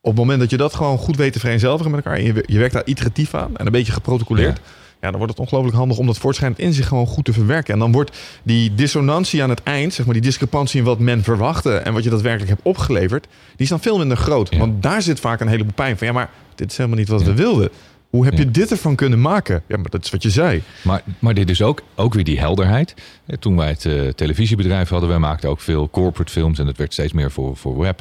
[0.00, 2.18] Op het moment dat je dat gewoon goed weet te vereenzelvigen met elkaar.
[2.18, 4.60] En je, je werkt daar iteratief aan en een beetje geprotocoleerd.
[5.00, 5.10] Ja.
[5.10, 7.72] dan wordt het ongelooflijk handig om dat voortschrijdend in zich gewoon goed te verwerken.
[7.74, 11.22] En dan wordt die dissonantie aan het eind, zeg maar die discrepantie in wat men
[11.22, 14.50] verwachtte en wat je daadwerkelijk hebt opgeleverd, die is dan veel minder groot.
[14.50, 14.58] Ja.
[14.58, 16.06] Want daar zit vaak een heleboel pijn van.
[16.06, 17.68] Ja, maar dit is helemaal niet wat we wilden.
[18.10, 18.38] Hoe heb Ja.
[18.38, 19.62] je dit ervan kunnen maken?
[19.68, 20.62] Ja, maar dat is wat je zei.
[20.82, 22.94] Maar, maar dit is ook, ook weer die helderheid.
[23.38, 26.92] Toen wij het eh, televisiebedrijf hadden, wij maakten ook veel corporate films en dat werd
[26.92, 28.00] steeds meer voor, voor web.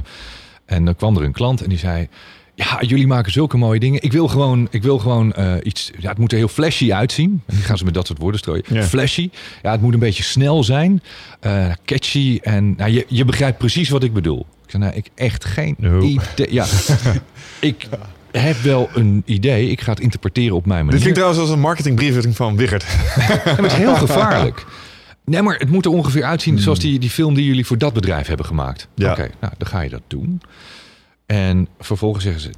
[0.65, 2.07] En dan kwam er een klant en die zei:
[2.55, 4.01] Ja, jullie maken zulke mooie dingen.
[4.03, 5.91] Ik wil gewoon, ik wil gewoon eh, iets.
[5.99, 7.41] Ja, het moet er heel flashy uitzien.
[7.45, 8.63] En die gaan ze met dat soort woorden strooien.
[8.69, 8.83] Ja.
[8.83, 9.29] Flashy.
[9.63, 11.01] Ja, het moet een beetje snel zijn.
[11.39, 12.39] eh, catchy.
[12.41, 14.45] En nou, je, je begrijpt precies wat ik bedoel.
[14.65, 16.01] Ik zei: Nou, ik echt geen No.
[16.01, 16.53] idee.
[16.53, 16.65] Ja,
[17.59, 17.87] ik
[18.39, 19.69] heb wel een idee.
[19.69, 20.91] Ik ga het interpreteren op mijn manier.
[20.91, 22.57] Dit klinkt trouwens als een marketingbriefing van.
[22.57, 22.69] Ja,
[23.43, 24.65] maar het is heel gevaarlijk.
[25.25, 27.93] Nee, maar het moet er ongeveer uitzien zoals die, die film die jullie voor dat
[27.93, 28.87] bedrijf hebben gemaakt.
[28.95, 29.11] Ja.
[29.11, 30.41] Oké, nou, dan ga je dat doen.
[31.25, 32.51] En vervolgens zeggen ze,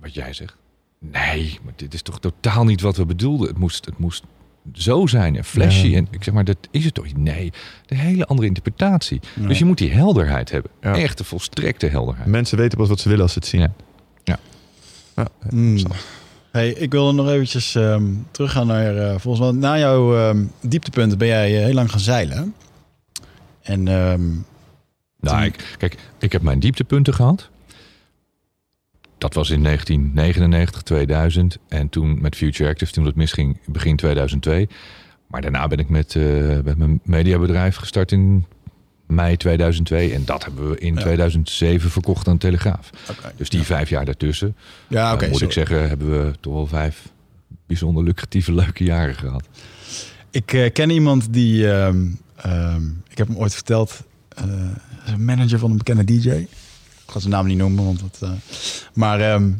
[0.00, 0.56] wat jij zegt.
[0.98, 3.48] Nee, maar dit is toch totaal niet wat we bedoelden.
[3.48, 4.24] Het moest, het moest
[4.72, 5.86] zo zijn en flashy.
[5.86, 5.96] Ja.
[5.96, 7.16] En ik zeg maar, dat is het toch niet?
[7.16, 7.52] Nee,
[7.86, 9.20] de hele andere interpretatie.
[9.34, 10.70] Dus je moet die helderheid hebben.
[10.80, 10.94] Ja.
[10.96, 12.26] Echte volstrekte helderheid.
[12.26, 13.72] Mensen weten pas wat ze willen als ze het zien.
[14.24, 14.38] Ja.
[15.16, 15.78] Ja, Mm.
[16.50, 18.96] Hey, ik wilde nog eventjes ehm, teruggaan naar...
[18.96, 22.54] eh, volgens mij, na jouw ehm, dieptepunten ben jij eh, heel lang gaan zeilen.
[23.62, 24.28] En ehm,
[25.20, 27.48] Nou, ik, kijk, ik heb mijn dieptepunten gehad.
[29.18, 31.58] Dat was in 1999, 2000.
[31.68, 34.68] En toen met Future Active, toen het misging, begin 2002.
[35.26, 36.22] Maar daarna ben ik met, eh,
[36.64, 38.46] met mijn mediabedrijf gestart in
[39.06, 40.12] mei 2002.
[40.14, 41.00] En dat hebben we in Ja.
[41.00, 42.90] 2007 verkocht aan Telegraaf.
[43.36, 44.56] Dus die vijf jaar daartussen,
[44.88, 45.24] Ja, oké.
[45.24, 45.54] eh, moet sorry.
[45.58, 47.08] ik zeggen, hebben we toch wel vijf
[47.66, 49.44] bijzonder lucratieve, leuke jaren gehad.
[50.30, 51.72] Ik eh, ken iemand die...
[51.72, 52.06] ehm,
[52.36, 54.00] ehm, ik heb hem ooit verteld...
[54.28, 54.44] eh,
[55.18, 56.28] manager van een bekende DJ.
[56.30, 56.48] Ik
[57.12, 58.18] ga zijn naam niet noemen, want dat...
[58.22, 58.30] eh,
[58.94, 59.50] maar ehm,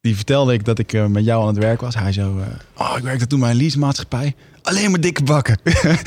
[0.00, 1.94] die vertelde ik dat ik eh, met jou aan het werk was.
[1.94, 2.38] Hij zo...
[2.38, 2.46] eh,
[2.86, 4.34] oh, ik werkte toen bij een leasemaatschappij.
[4.62, 5.58] Alleen maar dikke bakken.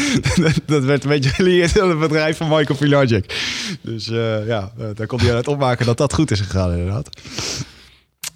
[0.65, 3.36] dat, werd een beetje geleerd in het bedrijf van Michael Pilagic.
[3.82, 7.10] Dus eh, ja, daar kon hij uit opmaken dat dat goed is gegaan inderdaad.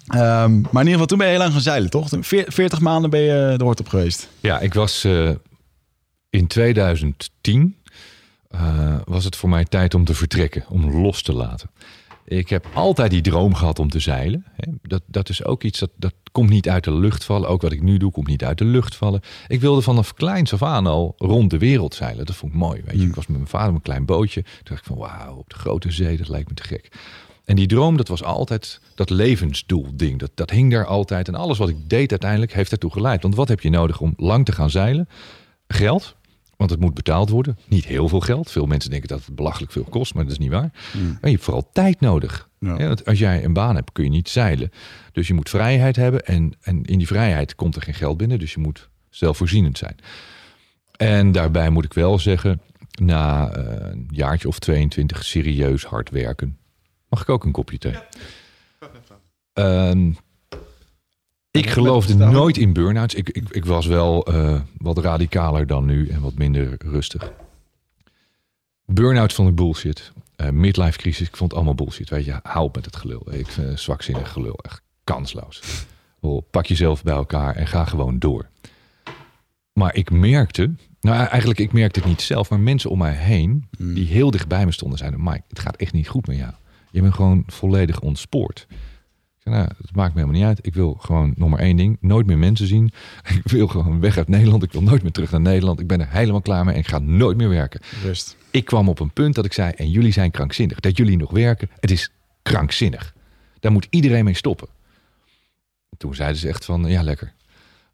[0.06, 2.08] Ehm, maar in ieder geval, toen ben je heel lang gaan zeilen, toch?
[2.08, 4.28] Toen veer- 40 maanden ben je de hoort op geweest.
[4.40, 5.04] Ja, ik was
[6.30, 7.76] in 2010
[8.50, 11.70] eh, was het voor mij tijd om te vertrekken, om los te laten.
[12.28, 14.44] Ik heb altijd die droom gehad om te zeilen.
[14.82, 17.48] Dat, dat is ook iets dat, dat komt niet uit de lucht vallen.
[17.48, 19.20] Ook wat ik nu doe, komt niet uit de lucht vallen.
[19.46, 22.26] Ik wilde vanaf kleins af aan al rond de wereld zeilen.
[22.26, 22.82] Dat vond ik mooi.
[22.84, 23.06] Weet je.
[23.06, 24.42] Ik was met mijn vader op een klein bootje.
[24.42, 26.88] Toen dacht ik van wauw, op de grote zee, dat lijkt me te gek.
[27.44, 30.18] En die droom, dat was altijd dat levensdoel ding.
[30.18, 31.28] Dat, dat hing daar altijd.
[31.28, 33.22] En alles wat ik deed uiteindelijk heeft daartoe geleid.
[33.22, 35.08] Want wat heb je nodig om lang te gaan zeilen?
[35.68, 36.16] Geld.
[36.58, 37.58] Want het moet betaald worden.
[37.68, 38.50] Niet heel veel geld.
[38.50, 40.70] Veel mensen denken dat het belachelijk veel kost, maar dat is niet waar.
[40.92, 42.48] En je hebt vooral tijd nodig.
[42.58, 42.78] Ja.
[42.78, 44.70] Ja, want als jij een baan hebt, kun je niet zeilen.
[45.12, 46.26] Dus je moet vrijheid hebben.
[46.26, 48.38] En, en in die vrijheid komt er geen geld binnen.
[48.38, 49.96] Dus je moet zelfvoorzienend zijn.
[50.96, 52.60] En daarbij moet ik wel zeggen,
[53.00, 56.58] na eh, een jaartje of 22 serieus hard werken.
[57.08, 57.94] Mag ik ook een kopje thee?
[59.52, 60.12] Ehm,
[61.58, 63.14] ik geloofde nooit in burn-outs.
[63.14, 67.32] Ik, ik, ik was wel eh, wat radicaler dan nu en wat minder rustig.
[68.84, 70.12] Burn-out vond ik bullshit.
[70.36, 72.10] Eh, midlife crisis, ik vond het allemaal bullshit.
[72.10, 73.34] Weet je, hou op met het gelul.
[73.34, 75.86] Ik vind het zwakzinnig gelul echt kansloos.
[76.20, 78.48] Wel, Pak jezelf bij elkaar en ga gewoon door.
[79.72, 80.70] Maar ik merkte,
[81.00, 84.48] nou eigenlijk ik merkte het niet zelf, maar mensen om mij heen die heel dicht
[84.48, 86.52] bij me stonden zeiden, Mike, het gaat echt niet goed met jou.
[86.90, 88.66] Je bent gewoon volledig ontspoord.
[89.50, 90.66] Nou, het maakt me helemaal niet uit.
[90.66, 92.92] Ik wil gewoon nog maar één ding, nooit meer mensen zien.
[93.44, 94.62] Ik wil gewoon weg uit Nederland.
[94.62, 95.80] Ik wil nooit meer terug naar Nederland.
[95.80, 97.80] Ik ben er helemaal klaar mee en ik ga nooit meer werken.
[98.02, 98.36] Rust.
[98.50, 100.80] Ik kwam op een punt dat ik zei, en jullie zijn krankzinnig.
[100.80, 102.12] Dat jullie nog werken, het is
[102.42, 103.14] krankzinnig.
[103.60, 104.68] Daar moet iedereen mee stoppen.
[105.96, 107.32] Toen zeiden ze echt van, ja lekker.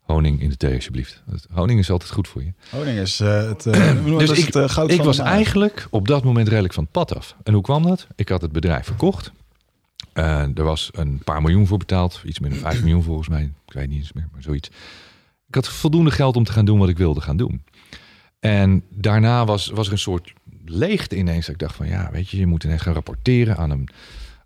[0.04, 1.22] Honing in de thee alsjeblieft.
[1.52, 2.52] Honing is altijd goed voor je.
[2.70, 6.08] Honing is eh, het, eh, Dus ik, het eh, goud ik van was eigenlijk op
[6.08, 7.36] dat moment redelijk van het pad af.
[7.42, 8.06] En hoe kwam dat?
[8.16, 9.32] Ik had het bedrijf verkocht.
[10.14, 12.22] Eh, er was een paar miljoen voor betaald.
[12.24, 13.52] Iets meer dan 5 miljoen volgens mij.
[13.66, 14.68] Ik weet niet eens meer, maar zoiets.
[15.48, 17.62] Ik had voldoende geld om te gaan doen wat ik wilde gaan doen.
[18.40, 20.32] En daarna was, was er een soort
[20.64, 21.46] leegte ineens.
[21.46, 23.88] Dat ik dacht van ja, weet je, je moet ineens gaan rapporteren aan een,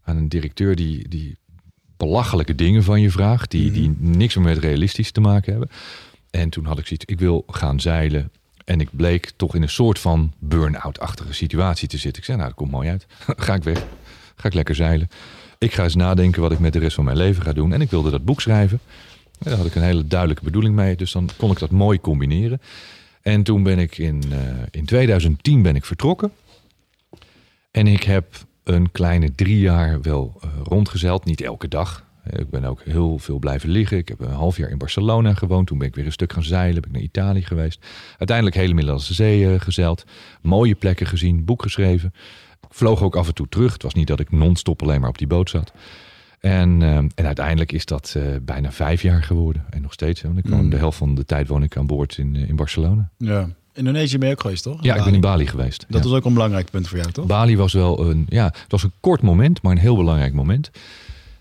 [0.02, 1.36] aan een directeur die, die
[1.96, 3.50] belachelijke dingen van je vraagt.
[3.50, 5.70] Die, die niks meer met realistisch te maken hebben.
[6.30, 8.30] En toen had ik zoiets, ik wil gaan zeilen.
[8.64, 12.18] En ik bleek toch in een soort van burn-out-achtige situatie te zitten.
[12.18, 13.06] Ik zei, nou, dat komt mooi uit.
[13.46, 13.86] ga ik weg.
[14.36, 15.08] Ga ik lekker zeilen.
[15.58, 17.72] Ik ga eens nadenken wat ik met de rest van mijn leven ga doen.
[17.72, 18.80] En ik wilde dat boek schrijven.
[19.38, 20.96] En daar had ik een hele duidelijke bedoeling mee.
[20.96, 22.60] Dus dan kon ik dat mooi combineren.
[23.22, 24.38] En toen ben ik in, eh,
[24.70, 26.32] in 2010 ben ik vertrokken.
[27.70, 28.26] En ik heb
[28.64, 31.24] een kleine drie jaar wel eh, rondgezeild.
[31.24, 32.06] Niet elke dag.
[32.30, 33.98] Ik ben ook heel veel blijven liggen.
[33.98, 35.66] Ik heb een half jaar in Barcelona gewoond.
[35.66, 36.80] Toen ben ik weer een stuk gaan zeilen.
[36.80, 37.86] Ben ik naar Italië geweest.
[38.18, 40.04] Uiteindelijk hele Middellandse Zee eh, gezeild.
[40.40, 41.44] Mooie plekken gezien.
[41.44, 42.12] Boek geschreven.
[42.60, 43.72] Ik vloog ook af en toe terug.
[43.72, 45.72] Het was niet dat ik non-stop alleen maar op die boot zat.
[46.40, 49.64] En, eh, en uiteindelijk is dat eh, bijna vijf jaar geworden.
[49.70, 50.22] En nog steeds.
[50.22, 50.70] Want ik woon Mm.
[50.70, 53.10] de helft van de tijd woon ik aan boord in, eh, in Barcelona.
[53.16, 53.48] Ja.
[53.72, 54.82] Indonesië ben je ook geweest, toch?
[54.82, 55.84] Ja, ik ben in Bali geweest.
[55.88, 56.08] Dat ja.
[56.08, 57.26] was ook een belangrijk punt voor jou, toch?
[57.26, 60.70] Bali was wel een, ja, het was een kort moment, maar een heel belangrijk moment.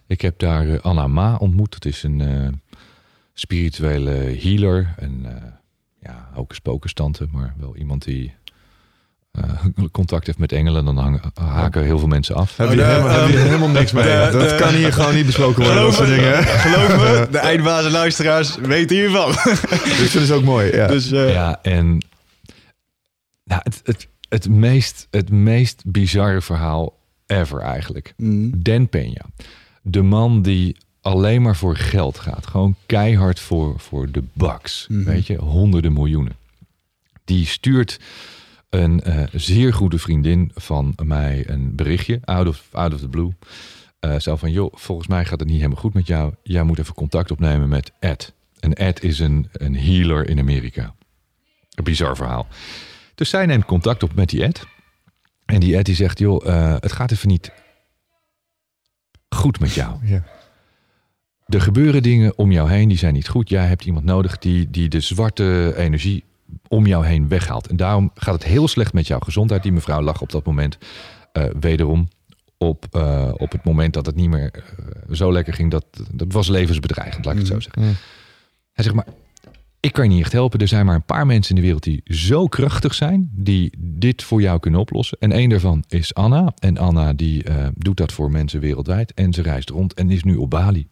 [0.07, 1.73] Ik heb daar eh, Anna Ma ontmoet.
[1.73, 2.61] Het is een
[3.33, 4.93] spirituele healer.
[4.97, 5.25] En
[6.01, 8.33] ja, ook een spokenstante, maar wel iemand die
[9.91, 10.85] contact heeft met engelen.
[10.85, 12.57] Dan hangen, haken heel veel mensen af.
[12.57, 14.03] Heb je, de- helemaal, heb je ehm, helemaal niks mee.
[14.03, 16.43] de- dat de- kan hier gewoon niet besproken worden, dat Geloof me, dingen.
[16.43, 19.29] geloof me, de eindbazen luisteraars weten hiervan.
[19.31, 19.37] Ik
[20.09, 20.75] vind het ook mooi.
[20.75, 20.87] Ja.
[20.87, 21.97] Dus eh, Ja, en
[23.43, 28.13] nou, het, het, het, meest, het meest bizarre verhaal ever eigenlijk.
[28.17, 29.45] mm, Dan Peña.
[29.81, 32.47] De man die alleen maar voor geld gaat.
[32.47, 34.85] Gewoon keihard voor, voor de bucks.
[34.89, 35.03] Mhm.
[35.03, 36.35] Weet je, honderden miljoenen.
[37.25, 37.99] Die stuurt
[38.69, 42.19] een eh, zeer goede vriendin van mij een berichtje.
[42.23, 43.33] Out of, out of the blue.
[43.99, 46.33] Eh, zo van, joh, volgens mij gaat het niet helemaal goed met jou.
[46.43, 48.33] Jij moet even contact opnemen met Ed.
[48.59, 50.95] En Ed is een, een healer in Amerika.
[51.69, 52.47] Een bizar verhaal.
[53.15, 54.65] Dus zij neemt contact op met die Ed.
[55.45, 57.51] En die Ed die zegt, joh, eh, het gaat even niet
[59.29, 60.07] goed met jou.
[60.07, 60.23] Ja.
[61.45, 63.49] Er gebeuren dingen om jou heen die zijn niet goed.
[63.49, 66.23] Jij hebt iemand nodig die, die de zwarte energie
[66.67, 67.67] om jou heen weghaalt.
[67.67, 69.63] En daarom gaat het heel slecht met jouw gezondheid.
[69.63, 70.77] Die mevrouw lag op dat moment
[71.31, 72.07] eh, wederom
[72.57, 75.71] op, eh, op het moment dat het niet meer eh, zo lekker ging.
[75.71, 77.81] Dat, dat was levensbedreigend, laat ik het zo zeggen.
[77.81, 77.95] Mm.
[78.71, 79.07] Hij zegt, maar
[79.79, 80.59] ik kan je niet echt helpen.
[80.59, 84.23] Er zijn maar een paar mensen in de wereld die zo krachtig zijn, die dit
[84.23, 85.17] voor jou kunnen oplossen.
[85.19, 86.53] En één daarvan is Anna.
[86.59, 87.43] En Anna die
[87.73, 89.13] doet dat voor mensen wereldwijd.
[89.13, 90.87] En ze reist rond en is nu op Bali.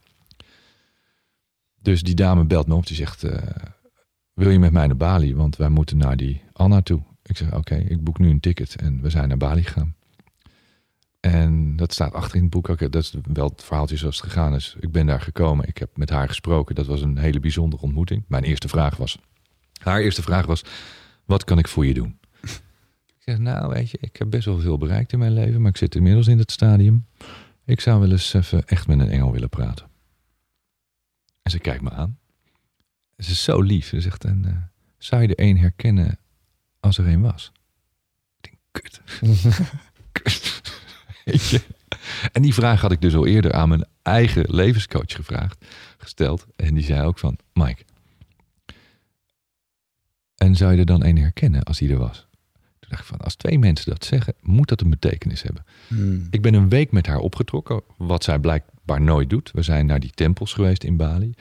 [1.82, 2.88] Dus die dame belt me op.
[2.88, 3.24] Die zegt,
[4.36, 5.36] wil je met mij naar Bali?
[5.36, 7.02] Want wij moeten naar die Anna toe.
[7.24, 8.76] Ik zeg, oké, ik boek nu een ticket.
[8.76, 9.96] En we zijn naar Bali gegaan.
[11.20, 12.92] En dat staat achter in het boek.
[12.92, 14.76] Dat is wel het verhaaltje zoals het gegaan is.
[14.80, 15.68] Ik ben daar gekomen.
[15.68, 16.76] Ik heb met haar gesproken.
[16.76, 18.24] Dat was een hele bijzondere ontmoeting.
[18.28, 19.20] Mijn eerste vraag was...
[19.82, 20.64] Haar eerste vraag was...
[21.26, 22.20] Wat kan ik voor je doen?
[23.06, 25.62] Ik zeg, nou weet je, ik heb best wel veel bereikt in mijn leven.
[25.62, 27.06] Maar ik zit inmiddels in het stadium.
[27.64, 29.86] Ik zou wel eens even echt met een engel willen praten.
[31.42, 32.18] En ze kijkt me aan.
[33.18, 33.88] Ze is zo lief.
[33.88, 34.56] Ze zegt, en, eh,
[34.98, 36.20] zou je er één herkennen
[36.80, 37.52] als er één was?
[38.42, 39.02] Ik denk, kut.
[40.12, 40.62] Kut.
[41.26, 41.62] Weet je?
[42.32, 45.66] En die vraag had ik dus al eerder aan mijn eigen levenscoach gevraagd,
[45.98, 46.46] gesteld.
[46.56, 47.84] En die zei ook van, Mike,
[50.36, 52.28] en zou je er dan één herkennen als die er was?
[52.80, 55.66] Toen dacht ik van, als twee mensen dat zeggen, moet dat een betekenis hebben.
[55.88, 56.28] Hmm.
[56.30, 59.52] Ik ben een week met haar opgetrokken, wat zij blijkbaar nooit doet.
[59.52, 61.34] We zijn naar die tempels geweest in Bali.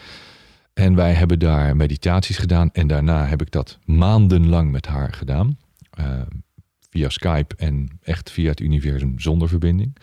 [0.74, 2.70] En wij hebben daar meditaties gedaan.
[2.72, 5.58] En daarna heb ik dat maandenlang met haar gedaan.
[5.90, 6.20] Eh,
[6.90, 9.96] via Skype en echt via het universum zonder verbinding.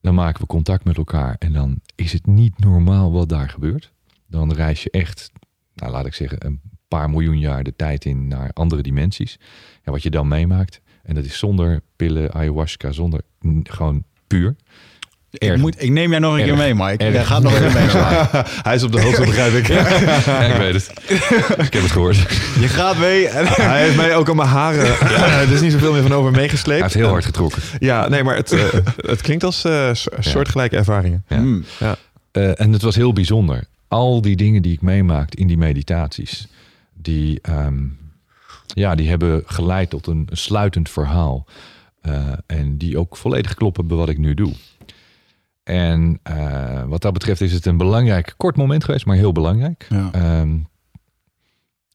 [0.00, 1.36] Dan maken we contact met elkaar.
[1.38, 3.92] En dan is het niet normaal wat daar gebeurt.
[4.26, 5.30] Dan reis je echt,
[5.74, 9.38] nou laat ik zeggen, een paar miljoen jaar de tijd in naar andere dimensies.
[9.82, 10.80] En wat je dan meemaakt.
[11.02, 13.20] En dat is zonder pillen, ayahuasca, zonder
[13.62, 14.56] gewoon puur.
[15.30, 16.48] Ik, moet, ik neem jou nog een Erg.
[16.48, 17.04] keer mee, Mike.
[17.04, 17.12] Erg.
[17.14, 17.88] Jij gaat nog een keer mee.
[18.62, 19.66] Hij is op de hoogte, begrijp ik.
[20.26, 20.90] Ja, ik weet het.
[21.66, 22.16] ik heb het gehoord.
[22.60, 23.28] Je gaat mee.
[23.28, 23.46] En...
[23.46, 25.00] Hij heeft mij ook aan mijn haren.
[25.40, 26.82] Er is niet zoveel meer van over Hij meegesleept.
[26.82, 27.62] heeft heel hard getrokken.
[27.78, 28.62] Ja, nee, maar het, eh,
[28.96, 31.24] het klinkt als eh, so- soortgelijke ervaringen.
[31.28, 31.36] Ja.
[31.36, 31.64] Hmm.
[32.32, 33.64] Eh, en het was heel bijzonder.
[33.88, 36.46] Al die dingen die ik meemaakte in die meditaties,
[36.94, 37.78] die, ehm,
[38.66, 41.46] ja, die hebben geleid tot een, een sluitend verhaal.
[42.00, 42.12] Eh,
[42.46, 44.52] en die ook volledig kloppen bij wat ik nu doe.
[45.62, 49.86] En eh, wat dat betreft is het een belangrijk, kort moment geweest, maar heel belangrijk.
[49.88, 50.08] Ja.
[50.12, 50.56] Ehm,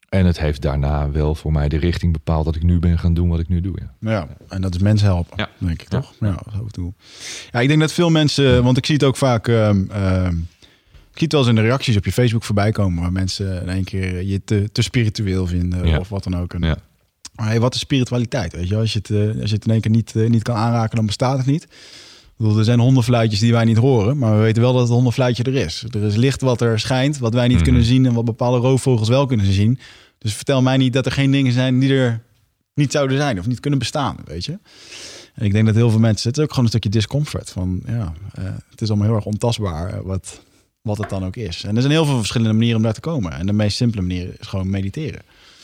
[0.08, 3.14] en het heeft daarna wel voor mij de richting bepaald dat ik nu ben gaan
[3.14, 3.78] doen wat ik nu doe.
[3.80, 4.10] Ja.
[4.10, 5.48] Ja, en dat is mensen helpen, Ja.
[5.58, 6.12] denk ik toch?
[6.20, 6.38] Ja.
[7.50, 10.36] Ja, ik denk dat veel mensen, want ik zie het ook vaak, ehm, ehm,
[11.10, 13.62] ik zie het wel eens in de reacties op je Facebook voorbij komen, waar mensen
[13.62, 15.98] in één keer je te, te spiritueel vinden Ja.
[15.98, 16.54] of wat dan ook.
[16.54, 16.76] En, Ja.
[17.34, 18.52] Maar hey, wat is spiritualiteit?
[18.52, 20.42] Weet je, als je het, eh, als je het in één keer niet, eh, niet
[20.42, 21.66] kan aanraken, dan bestaat het niet.
[22.36, 25.42] Bedoel, er zijn hondenfluitjes die wij niet horen, maar we weten wel dat het hondenfluitje
[25.42, 25.84] er is.
[25.90, 27.64] Er is licht wat er schijnt, wat wij niet Mhm.
[27.64, 29.78] kunnen zien en wat bepaalde roofvogels wel kunnen zien.
[30.18, 32.22] Dus vertel mij niet dat er geen dingen zijn die er
[32.74, 34.58] niet zouden zijn of niet kunnen bestaan, weet je.
[35.34, 37.82] En ik denk dat heel veel mensen, het is ook gewoon een stukje discomfort van,
[37.86, 40.40] ja, eh, het is allemaal heel erg ontastbaar eh, wat,
[40.82, 41.64] wat het dan ook is.
[41.64, 43.32] En er zijn heel veel verschillende manieren om daar te komen.
[43.32, 45.20] En de meest simpele manier is gewoon mediteren,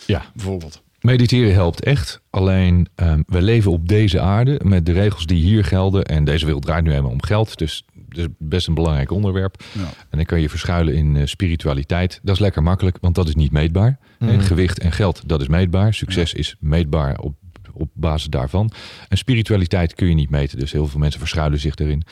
[0.07, 0.82] ja, bijvoorbeeld.
[1.03, 2.21] Mediteren helpt echt.
[2.31, 6.05] Alleen ehm, we leven op deze aarde met de regels die hier gelden.
[6.05, 7.59] En deze wereld draait nu helemaal om geld.
[7.59, 9.63] Dus het is best een belangrijk onderwerp.
[9.73, 9.81] Ja.
[9.83, 12.21] En dan kan je verschuilen in eh, spiritualiteit.
[12.23, 13.99] Dat is lekker makkelijk, want dat is niet meetbaar.
[14.19, 15.95] En gewicht en geld, dat is meetbaar.
[15.95, 17.35] Succes is meetbaar op,
[17.73, 18.71] op basis daarvan.
[19.09, 20.59] En spiritualiteit kun je niet meten.
[20.59, 22.03] Dus heel veel mensen verschuilen zich erin.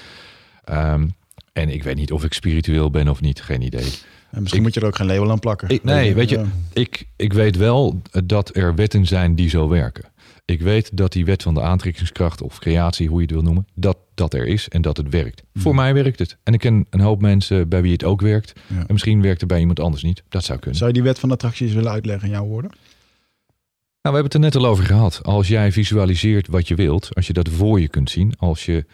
[0.65, 1.09] Ehm,
[1.53, 3.43] en ik weet niet of ik spiritueel ben of niet.
[3.43, 3.93] Geen idee.
[4.31, 5.69] En misschien Ik- moet je er ook geen label aan plakken.
[5.69, 6.45] Ik, nee, weet je, Ja.
[6.73, 10.05] ik, ik weet wel dat er wetten zijn die zo werken.
[10.45, 13.67] Ik weet dat die wet van de aantrekkingskracht of creatie, hoe je het wil noemen,
[13.75, 15.43] dat dat er is en dat het werkt.
[15.55, 16.37] Voor mij werkt het.
[16.43, 18.53] En ik ken een hoop mensen bij wie het ook werkt.
[18.67, 18.77] Ja.
[18.79, 20.23] En misschien werkt het bij iemand anders niet.
[20.29, 20.77] Dat zou kunnen.
[20.79, 22.71] Zou je die wet van attracties willen uitleggen in jouw woorden?
[22.71, 25.21] Nou, we hebben het er net al over gehad.
[25.23, 28.85] Als jij visualiseert wat je wilt, als je dat voor je kunt zien, als je.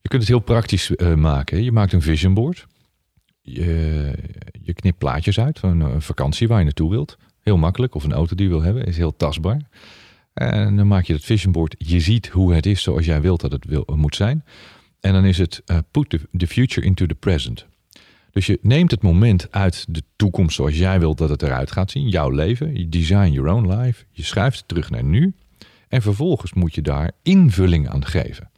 [0.00, 1.64] Je kunt het heel praktisch eh, maken.
[1.64, 2.66] Je maakt een vision board.
[3.52, 4.12] Je,
[4.62, 7.18] je knipt plaatjes uit van een vakantie waar je naartoe wilt.
[7.42, 7.94] Heel makkelijk.
[7.94, 8.84] Of een auto die je wil hebben.
[8.84, 9.60] Is heel tastbaar.
[10.34, 11.74] En dan maak je dat vision board.
[11.78, 14.44] Je ziet hoe het is zoals jij wilt dat het wil, moet zijn.
[15.00, 17.66] En dan is het eh, put the, the future into the present.
[18.30, 21.90] Dus je neemt het moment uit de toekomst zoals jij wilt dat het eruit gaat
[21.90, 22.08] zien.
[22.08, 22.76] Jouw leven.
[22.78, 24.04] Je design your own life.
[24.10, 25.34] Je schuift het terug naar nu.
[25.88, 28.50] En vervolgens moet je daar invulling aan geven.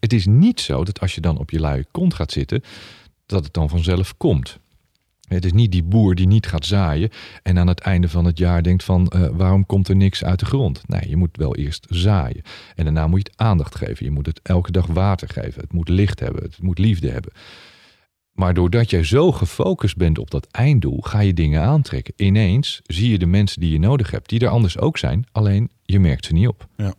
[0.00, 2.62] Het is niet zo dat als je dan op je luie kont gaat zitten,
[3.28, 4.58] dat het dan vanzelf komt.
[5.28, 7.10] Het is niet die boer die niet gaat zaaien
[7.42, 10.38] en aan het einde van het jaar denkt van eh, waarom komt er niks uit
[10.38, 10.82] de grond?
[10.86, 12.42] Nee, je moet wel eerst zaaien.
[12.74, 14.04] En daarna moet je het aandacht geven.
[14.04, 15.60] Je moet het elke dag water geven.
[15.60, 16.42] Het moet licht hebben.
[16.42, 17.32] Het moet liefde hebben.
[18.32, 22.14] Maar doordat jij zo gefocust bent op dat einddoel, ga je dingen aantrekken.
[22.16, 25.70] Ineens zie je de mensen die je nodig hebt, die er anders ook zijn, alleen
[25.82, 26.66] je merkt ze niet op.
[26.76, 26.94] Ja.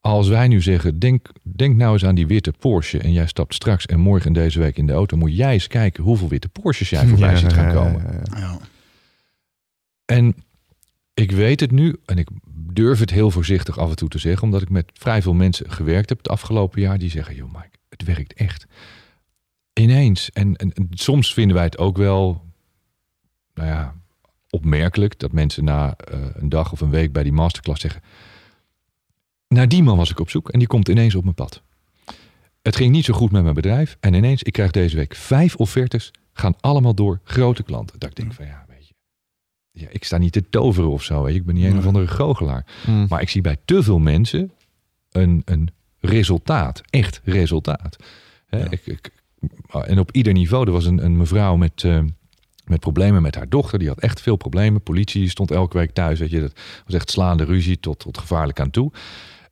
[0.00, 3.54] Als wij nu zeggen, denk, denk nou eens aan die witte Porsche en jij stapt
[3.54, 6.48] straks en morgen en deze week in de auto, moet jij eens kijken hoeveel witte
[6.48, 8.02] Porsches jij voorbij ziet gaan komen.
[8.02, 8.40] Ja, ja, ja.
[8.40, 8.58] Ja.
[10.04, 10.34] En
[11.14, 12.28] ik weet het nu, en ik
[12.72, 15.70] durf het heel voorzichtig af en toe te zeggen, omdat ik met vrij veel mensen
[15.70, 18.66] gewerkt heb het afgelopen jaar, die zeggen, joh Mike, het werkt echt.
[19.72, 20.30] Ineens.
[20.30, 22.44] En, en, en soms vinden wij het ook wel,
[23.54, 23.94] nou ja,
[24.50, 28.02] opmerkelijk dat mensen na eh, een dag of een week bij die masterclass zeggen,
[29.54, 31.62] naar die man was ik op zoek en die komt ineens op mijn pad.
[32.62, 35.56] Het ging niet zo goed met mijn bedrijf en ineens, ik krijg deze week vijf
[35.56, 37.98] offertes, gaan allemaal door grote klanten.
[37.98, 38.94] Dat ik denk van ja, weet je,
[39.70, 41.40] ja, ik sta niet te toveren of zo, weet je.
[41.40, 42.66] ik ben niet een of andere goochelaar.
[42.84, 43.06] Hmm.
[43.08, 44.50] Maar ik zie bij te veel mensen
[45.10, 45.70] een, een
[46.00, 47.96] resultaat, echt resultaat.
[48.46, 48.70] Hè, Ja.
[48.70, 49.10] ik, ik,
[49.70, 52.00] en op ieder niveau, er was een, een mevrouw met, eh,
[52.64, 54.82] met problemen met haar dochter, die had echt veel problemen.
[54.82, 56.52] Politie stond elke week thuis, weet je, dat
[56.86, 58.92] was echt slaande ruzie tot, tot gevaarlijk aan toe.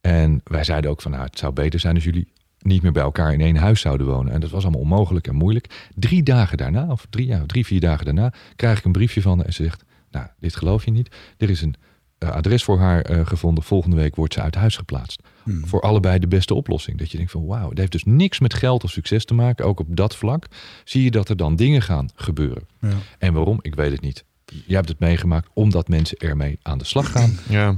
[0.00, 3.02] En wij zeiden ook van, nou, het zou beter zijn als jullie niet meer bij
[3.02, 4.32] elkaar in één huis zouden wonen.
[4.32, 5.88] En dat was allemaal onmogelijk en moeilijk.
[5.94, 9.36] Drie dagen daarna, of drie, ja, drie vier dagen daarna, krijg ik een briefje van
[9.36, 11.16] haar en ze zegt, nou, dit geloof je niet.
[11.36, 11.74] Er is een
[12.18, 13.64] eh, adres voor haar eh, gevonden.
[13.64, 15.22] Volgende week wordt ze uit huis geplaatst.
[15.42, 15.66] Hmm.
[15.66, 16.98] Voor allebei de beste oplossing.
[16.98, 19.64] Dat je denkt van wauw, het heeft dus niks met geld of succes te maken.
[19.64, 20.46] Ook op dat vlak
[20.84, 22.66] zie je dat er dan dingen gaan gebeuren.
[22.80, 22.88] Ja.
[23.18, 23.58] En waarom?
[23.60, 24.24] Ik weet het niet.
[24.44, 27.38] Jij hebt het meegemaakt omdat mensen ermee aan de slag gaan.
[27.48, 27.76] Ja.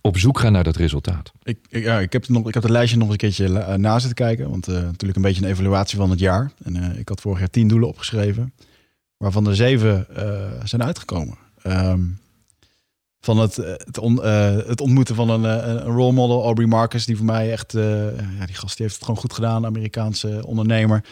[0.00, 1.32] Op zoek gaan naar dat resultaat.
[1.42, 4.14] Ik, ja, ik, heb nog, ik heb het lijstje nog een keertje eh, na zitten
[4.14, 4.50] kijken.
[4.50, 6.52] Want eh, natuurlijk een beetje een evaluatie van het jaar.
[6.62, 8.52] En eh, ik had vorig jaar tien doelen opgeschreven.
[9.16, 10.06] Waarvan er zeven
[10.64, 11.38] zijn uitgekomen.
[11.62, 12.00] Ehm,
[13.20, 13.96] van het, het,
[14.66, 17.06] het ontmoeten van een, een role model, Aubrey Marcus.
[17.06, 17.72] Die voor mij echt...
[17.72, 19.66] ja, die gast die heeft het gewoon goed gedaan.
[19.66, 21.04] Amerikaanse ondernemer.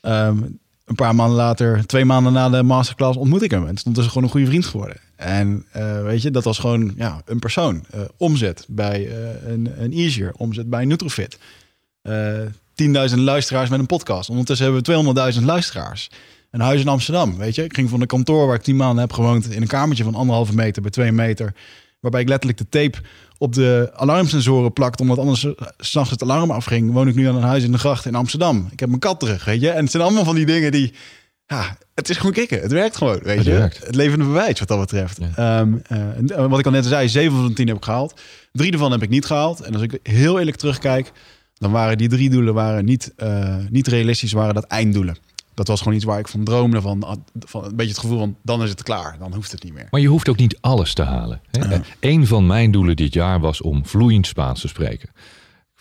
[0.00, 0.42] Ehm,
[0.84, 3.66] een paar maanden later, twee maanden na de masterclass, ontmoet ik hem.
[3.66, 4.96] En stond dus gewoon een goede vriend geworden.
[5.18, 7.84] En eh, weet je, dat was gewoon ja, een persoon.
[7.90, 11.38] Eh, omzet bij eh, een, een Easier, omzet bij Nutrofit.
[12.02, 12.40] Eh
[12.82, 14.28] 10.000 luisteraars met een podcast.
[14.28, 16.10] Ondertussen hebben we 200.000 luisteraars.
[16.50, 17.64] Een huis in Amsterdam, weet je.
[17.64, 19.50] Ik ging van een kantoor waar ik 10 maanden heb gewoond...
[19.50, 21.54] in een kamertje van anderhalve meter bij twee meter...
[22.00, 22.98] waarbij ik letterlijk de tape
[23.38, 25.02] op de alarmsensoren plakte...
[25.02, 25.46] omdat anders
[25.78, 26.92] s'nachts het alarm afging...
[26.92, 28.68] woon ik nu aan een huis in de gracht in Amsterdam.
[28.70, 29.70] Ik heb mijn kat terug, weet je.
[29.70, 30.92] En het zijn allemaal van die dingen die...
[31.48, 32.60] Ja, het is gewoon kicken.
[32.60, 33.52] Het werkt gewoon, weet Het je.
[33.52, 33.86] werkt.
[33.86, 35.18] Het levende bewijs wat dat betreft.
[35.20, 35.60] Ja.
[35.60, 38.20] Ehm, eh, eh, wat ik al net zei, 7 van de 10 heb ik gehaald.
[38.52, 39.60] Drie ervan heb ik niet gehaald.
[39.60, 41.12] En als ik heel eerlijk terugkijk,
[41.54, 45.16] dan waren die drie doelen waren niet, eh, niet realistisch, waren dat einddoelen.
[45.54, 48.18] Dat was gewoon iets waar ik van droomde, van, ah, van een beetje het gevoel
[48.18, 49.86] van, dan is het klaar, dan hoeft het niet meer.
[49.90, 51.40] Maar je hoeft ook niet alles te halen.
[51.50, 51.74] Hè?
[51.74, 51.80] Ja.
[52.00, 55.08] Een van mijn doelen dit jaar was om vloeiend Spaans te spreken.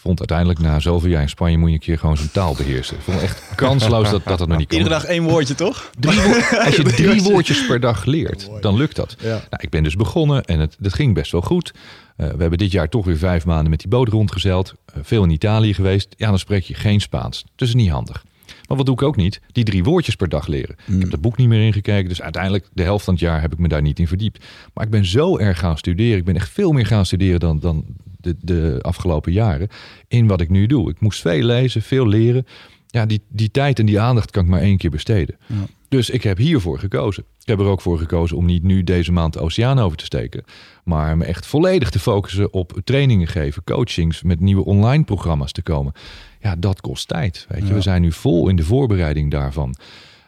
[0.07, 2.95] Vond uiteindelijk na zoveel jaar in Spanje moet je een keer gewoon zo'n taal beheersen.
[2.95, 4.77] Ik vond echt kansloos dat dat, het nog niet kon.
[4.77, 5.89] Iedere dag één woordje, toch?
[5.99, 6.19] Drie
[6.65, 7.65] als je Drie woordjes.
[7.65, 9.15] per dag leert, dan lukt dat.
[9.19, 9.27] Ja.
[9.27, 11.73] Nou, ik ben dus begonnen en het, dat ging best wel goed.
[12.15, 14.73] Eh, we hebben dit jaar toch weer vijf maanden met die boot rondgezeild.
[14.85, 16.07] Eh, veel in Italië geweest.
[16.17, 17.45] Ja, dan spreek je geen Spaans.
[17.55, 18.23] Dus is niet handig.
[18.67, 19.41] Maar wat doe ik ook niet?
[19.51, 20.75] Die drie woordjes per dag leren.
[20.85, 22.09] Ik heb het boek niet meer ingekeken.
[22.09, 24.45] Dus uiteindelijk de helft van het jaar heb ik me daar niet in verdiept.
[24.73, 26.17] Maar ik ben zo erg gaan studeren.
[26.17, 27.85] Ik ben echt veel meer gaan studeren dan, dan
[28.17, 29.67] de, de afgelopen jaren.
[30.07, 30.89] In wat ik nu doe.
[30.89, 32.45] Ik moest veel lezen, veel leren.
[32.87, 35.35] Ja, die, die tijd en die aandacht kan ik maar één keer besteden.
[35.45, 35.55] Ja.
[35.89, 37.23] Dus ik heb hiervoor gekozen.
[37.41, 40.05] Ik heb er ook voor gekozen om niet nu deze maand de oceaan over te
[40.05, 40.43] steken.
[40.83, 45.61] Maar me echt volledig te focussen op trainingen geven, coachings, met nieuwe online programma's te
[45.61, 45.93] komen.
[46.41, 47.45] Ja, dat kost tijd.
[47.49, 47.73] Weet je, Ja.
[47.73, 49.75] we zijn nu vol in de voorbereiding daarvan.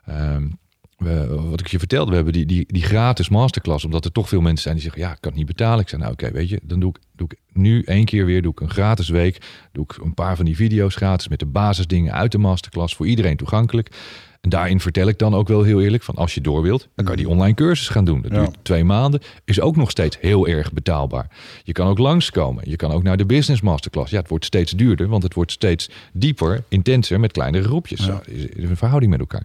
[0.06, 0.48] Ehm,
[1.00, 4.30] we, wat ik je vertelde, we hebben die, die, die gratis masterclass, omdat er toch
[4.30, 5.80] veel mensen zijn die zeggen: Ja, ik kan het niet betalen.
[5.80, 8.42] Ik zeg: Nou, oké, weet je, dan doe ik, doe ik nu één keer weer
[8.42, 9.38] doe ik een gratis week.
[9.72, 13.08] Doe ik een paar van die video's gratis met de basisdingen uit de masterclass voor
[13.08, 13.90] iedereen toegankelijk.
[14.42, 17.06] En daarin vertel ik dan ook wel heel eerlijk: van als je door wilt, dan
[17.06, 18.22] kan je die online cursus gaan doen.
[18.22, 18.38] Dat Ja.
[18.38, 21.30] duurt twee maanden, is ook nog steeds heel erg betaalbaar.
[21.64, 22.70] Je kan ook langskomen.
[22.70, 24.12] Je kan ook naar de business masterclass.
[24.12, 28.00] Ja, het wordt steeds duurder, want het wordt steeds dieper, intenser met kleinere groepjes.
[28.00, 28.06] Ja.
[28.06, 29.44] Zo, is is een verhouding met elkaar.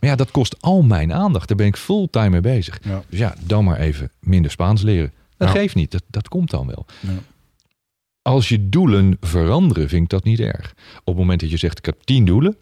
[0.00, 1.48] Maar ja, dat kost al mijn aandacht.
[1.48, 2.78] Daar ben ik fulltime mee bezig.
[2.82, 3.02] Ja.
[3.08, 5.12] Dus ja, dan maar even minder Spaans leren.
[5.36, 6.86] Dat geeft niet, dat, dat komt dan wel.
[7.00, 7.18] Ja.
[8.22, 10.74] Als je doelen veranderen, vind ik dat niet erg.
[10.98, 12.56] Op het moment dat je zegt, ik heb tien doelen.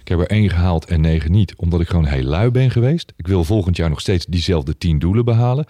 [0.00, 3.12] Ik heb er één gehaald en negen niet, omdat ik gewoon heel lui ben geweest.
[3.16, 5.66] Ik wil volgend jaar nog steeds diezelfde tien doelen behalen.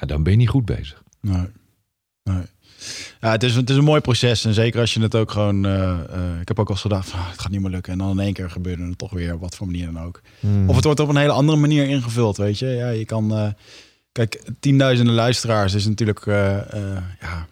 [0.00, 1.02] Ja, dan ben je niet goed bezig.
[1.20, 1.46] Nee.
[2.22, 2.42] nee.
[3.20, 4.44] Ja, het is, het is een mooi proces.
[4.44, 5.66] En zeker als je het ook gewoon...
[5.66, 7.92] eh, eh, ik heb ook al eens gedacht, van, ah, het gaat niet meer lukken.
[7.92, 10.20] En dan in één keer gebeurde het toch weer, op wat voor manier dan ook.
[10.40, 10.68] Hmm.
[10.68, 12.66] Of het wordt op een hele andere manier ingevuld, weet je.
[12.66, 13.32] Ja, je kan...
[13.34, 13.48] eh,
[14.12, 16.22] kijk, tienduizenden luisteraars is natuurlijk...
[17.20, 17.46] ja,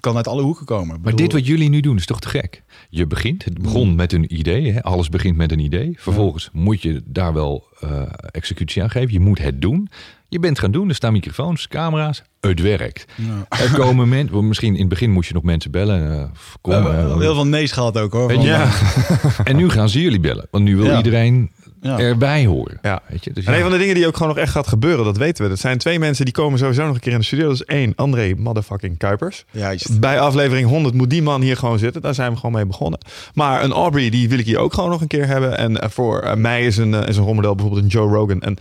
[0.00, 1.00] kan uit alle hoeken komen.
[1.02, 2.62] Maar dit wat jullie nu doen is toch te gek?
[2.90, 4.72] Je begint, het begon met een idee.
[4.72, 4.82] Hè?
[4.82, 5.96] Alles begint met een idee.
[5.98, 9.12] Vervolgens moet je daar wel eh, executie aan geven.
[9.12, 9.88] Je moet het doen.
[10.28, 10.88] Je bent gaan doen.
[10.88, 12.22] Er staan microfoons, camera's.
[12.40, 13.04] Het werkt.
[13.16, 13.46] Ja.
[13.64, 14.46] Er komen mensen.
[14.48, 16.10] Misschien in het begin moest je nog mensen bellen.
[16.18, 16.24] eh,
[16.60, 18.30] kom, We hebben eh, heel veel nee's gehad ook, hoor.
[18.30, 18.72] Eh,
[19.44, 20.46] En nu gaan ze jullie bellen.
[20.50, 20.96] Want nu wil Ja.
[20.96, 21.50] iedereen
[21.80, 21.98] ja.
[21.98, 22.78] erbij horen.
[22.82, 23.02] Ja.
[23.06, 23.32] Weet je?
[23.32, 23.58] Dus En ja.
[23.58, 25.50] een van de dingen die ook gewoon nog echt gaat gebeuren, dat weten we.
[25.50, 27.46] Dat zijn twee mensen die komen sowieso nog een keer in de studio.
[27.46, 29.44] Dat is één, André motherfucking Kuipers.
[29.50, 30.00] Juist.
[30.00, 32.02] Bij aflevering 100 moet die man hier gewoon zitten.
[32.02, 33.00] Daar zijn we gewoon mee begonnen.
[33.34, 35.58] Maar een Aubrey, die wil ik hier ook gewoon nog een keer hebben.
[35.58, 38.40] En eh, voor eh, mij is een, eh, is een rolmodel bijvoorbeeld een Joe Rogan.
[38.40, 38.56] En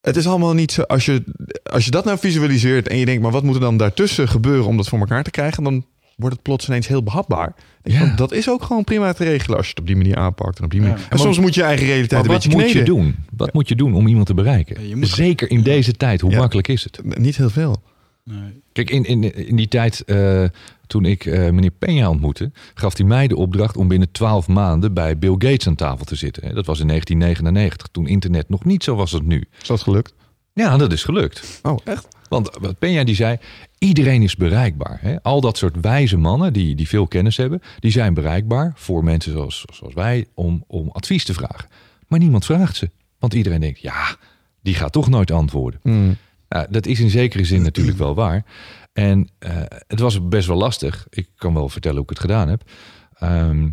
[0.00, 0.82] het is allemaal niet zo...
[0.82, 1.24] Als je,
[1.62, 3.22] als je dat nou visualiseert en je denkt...
[3.22, 5.62] maar wat moet er dan daartussen gebeuren om dat voor elkaar te krijgen...
[5.64, 5.84] dan
[6.16, 7.54] wordt het plots ineens heel behapbaar.
[7.82, 7.98] Ja.
[7.98, 10.58] van, Dat is ook gewoon prima te regelen als je het op die manier aanpakt.
[10.58, 10.98] En, op die manier.
[10.98, 11.04] Ja.
[11.10, 13.16] en soms moet je je eigen realiteit Maar een wat beetje moet je doen?
[13.36, 14.88] Wat moet je doen om iemand te bereiken?
[14.88, 16.20] Je moet- Zeker in deze tijd.
[16.20, 16.38] Hoe Ja.
[16.38, 17.18] makkelijk is het?
[17.18, 17.82] Niet heel veel.
[18.24, 18.62] Nee.
[18.72, 20.44] Kijk, in, in, in die tijd eh,
[20.86, 24.94] toen ik eh, meneer Peña ontmoette, gaf hij mij de opdracht om binnen twaalf maanden
[24.94, 26.42] bij Bill Gates aan tafel te zitten.
[26.54, 29.44] Dat was in 1999, toen internet nog niet zo was als nu.
[29.62, 30.14] Is dat gelukt?
[30.52, 31.60] Ja, dat is gelukt.
[31.62, 32.08] Oh, echt?
[32.28, 33.38] Want wat Peña die zei,
[33.80, 34.98] iedereen is bereikbaar.
[35.00, 35.22] Hè?
[35.22, 39.32] Al dat soort wijze mannen die, die veel kennis hebben, die zijn bereikbaar voor mensen
[39.32, 41.68] zoals, zoals wij om, om advies te vragen.
[42.08, 42.90] Maar niemand vraagt ze.
[43.18, 44.16] Want iedereen denkt, ja,
[44.62, 45.80] die gaat toch nooit antwoorden.
[45.82, 46.16] Hmm.
[46.48, 48.44] Nou, dat is in zekere zin natuurlijk wel waar.
[48.92, 51.06] En eh, het was best wel lastig.
[51.10, 52.70] Ik kan wel vertellen hoe ik het gedaan heb.
[53.14, 53.68] Ehm,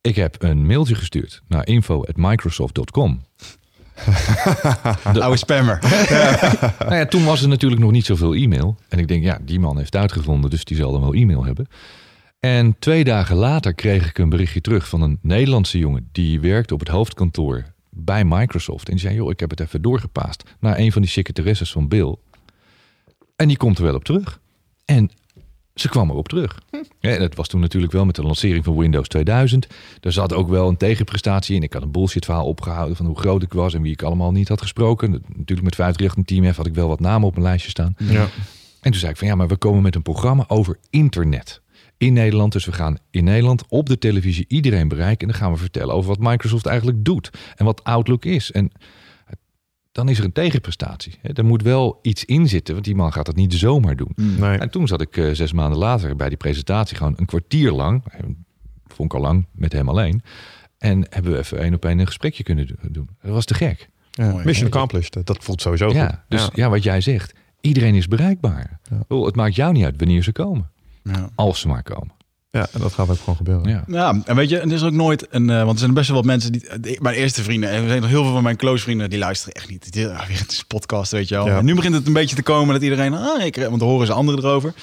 [0.00, 3.22] ik heb een mailtje gestuurd naar info.microsoft.com.
[5.20, 5.78] Oude spammer.
[6.78, 8.76] Nou ja, toen was er natuurlijk nog niet zoveel e-mail.
[8.88, 11.66] En ik denk, ja, die man heeft uitgevonden, dus die zal dan wel e-mail hebben.
[12.40, 16.08] En twee dagen later kreeg ik een berichtje terug van een Nederlandse jongen...
[16.12, 18.86] die werkte op het hoofdkantoor bij Microsoft.
[18.88, 21.88] En die zei, joh, ik heb het even doorgepaast naar een van die secretaresses van
[21.88, 22.16] Bill.
[23.36, 24.40] En die komt er wel op terug.
[24.84, 25.10] En
[25.74, 26.60] ze kwam erop terug.
[27.00, 29.66] Ja, dat was toen natuurlijk wel met de lancering van Windows 2000.
[30.00, 31.62] Daar zat ook wel een tegenprestatie in.
[31.62, 34.32] Ik had een bullshit verhaal opgehouden van hoe groot ik was en wie ik allemaal
[34.32, 35.10] niet had gesproken.
[35.10, 37.94] Natuurlijk met 538 en Team F had ik wel wat namen op mijn lijstje staan.
[37.98, 38.28] Ja.
[38.80, 41.62] En toen zei ik van ja, maar we komen met een programma over internet.
[41.98, 45.26] In Nederland, dus we gaan in Nederland op de televisie iedereen bereiken.
[45.26, 47.30] En dan gaan we vertellen over wat Microsoft eigenlijk doet.
[47.56, 48.52] En wat Outlook is.
[48.52, 48.72] En
[49.94, 51.14] dan is er een tegenprestatie.
[51.22, 51.32] hè.
[51.32, 54.12] Er moet wel iets in zitten, want die man gaat dat niet zomaar doen.
[54.16, 54.58] Nee.
[54.58, 58.02] En toen zat ik eh, zes maanden later bij die presentatie gewoon een kwartier lang,
[58.10, 58.20] eh,
[58.86, 60.22] vond ik al lang, met hem alleen.
[60.78, 63.08] En hebben we even één op één een gesprekje kunnen do- doen.
[63.22, 63.88] Dat was te gek.
[64.10, 64.30] Ja.
[64.30, 64.44] Mooi.
[64.44, 65.26] Mission accomplished.
[65.26, 65.94] Dat voelt sowieso goed.
[65.96, 66.68] ja, dus ja.
[66.68, 68.80] wat jij zegt, iedereen is bereikbaar.
[68.90, 68.98] Ja.
[69.08, 70.70] Wel, Het maakt jou niet uit wanneer ze komen.
[71.02, 71.28] Ja.
[71.34, 72.13] Als ze maar komen.
[72.54, 73.68] Ja, en dat gaat ook gewoon gebeuren.
[73.70, 73.84] Ja.
[73.86, 75.50] Ja, en weet je, het is ook nooit een.
[75.50, 76.62] eh, want er zijn best wel wat mensen die.
[76.80, 79.18] die- Mijn eerste vrienden, en er zijn nog heel veel van mijn close vrienden, die
[79.18, 79.92] luisteren echt niet.
[79.92, 81.46] Die, ah, weer het is een podcast, weet je wel.
[81.46, 81.58] Ja.
[81.58, 83.14] En nu begint het een beetje te komen dat iedereen.
[83.14, 84.74] Ah, ik, want dan horen ze anderen erover.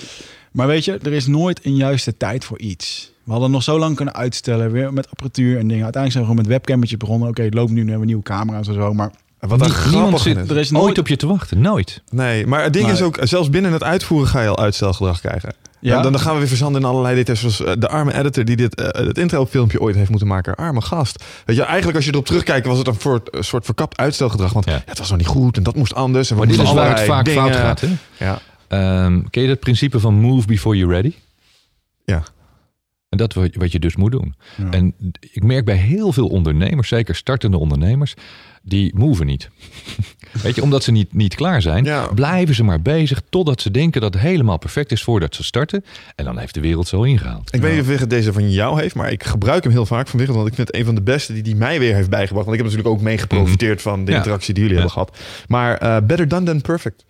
[0.52, 3.12] Maar weet je, er is nooit een juiste tijd voor iets.
[3.24, 5.84] We hadden nog zo lang kunnen uitstellen, weer met apparatuur en dingen.
[5.84, 7.28] Uiteindelijk zijn we gewoon met webcammetjes begonnen.
[7.30, 8.94] Oké, het loopt nu, nu hebben we nieuwe camera's en zo.
[8.94, 9.12] Maar
[9.48, 10.50] Wat daar grappig zit is.
[10.50, 12.02] er is Nooit op je te wachten, nooit.
[12.10, 12.94] Nee, maar het ding Nee.
[12.94, 15.54] is ook, zelfs binnen het uitvoeren ga je al uitstelgedrag krijgen.
[15.80, 15.96] Ja.
[15.96, 16.02] Ja.
[16.02, 17.40] Dan, dan gaan we weer verzanden in allerlei details.
[17.40, 20.56] Zoals eh, de arme editor die dit eh, het intro-filmpje ooit heeft moeten maken.
[20.56, 21.24] Arme gast.
[21.46, 24.54] Weet je, eigenlijk als je erop terugkijkt was het een soort, een soort verkapt uitstelgedrag.
[24.54, 24.72] Want Ja.
[24.72, 26.32] ja, het was nog niet goed en dat moest anders.
[26.32, 27.82] En Maar dit is waar het vaak fout gaat.
[27.82, 27.88] Hè?
[28.18, 28.40] Ja.
[28.68, 31.14] Ehm, ken je dat principe van move before you're ready?
[32.06, 32.24] Ja.
[33.10, 34.36] En dat wat wat je dus moet doen.
[34.58, 34.70] Ja.
[34.70, 38.14] En ik merk bij heel veel ondernemers, zeker startende ondernemers,
[38.62, 39.50] die moven niet.
[40.44, 42.08] Weet je, omdat ze niet, niet klaar zijn, Ja.
[42.08, 45.84] blijven ze maar bezig totdat ze denken dat het helemaal perfect is voordat ze starten.
[46.16, 47.54] En dan heeft de wereld zo ingehaald.
[47.54, 50.08] Ik weet niet of Wigert deze van jou heeft, maar ik gebruik hem heel vaak
[50.08, 50.38] van Wigert.
[50.38, 52.46] Want ik vind het een van de beste die die mij weer heeft bijgebracht.
[52.46, 54.12] Want ik heb natuurlijk ook mee geprofiteerd van de Mhm.
[54.12, 54.18] Ja.
[54.18, 54.84] interactie die jullie Ja.
[54.84, 55.24] hebben gehad.
[55.48, 57.06] Maar eh, better done than perfect.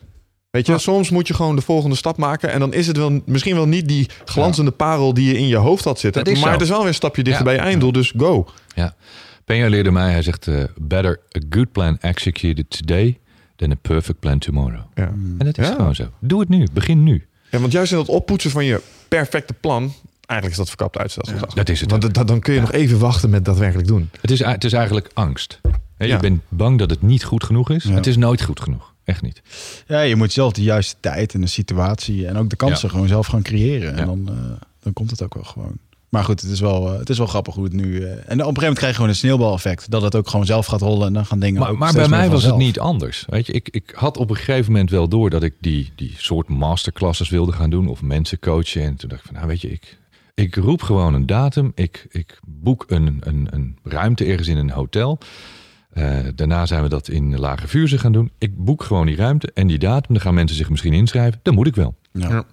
[0.51, 2.51] Weet je, soms moet je gewoon de volgende stap maken.
[2.51, 5.55] En dan is het wel, misschien wel niet die glanzende parel die je in je
[5.55, 6.23] hoofd had zitten.
[6.23, 6.47] Maar zo.
[6.49, 7.51] het is wel weer een stapje dichter Ja.
[7.51, 7.91] bij je einddoel.
[7.91, 8.47] Dus go.
[8.75, 8.95] Ja.
[9.43, 13.19] Peña leerde mij, hij zegt, eh, better a good plan executed today
[13.55, 14.81] than a perfect plan tomorrow.
[14.95, 15.03] Ja.
[15.07, 15.73] En dat is Ja.
[15.75, 16.09] gewoon zo.
[16.19, 17.25] Doe het nu, begin nu.
[17.51, 19.93] ja, want juist in dat oppoetsen van je perfecte plan...
[20.25, 21.53] Eigenlijk is dat verkapt uitstelgedrag.
[21.53, 21.91] Dat is het.
[21.91, 24.09] Want dat- dan kun je nog even wachten met daadwerkelijk doen.
[24.21, 25.59] Het is, het is eigenlijk angst.
[25.97, 26.19] Hè, Je Ja.
[26.19, 27.83] bent bang dat het niet goed genoeg is.
[27.83, 27.93] Ja.
[27.93, 28.93] Het is nooit goed genoeg.
[29.03, 29.41] Echt niet.
[29.87, 33.07] Ja, je moet zelf de juiste tijd en de situatie en ook de kansen gewoon
[33.07, 33.91] zelf gaan creëren.
[33.93, 33.97] Ja.
[33.99, 34.35] En dan, eh,
[34.83, 35.77] dan komt het ook wel gewoon.
[36.11, 38.03] Maar goed, het is wel, eh, het is wel grappig hoe het nu...
[38.03, 39.91] eh, en op een gegeven moment krijg je gewoon een sneeuwbaleffect.
[39.91, 42.07] Dat het ook gewoon zelf gaat rollen en dan gaan dingen Maar, ook maar bij
[42.07, 43.25] mij was het niet anders.
[43.29, 46.13] Weet je, ik, ik had op een gegeven moment wel door dat ik die, die
[46.17, 48.81] soort masterclasses wilde gaan doen of mensen coachen.
[48.83, 49.97] En toen dacht ik van, nou weet je, ik,
[50.35, 51.71] ik roep gewoon een datum.
[51.75, 55.17] Ik, ik boek een, een, een ruimte ergens in een hotel.
[55.91, 58.31] Eh, daarna zijn we dat in Lage Vuurse gaan doen.
[58.37, 60.13] Ik boek gewoon die ruimte en die datum.
[60.13, 61.39] Dan gaan mensen zich misschien inschrijven.
[61.43, 61.95] Dan moet ik wel.
[62.11, 62.29] Ja.
[62.29, 62.45] Ja.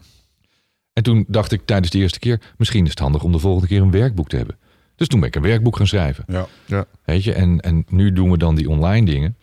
[0.98, 3.68] En toen dacht ik tijdens de eerste keer, misschien is het handig om de volgende
[3.68, 4.56] keer een werkboek te hebben.
[4.96, 6.24] Dus toen ben ik een werkboek gaan schrijven.
[6.66, 6.86] Ja.
[7.04, 9.36] Weet je, en, en nu doen we dan die online dingen.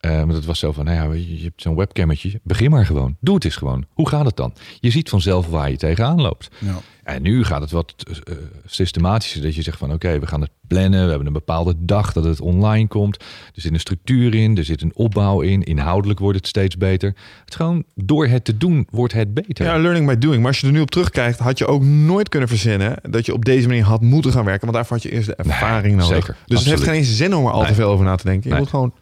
[0.00, 2.40] Eh maar dat was zo van, nou ja, weet je, je hebt zo'n webcammetje.
[2.42, 3.16] Begin maar gewoon.
[3.20, 3.86] Doe het eens gewoon.
[3.92, 4.54] Hoe gaat het dan?
[4.80, 6.48] Je ziet vanzelf waar je tegenaan loopt.
[6.58, 6.78] Ja.
[7.14, 8.34] En nu gaat het wat eh,
[8.66, 9.42] systematischer.
[9.42, 11.02] Dat je zegt van, oké, we gaan het plannen.
[11.02, 13.16] We hebben een bepaalde dag dat het online komt.
[13.54, 14.56] Er zit een structuur in.
[14.56, 15.62] Er zit een opbouw in.
[15.62, 17.08] Inhoudelijk wordt het steeds beter.
[17.08, 19.64] Het is gewoon, door het te doen, wordt het beter.
[19.64, 20.38] Ja, learning by doing.
[20.38, 23.32] Maar als je er nu op terugkijkt, had je ook nooit kunnen verzinnen dat je
[23.34, 24.60] op deze manier had moeten gaan werken.
[24.62, 26.14] Want daarvoor had je eerst de ervaring nodig.
[26.16, 26.36] zeker.
[26.46, 28.42] Dus het heeft geen zin om er al te veel over na te denken.
[28.42, 28.58] Je Nee.
[28.58, 28.92] moet gewoon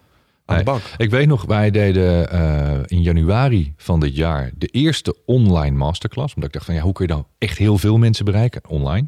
[0.49, 0.65] aan Nee.
[0.65, 0.81] de bak.
[0.97, 6.35] Ik weet nog, wij deden eh, in januari van dit jaar de eerste online masterclass.
[6.35, 9.07] Omdat ik dacht van ja, hoe kun je nou echt heel veel mensen bereiken online?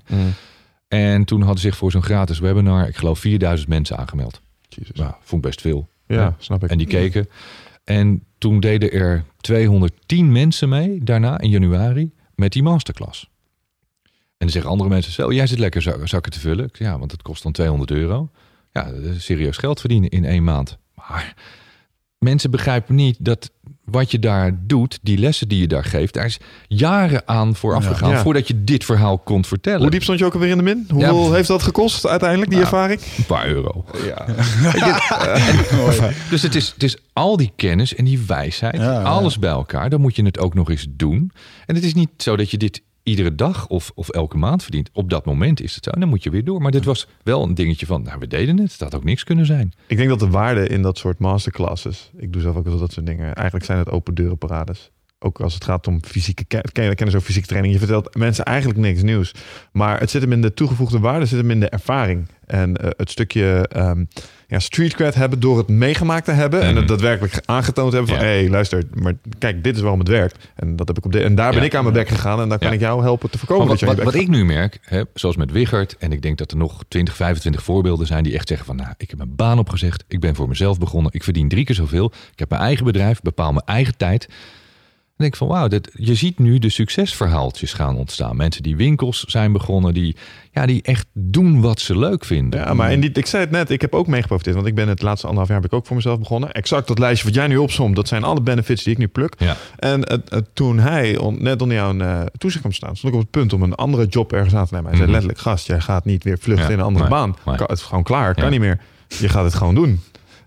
[0.88, 4.40] En toen hadden zich voor zo'n gratis webinar, ik geloof 4000 mensen aangemeld.
[4.68, 4.96] Jezus.
[4.96, 5.88] Nou, vond ik best veel.
[6.06, 6.70] Ja, snap ik.
[6.70, 7.28] En die keken.
[7.84, 13.28] En toen deden er 210 mensen mee, daarna in januari, met die masterclass.
[14.02, 16.68] En dan zeggen andere mensen, zo, jij zit lekker zak- zakken te vullen.
[16.72, 18.30] Ja, want het kost dan 200 euro.
[18.72, 20.78] Ja, is serieus geld verdienen in één maand.
[21.10, 21.34] Maar
[22.18, 23.50] mensen begrijpen niet dat
[23.84, 26.38] wat je daar doet, die lessen die je daar geeft, daar is
[26.68, 27.88] jaren aan vooraf Ja.
[27.90, 28.22] gegaan Ja.
[28.22, 29.80] voordat je dit verhaal kon vertellen.
[29.80, 30.86] Hoe diep stond je ook alweer in de min?
[30.90, 31.32] Hoeveel Ja.
[31.32, 33.00] heeft dat gekost uiteindelijk, die Nou, ervaring?
[33.16, 33.84] Een paar euro.
[34.06, 34.24] Ja.
[36.30, 39.02] Dus het is, het is al die kennis en die wijsheid, Ja, ja.
[39.02, 39.90] alles bij elkaar.
[39.90, 41.30] Dan moet je het ook nog eens doen.
[41.66, 44.90] En het is niet zo dat je dit iedere dag of, of elke maand verdient.
[44.93, 45.90] Op dat moment is het zo.
[45.90, 46.62] En dan moet je weer door.
[46.62, 48.72] Maar dit was wel een dingetje van, nou, we deden het.
[48.72, 49.72] Het had ook niks kunnen zijn.
[49.86, 52.93] Ik denk dat de waarde in dat soort masterclasses, ik doe zelf ook wel dat
[52.93, 54.90] soort dingen, eigenlijk zijn het open deuren parades.
[55.22, 57.72] Ook als het gaat om fysieke ken- ken- kennis over fysieke training.
[57.74, 59.34] Je vertelt mensen eigenlijk niks nieuws.
[59.72, 62.28] Maar het zit hem in de toegevoegde waarde, zit hem in de ervaring.
[62.47, 64.05] En eh, het stukje ehm,
[64.48, 66.60] ja, street cred hebben door het meegemaakt te hebben.
[66.60, 66.76] En Mhm.
[66.76, 68.24] het daadwerkelijk aangetoond hebben van...
[68.24, 68.30] Ja.
[68.30, 70.48] hé, hey, luister, maar kijk, dit is waarom het werkt.
[70.55, 71.66] En, dat heb ik op de, en daar ben Ja.
[71.66, 72.40] ik aan mijn bek gegaan.
[72.40, 74.28] En daar kan ik jou helpen te voorkomen Maar dat wat, je wat, wat ik
[74.28, 75.97] nu merk, hè, zoals met Wiggert...
[75.98, 78.22] en ik denk dat er nog 20, 25 voorbeelden zijn...
[78.24, 80.05] die echt zeggen van, nou, ik heb mijn baan opgezegd.
[80.09, 81.12] Ik ben voor mezelf begonnen.
[81.12, 82.12] Ik verdien drie keer zoveel.
[82.32, 84.28] Ik heb mijn eigen bedrijf, bepaal mijn eigen tijd.
[85.20, 88.36] En denk van, wauw, dit- je ziet nu de succesverhaaltjes gaan ontstaan.
[88.36, 90.16] Mensen die winkels zijn begonnen, die,
[90.52, 92.60] ja, die echt doen wat ze leuk vinden.
[92.60, 94.55] Ja, maar in die, ik zei het net, ik heb ook meegeprofiteerd.
[94.56, 96.52] Want ik ben het laatste anderhalf jaar heb ik ook voor mezelf begonnen.
[96.52, 99.34] Exact dat lijstje wat jij nu opzomt, dat zijn alle benefits die ik nu pluk.
[99.38, 99.56] Ja.
[99.78, 100.22] En
[100.52, 103.52] toen hij on- net onder jouw eh, toezicht kwam staan, stond ik op het punt
[103.52, 104.88] om een andere job ergens aan te nemen.
[104.88, 105.18] Hij zei Mhm.
[105.20, 107.36] letterlijk, gast, jij gaat niet weer vluchten Ja, in een andere nee, baan.
[107.47, 107.56] nee.
[107.56, 108.80] Kan- Het is gewoon klaar, kan niet meer.
[109.18, 110.01] Je gaat het gewoon doen.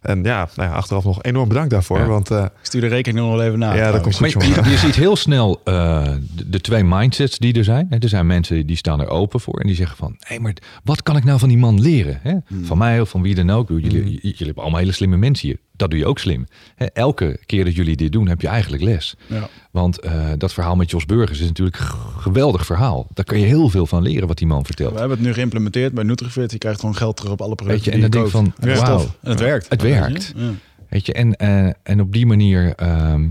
[0.03, 1.97] En ja, nou ja, achteraf nog enorm bedankt daarvoor.
[1.99, 2.05] Ja.
[2.05, 3.73] Want eh, Ik stuur de rekening nog wel even na.
[3.75, 4.35] Ja, dat komt goed.
[4.35, 6.03] Maar je, je ziet heel snel eh,
[6.35, 7.87] de, de twee mindsets die er zijn.
[7.99, 10.15] Er zijn mensen die staan er open voor en die zeggen van...
[10.19, 10.53] hé, maar
[10.83, 12.19] wat kan ik nou van die man leren?
[12.21, 12.35] Hè?
[12.63, 13.69] Van mij of van wie dan ook.
[13.69, 15.57] Jullie, j- jullie hebben allemaal hele slimme mensen hier.
[15.75, 16.45] Dat doe je ook slim.
[16.75, 19.15] Hè, elke keer dat jullie dit doen, heb je eigenlijk les.
[19.27, 19.47] Ja.
[19.71, 21.85] Want eh, dat verhaal met Jos Burgers is natuurlijk een
[22.21, 23.07] geweldig verhaal.
[23.13, 24.93] Daar kan je heel veel van leren wat die man vertelt.
[24.93, 26.51] We hebben het nu geïmplementeerd bij Nutrifit.
[26.51, 28.45] Je krijgt gewoon geld terug op alle producten Weet je, en dan je denk van,
[28.45, 28.97] En dat is wauw.
[28.97, 29.17] tof.
[29.21, 29.69] En het werkt.
[29.69, 30.33] Het werkt.
[30.35, 30.49] Ja.
[30.89, 32.73] Weet je, en, eh, en op die manier...
[32.75, 33.21] ehm,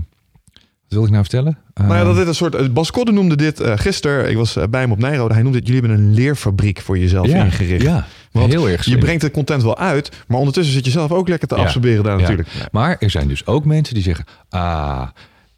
[0.87, 1.57] wat wil ik nou vertellen?
[1.73, 2.55] nou ja, Ehm, dat dit een soort.
[2.55, 4.29] eh, Bas Kodde noemde dit eh, gisteren.
[4.29, 5.33] Ik was bij hem op Nijrode.
[5.33, 5.67] Hij noemde dit.
[5.67, 7.81] Jullie hebben een leerfabriek voor jezelf ja, ingericht.
[7.81, 11.11] Ja, Want heel erg Je brengt het content wel uit, maar ondertussen zit je zelf
[11.11, 12.49] ook lekker te absorberen daar natuurlijk.
[12.71, 14.25] Maar er zijn dus ook mensen die zeggen...
[14.49, 15.07] Ah,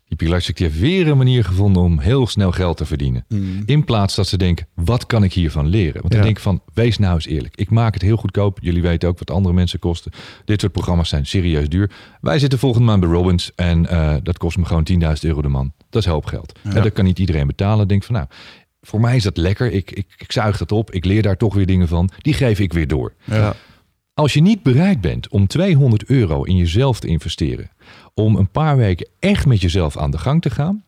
[0.07, 3.25] die die heeft weer een manier gevonden om heel snel geld te verdienen.
[3.29, 3.63] Mm.
[3.65, 6.01] In plaats dat ze denken, wat kan ik hiervan leren?
[6.01, 6.23] Want dan Ja.
[6.25, 7.55] denk ik van, wees nou eens eerlijk.
[7.55, 8.57] Ik maak het heel goedkoop.
[8.61, 10.11] Jullie weten ook wat andere mensen kosten.
[10.45, 11.91] Dit soort programma's zijn serieus duur.
[12.21, 15.47] Wij zitten volgende maand bij Robbins en eh, dat kost me gewoon 10.000 euro de
[15.47, 15.73] man.
[15.89, 16.59] Dat is hoop geld.
[16.63, 17.87] En dat kan niet iedereen betalen.
[17.87, 18.27] Denk van, nou,
[18.85, 19.71] voor mij is dat lekker.
[19.71, 20.91] Ik, ik, ik zuig dat op.
[20.91, 22.09] Ik leer daar toch weer dingen van.
[22.17, 23.13] Die geef ik weer door.
[23.23, 23.55] Ja.
[24.13, 27.69] Als je niet bereid bent om 200 euro in jezelf te investeren,
[28.13, 30.83] om een paar weken echt met jezelf aan de gang te gaan,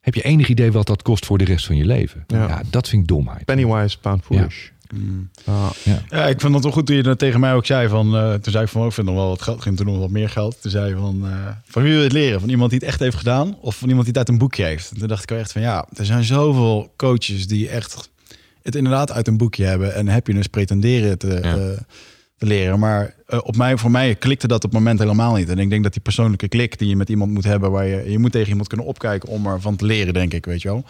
[0.00, 2.24] heb je enig idee wat dat kost voor de rest van je leven?
[2.26, 2.48] Ja.
[2.48, 3.44] Ja, dat vind ik domheid.
[3.44, 4.68] Pennywise, pound foolish.
[4.94, 5.30] Mm.
[5.44, 5.70] Ah.
[6.10, 7.88] Ja, ik vond het wel goed toen je dat tegen mij ook zei.
[7.88, 9.62] Van, eh, toen zei ik van, oh, ik vind nog wel wat geld.
[9.62, 10.62] Ging toen nog wat meer geld.
[10.62, 12.40] Toen zei je van, eh, van wie wil je het leren?
[12.40, 13.56] Van iemand die het echt heeft gedaan?
[13.60, 14.90] Of van iemand die het uit een boekje heeft?
[14.90, 18.10] En toen dacht ik wel echt van, ja, er zijn zoveel coaches die echt
[18.62, 19.94] het inderdaad uit een boekje hebben.
[19.94, 21.56] En happiness pretenderen te, Ja.
[21.56, 21.78] eh,
[22.38, 22.78] te leren.
[22.78, 25.48] Maar op mij, voor mij klikte dat op het moment helemaal niet.
[25.48, 27.70] En ik denk dat die persoonlijke klik die je met iemand moet hebben...
[27.70, 30.62] waar je, je moet tegen iemand kunnen opkijken om ervan te leren, denk ik, weet
[30.62, 30.84] je wel.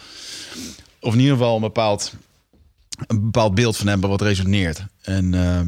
[0.99, 2.13] Of in ieder geval een bepaald
[3.07, 4.85] een bepaald beeld van hebben wat resoneert.
[5.01, 5.65] En eh, eh,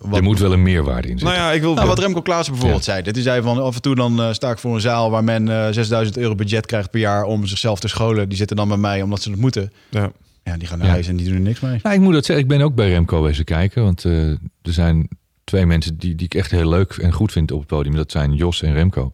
[0.00, 1.36] wat, Er moet wel een meerwaarde in zitten.
[1.36, 1.74] Nou ja, ik wil...
[1.74, 3.02] nou, wat Remco Klaassen bijvoorbeeld zei.
[3.02, 5.24] Dit hij zei van af en toe dan eh, sta ik voor een zaal waar
[5.24, 8.28] men eh 6000 euro budget krijgt per jaar om zichzelf te scholen.
[8.28, 9.72] Die zitten dan bij mij omdat ze het moeten.
[9.90, 10.12] ja.
[10.42, 10.92] Ja, die gaan naar Ja.
[10.92, 11.80] huis en die doen er niks mee.
[11.82, 12.44] Nou, ik moet dat zeggen.
[12.44, 13.82] Ik ben ook bij Remco wezen kijken.
[13.82, 15.08] Want eh, er zijn
[15.44, 17.94] twee mensen die, die ik echt heel leuk en goed vind op het podium.
[17.94, 19.12] Dat zijn Jos en Remco.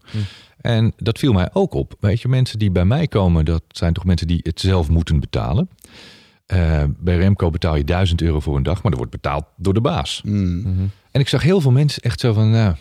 [0.60, 1.94] En dat viel mij ook op.
[2.00, 5.20] Weet je, mensen die bij mij komen, dat zijn toch mensen die het zelf moeten
[5.20, 5.68] betalen.
[6.46, 9.74] Eh, bij Remco betaal je 1000 euro voor een dag, maar dat wordt betaald door
[9.74, 10.22] de baas.
[10.24, 10.90] Mm.
[11.10, 12.74] En ik zag heel veel mensen echt zo van, nou,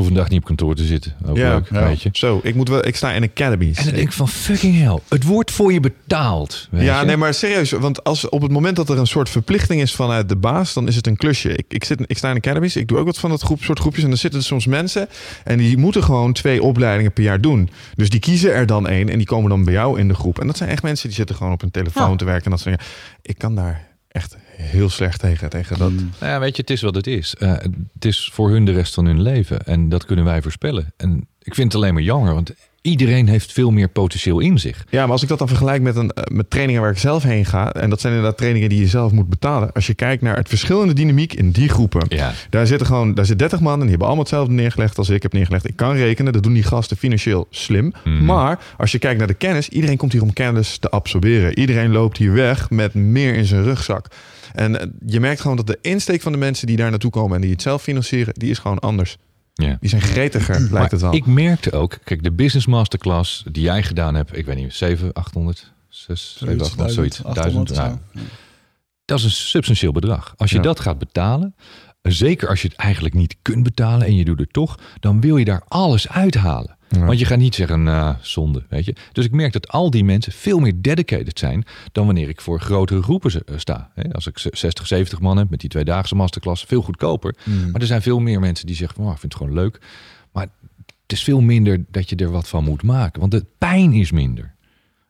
[0.00, 1.14] hoef een dag niet op kantoor te zitten.
[1.26, 1.86] Ook Ja, leuk, ja.
[1.88, 2.08] weet je.
[2.12, 3.78] Zo, ik, moet wel, ik sta in academies.
[3.78, 6.68] En dan denk ik van, fucking hell, het wordt voor je betaald.
[6.70, 7.06] Weet ja, je?
[7.06, 7.70] nee, maar serieus.
[7.70, 10.88] Want als op het moment dat er een soort verplichting is vanuit de baas, dan
[10.88, 11.48] is het een klusje.
[11.56, 13.78] Ik, ik, zit, ik sta in academies, ik doe ook wat van dat groep, soort
[13.78, 14.02] groepjes.
[14.04, 15.08] En dan zitten er soms mensen
[15.44, 17.70] en die moeten gewoon twee opleidingen per jaar doen.
[17.94, 20.38] Dus die kiezen er dan één en die komen dan bij jou in de groep.
[20.40, 22.16] En dat zijn echt mensen die zitten gewoon op hun telefoon Ja.
[22.16, 22.44] te werken.
[22.44, 22.92] En dat soort dingen.
[23.22, 25.50] Ik kan daar echt heel slecht tegen.
[25.50, 25.90] tegen dat.
[25.90, 26.10] Mm.
[26.20, 27.34] Nou ja, weet je, het is wat het is.
[27.34, 27.52] Eh,
[27.94, 29.66] het is voor hun de rest van hun leven.
[29.66, 30.92] En dat kunnen wij voorspellen.
[30.96, 34.84] En ik vind het alleen maar jammer, want iedereen heeft veel meer potentieel in zich.
[34.90, 37.22] Ja, maar als ik dat dan vergelijk met, een, eh, met trainingen waar ik zelf
[37.22, 37.72] heen ga.
[37.72, 39.72] En dat zijn inderdaad trainingen die je zelf moet betalen.
[39.72, 42.04] Als je kijkt naar het verschillende dynamiek in die groepen.
[42.08, 45.08] Ja, Daar zitten gewoon, daar zit 30 man en die hebben allemaal hetzelfde neergelegd als
[45.08, 45.68] ik heb neergelegd.
[45.68, 47.92] Ik kan rekenen, dat doen die gasten financieel slim.
[48.04, 48.24] Mhm.
[48.24, 51.58] Maar als je kijkt naar de kennis, iedereen komt hier om kennis te absorberen.
[51.58, 54.06] Iedereen loopt hier weg met meer in zijn rugzak.
[54.52, 57.34] En eh, je merkt gewoon dat de insteek van de mensen die daar naartoe komen
[57.34, 59.16] en die het zelf financieren, die is gewoon anders.
[59.54, 59.76] ja.
[59.80, 61.14] Die zijn gretiger, lijkt het wel.
[61.14, 65.12] Ik merkte ook, kijk, de business masterclass die jij gedaan hebt, ik weet niet, 7,
[65.12, 67.74] 800, 6, 7, 800, zoiets, 1000.
[67.74, 67.98] ja.
[69.04, 70.34] Dat is een substantieel bedrag.
[70.36, 70.62] Als je Ja.
[70.62, 71.54] dat gaat betalen,
[72.02, 75.36] zeker als je het eigenlijk niet kunt betalen en je doet het toch, dan wil
[75.36, 76.76] je daar alles uithalen.
[76.90, 77.04] Ja.
[77.04, 78.94] Want je gaat niet zeggen, nou, zonde, weet je.
[79.12, 82.60] Dus ik merk dat al die mensen veel meer dedicated zijn dan wanneer ik voor
[82.60, 83.90] grotere groepen eh, sta.
[84.12, 87.34] Als ik 60, 70 man heb met die tweedaagse masterclass, veel goedkoper.
[87.44, 87.70] Mm.
[87.70, 89.80] Maar er zijn veel meer mensen die zeggen, van, oh, ik vind het gewoon leuk.
[90.32, 90.46] Maar
[91.02, 93.20] het is veel minder dat je er wat van moet maken.
[93.20, 94.54] Want de pijn is minder.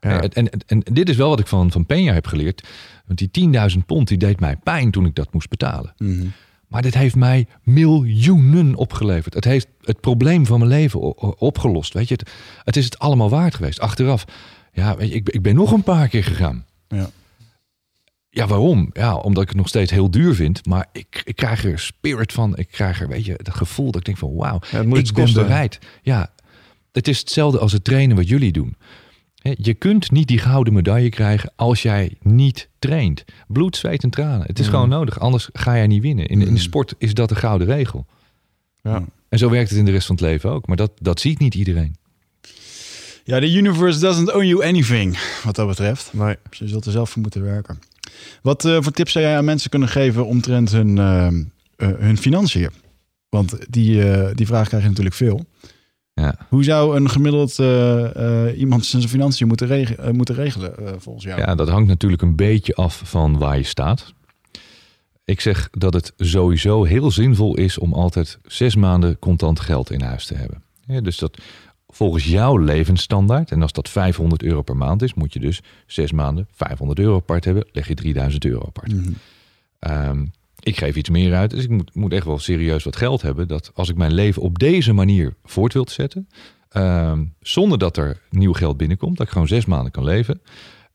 [0.00, 0.20] Ja.
[0.20, 2.68] En, en, en dit is wel wat ik van, van Peña heb geleerd.
[3.06, 5.94] Want die 10.000 pond die deed mij pijn toen ik dat moest betalen.
[5.96, 6.32] Mm.
[6.70, 9.34] Maar dit heeft mij miljoenen opgeleverd.
[9.34, 11.00] Het heeft het probleem van mijn leven
[11.40, 11.92] opgelost.
[11.94, 12.30] Weet je, het,
[12.64, 13.80] het is het allemaal waard geweest.
[13.80, 14.24] Achteraf,
[14.72, 16.64] ja, weet je, ik, ben- ik ben nog een paar keer gegaan.
[16.88, 17.10] Ja.
[18.30, 18.90] Ja, waarom?
[18.92, 20.66] Ja, omdat ik het nog steeds heel duur vind.
[20.66, 22.56] Maar ik, ik krijg er spirit van.
[22.56, 25.24] Ik krijg er, weet je, het gevoel dat ik denk van wauw, Ja, ik ben
[25.46, 25.78] bereid.
[26.02, 26.30] Ja,
[26.92, 28.76] het is hetzelfde als het trainen wat jullie doen.
[29.40, 33.24] Hè, Je kunt niet die gouden medaille krijgen als jij niet traint.
[33.48, 34.46] Bloed, zweet en tranen.
[34.46, 34.72] Het is Mm.
[34.72, 36.26] gewoon nodig, anders ga jij niet winnen.
[36.26, 38.06] In, in de sport is dat de gouden regel.
[38.82, 39.04] Ja.
[39.28, 40.66] En zo werkt het in de rest van het leven ook.
[40.66, 41.96] Maar dat, dat ziet niet iedereen.
[43.24, 46.12] Ja, de universe doesn't owe you anything, wat dat betreft.
[46.12, 46.36] Nee.
[46.48, 47.78] Dus je zult er zelf voor moeten werken.
[48.42, 51.34] Wat eh, voor tips zou jij aan mensen kunnen geven omtrent hun, eh, eh,
[51.76, 52.70] hun financiën?
[53.28, 55.44] Want die, eh, die vraag krijg je natuurlijk veel.
[56.14, 56.34] Ja.
[56.48, 61.24] Hoe zou een gemiddeld eh, eh, iemand zijn financiën moeten, reg- eh, moeten regelen volgens
[61.24, 61.40] jou?
[61.40, 64.14] Ja, dat hangt natuurlijk een beetje af van waar je staat.
[65.24, 70.00] Ik zeg dat het sowieso heel zinvol is om altijd zes maanden contant geld in
[70.00, 70.62] huis te hebben.
[70.86, 71.38] Ja, dus dat
[71.88, 76.12] volgens jouw levensstandaard, en als dat 500 euro per maand is, moet je dus zes
[76.12, 78.92] maanden 500 euro apart hebben, leg je 3000 euro apart.
[79.78, 80.24] Ehm,
[80.60, 83.48] ik geef iets meer uit, dus ik moet, moet echt wel serieus wat geld hebben.
[83.48, 86.28] Dat als ik mijn leven op deze manier voort wil zetten,
[86.68, 90.40] ehm, zonder dat er nieuw geld binnenkomt, dat ik gewoon zes maanden kan leven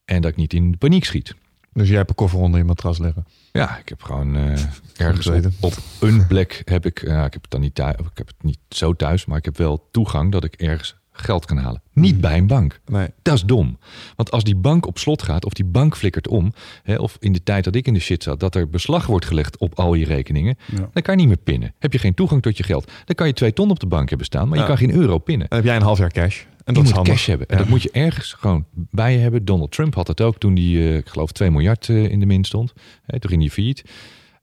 [0.05, 1.35] en dat ik niet in paniek schiet.
[1.73, 3.25] Dus jij hebt een koffer onder je matras liggen.
[3.51, 4.63] Ja, ik heb gewoon eh,
[5.07, 8.17] ergens op, op een plek heb ik, ja, ik heb het dan niet thuis, ik
[8.17, 11.57] heb het niet zo thuis, maar ik heb wel toegang dat ik ergens geld kan
[11.57, 11.81] halen.
[11.93, 12.79] Niet bij een bank.
[12.85, 13.07] Nee.
[13.21, 13.77] Dat is dom.
[14.15, 17.33] Want als die bank op slot gaat of die bank flikkert om, hè, of in
[17.33, 19.93] de tijd dat ik in de shit zat, dat er beslag wordt gelegd op al
[19.93, 20.89] je rekeningen, Ja.
[20.93, 21.73] dan kan je niet meer pinnen.
[21.79, 24.09] Heb je geen toegang tot je geld, dan kan je twee ton op de bank
[24.09, 24.63] hebben staan, maar Ja.
[24.63, 25.47] je kan geen euro pinnen.
[25.49, 26.43] Dan heb jij een half jaar cash.
[26.63, 27.47] En dat moet cash hebben.
[27.47, 27.61] En Ja.
[27.61, 29.45] dat moet je ergens gewoon bij je hebben.
[29.45, 32.25] Donald Trump had het ook toen hij, eh, ik geloof, 2 miljard eh, in de
[32.25, 32.73] min stond.
[33.05, 33.83] Hè, toen ging hij failliet.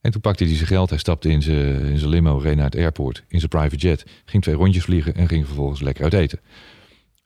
[0.03, 0.89] En toen pakte hij zijn geld.
[0.89, 4.05] Hij stapte in zijn, in zijn limo, reed naar het airport, in zijn private jet.
[4.25, 6.39] Ging twee rondjes vliegen en ging vervolgens lekker uit eten.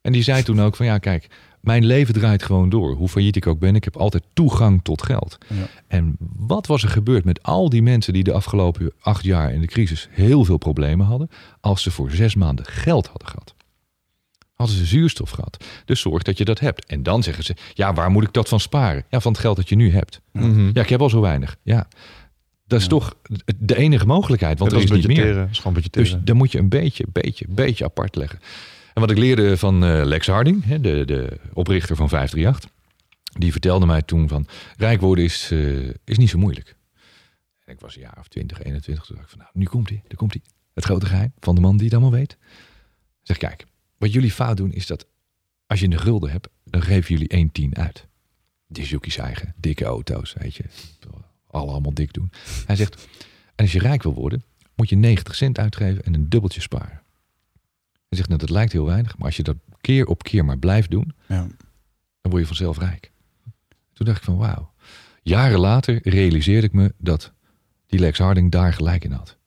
[0.02, 1.28] En die zei toen ook van ja, kijk,
[1.62, 2.94] mijn leven draait gewoon door.
[2.94, 5.38] Hoe failliet ik ook ben, ik heb altijd toegang tot geld.
[5.48, 5.68] Ja.
[5.88, 9.62] En wat was er gebeurd met al die mensen die de afgelopen acht jaar in
[9.62, 11.30] de crisis heel veel problemen hadden,
[11.60, 13.56] als ze voor zes maanden geld hadden gehad?
[14.54, 15.66] Hadden ze zuurstof gehad.
[15.86, 16.86] Dus zorg dat je dat hebt.
[16.86, 19.06] En dan zeggen ze, ja, waar moet ik dat van sparen?
[19.10, 20.22] Ja, van het geld dat je nu hebt.
[20.32, 20.70] Mhm.
[20.74, 21.58] Ja, ik heb al zo weinig.
[21.62, 21.88] Ja,
[22.68, 22.90] dat is Ja.
[22.90, 23.16] toch
[23.58, 25.50] de enige mogelijkheid, want dat er is niet meer.
[25.92, 28.40] Dus dan moet je een beetje, beetje, beetje apart leggen.
[28.94, 32.70] En wat ik leerde van eh, Lex Harding, de, de oprichter van 538.
[33.40, 36.76] Die vertelde mij toen van, rijk worden is, eh, is niet zo moeilijk.
[37.66, 39.06] En ik was een jaar of 20, 21.
[39.06, 40.42] Toen dacht ik van, nou, nu komt hij, daar komt hij.
[40.74, 42.38] Het grote geheim van de man die het allemaal weet.
[43.22, 43.66] Zeg, kijk,
[43.98, 45.06] wat jullie fout doen is dat
[45.68, 48.08] als je een gulden hebt, dan geven jullie 1,10 uit.
[48.68, 50.64] Die is Yuki's eigen, dikke auto's, weet je.
[51.48, 52.32] Alle allemaal dik doen.
[52.66, 53.08] Hij zegt,
[53.56, 54.44] en als je rijk wil worden,
[54.76, 57.02] moet je 90 cent uitgeven en een dubbeltje sparen.
[58.10, 60.58] Hij zegt, nou dat lijkt heel weinig, maar als je dat keer op keer maar
[60.58, 61.48] blijft doen, Ja.
[62.22, 63.12] dan word je vanzelf rijk.
[63.94, 64.72] Toen dacht ik van wauw.
[65.22, 67.34] Jaren later realiseerde ik me dat
[67.86, 69.38] die Lex Harding daar gelijk in had.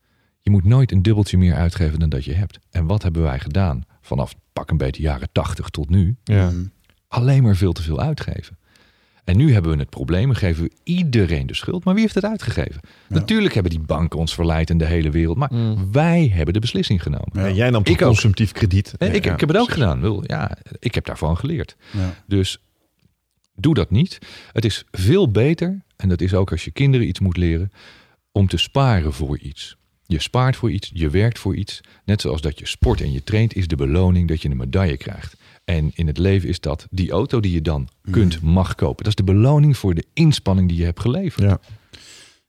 [0.40, 2.58] Je moet nooit een dubbeltje meer uitgeven dan dat je hebt.
[2.70, 6.16] En wat hebben wij gedaan vanaf pak een beetje jaren 80 tot nu?
[6.24, 6.52] Ja.
[7.08, 8.58] Alleen maar veel te veel uitgeven.
[9.24, 11.84] En nu hebben we het probleem en geven we iedereen de schuld.
[11.84, 12.80] Maar wie heeft het uitgegeven?
[13.08, 15.36] Natuurlijk hebben die banken ons verleid in de hele wereld.
[15.36, 15.92] Maar Mm.
[15.92, 17.28] wij hebben de beslissing genomen.
[17.32, 18.06] Ja, jij nam toch ook.
[18.06, 18.94] consumptief krediet.
[18.98, 20.00] Ja, ik, ik heb het ook gedaan.
[20.00, 21.76] Wil- Ja, ik heb daarvan geleerd.
[21.92, 22.14] Ja.
[22.26, 22.58] Dus
[23.54, 24.18] doe dat niet.
[24.52, 27.72] Het is veel beter, en dat is ook als je kinderen iets moet leren,
[28.32, 29.76] om te sparen voor iets.
[30.10, 31.80] Je spaart voor iets, je werkt voor iets.
[32.04, 34.96] Net zoals dat je sport en je traint, is de beloning dat je een medaille
[34.96, 35.36] krijgt.
[35.64, 38.96] En in het leven is dat die auto die je dan kunt, mag kopen.
[38.96, 41.42] Dat is de beloning voor de inspanning die je hebt geleverd.
[41.48, 41.60] Ja.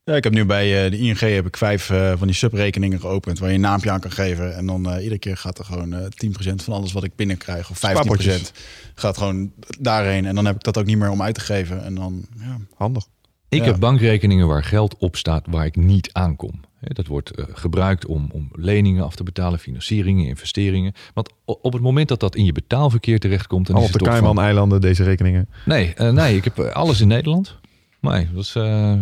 [0.03, 2.99] Ja, ik heb nu bij eh, de ING heb ik vijf eh, van die subrekeningen
[2.99, 4.55] geopend waar je een naampje aan kan geven.
[4.55, 6.05] En dan eh, iedere keer gaat er gewoon eh
[6.51, 8.51] 10% van alles wat ik binnenkrijg, of 15% Spaarpotjes.
[8.95, 10.25] gaat gewoon daarheen.
[10.25, 11.83] En dan heb ik dat ook niet meer om uit te geven.
[11.83, 13.05] En dan, ja, Handig.
[13.49, 13.65] Ik Ja.
[13.65, 16.61] heb bankrekeningen waar geld op staat waar ik niet aankom.
[16.82, 20.94] Dat wordt eh, gebruikt om, om leningen af te betalen, financieringen, investeringen.
[21.14, 23.68] Want op het moment dat dat in je betaalverkeer terechtkomt...
[23.68, 25.49] dan is op de van- Cayman-eilanden, deze rekeningen.
[25.66, 27.58] Nee, eh, nee, ik heb eh, alles in Nederland.
[27.99, 28.56] Nee, dat is...
[28.56, 28.94] eh,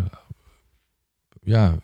[1.44, 1.76] ja,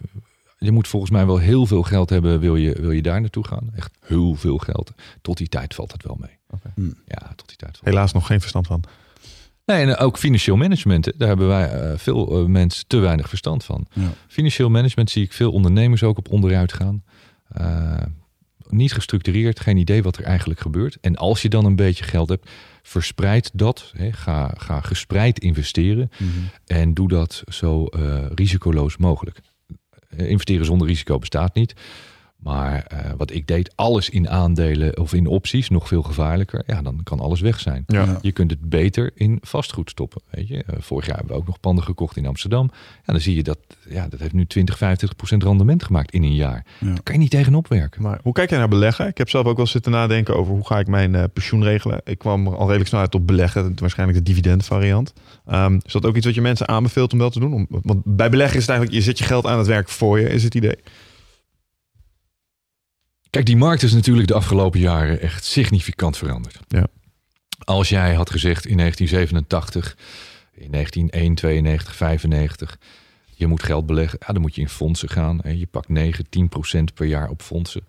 [0.57, 2.39] je moet volgens mij wel heel veel geld hebben...
[2.39, 3.69] wil je, wil je daar naartoe gaan.
[3.75, 4.91] Echt heel veel geld.
[5.21, 6.37] Tot die tijd valt het wel mee.
[6.49, 6.71] Oké.
[6.75, 6.91] Hm.
[7.05, 8.83] Ja, tot die tijd valt Helaas nog geen verstand van.
[9.65, 11.11] Nee, en ook financieel management.
[11.17, 13.87] Daar hebben wij eh, veel eh, mensen te weinig verstand van.
[13.93, 14.09] Ja.
[14.27, 17.03] Financieel management zie ik veel ondernemers ook op onderuit gaan.
[17.47, 18.01] Eh,
[18.69, 20.97] niet gestructureerd, geen idee wat er eigenlijk gebeurt.
[21.01, 22.49] En als je dan een beetje geld hebt,
[22.81, 23.91] verspreid dat.
[23.97, 26.09] Hè, ga, ga gespreid investeren.
[26.17, 26.29] Mhm.
[26.65, 27.85] En doe dat zo
[28.35, 29.39] risicoloos mogelijk.
[30.17, 31.73] Investeren zonder risico bestaat niet.
[32.45, 36.63] Maar eh, wat ik deed, alles in aandelen of in opties, nog veel gevaarlijker.
[36.67, 37.83] Ja, dan kan alles weg zijn.
[37.87, 38.19] Ja.
[38.21, 40.21] Je kunt het beter in vastgoed stoppen.
[40.29, 40.63] Weet je?
[40.63, 42.71] Eh, vorig jaar hebben we ook nog panden gekocht in Amsterdam.
[43.05, 43.57] Ja, dan zie je dat
[43.89, 46.65] ja, dat heeft nu 20, 50 procent rendement gemaakt in een jaar.
[46.79, 46.87] Ja.
[46.87, 48.01] Daar kan je niet tegenop werken.
[48.01, 49.07] Maar hoe kijk jij naar beleggen?
[49.07, 52.01] Ik heb zelf ook wel zitten nadenken over hoe ga ik mijn eh, pensioen regelen.
[52.03, 53.75] Ik kwam al redelijk snel uit op beleggen.
[53.75, 55.13] Waarschijnlijk de dividendvariant.
[55.45, 57.53] Ehm is dat ook iets wat je mensen aanbeveelt om wel te doen?
[57.53, 60.19] Om, want bij beleggen is het eigenlijk, je zet je geld aan het werk voor
[60.19, 60.77] je, is het idee.
[63.35, 66.59] Kijk, die markt is natuurlijk de afgelopen jaren echt significant veranderd.
[66.67, 66.87] Ja.
[67.63, 69.97] Als jij had gezegd in 1987,
[70.53, 72.77] in 1991, 92, 95,
[73.35, 75.41] je moet geld beleggen, ja, dan moet je in fondsen gaan.
[75.41, 77.87] En je pakt 9, 10 procent per jaar op fondsen.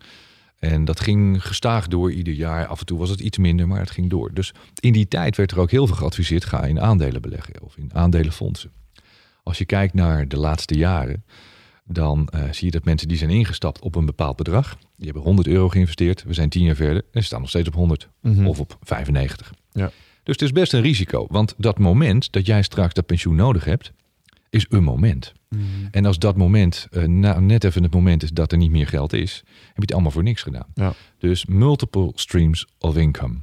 [0.59, 2.67] En dat ging gestaag door ieder jaar.
[2.67, 4.31] Af en toe was het iets minder, maar het ging door.
[4.35, 7.77] Dus in die tijd werd er ook heel veel geadviseerd: ga in aandelen beleggen of
[7.77, 8.71] in aandelenfondsen.
[9.43, 11.25] Als je kijkt naar de laatste jaren,
[11.87, 15.23] dan eh, zie je dat mensen die zijn ingestapt op een bepaald bedrag, die hebben
[15.23, 16.23] 100 euro geïnvesteerd.
[16.23, 18.47] We zijn 10 jaar verder en ze staan nog steeds op 100 Mhm.
[18.47, 19.53] of op 95.
[19.73, 19.91] Ja.
[20.23, 23.65] Dus het is best een risico, want dat moment dat jij straks dat pensioen nodig
[23.65, 23.93] hebt,
[24.51, 25.33] is een moment.
[25.49, 25.63] Mhm.
[25.91, 28.87] En als dat moment eh, nou, net even het moment is dat er niet meer
[28.87, 30.67] geld is, heb je het allemaal voor niks gedaan.
[30.75, 30.93] Ja.
[31.19, 33.35] Dus multiple streams of income.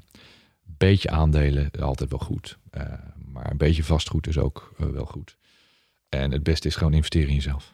[0.77, 2.57] Beetje aandelen, altijd wel goed.
[2.69, 2.83] Eh,
[3.31, 5.37] maar een beetje vastgoed is ook wel goed.
[6.09, 7.72] En het beste is gewoon investeren in jezelf.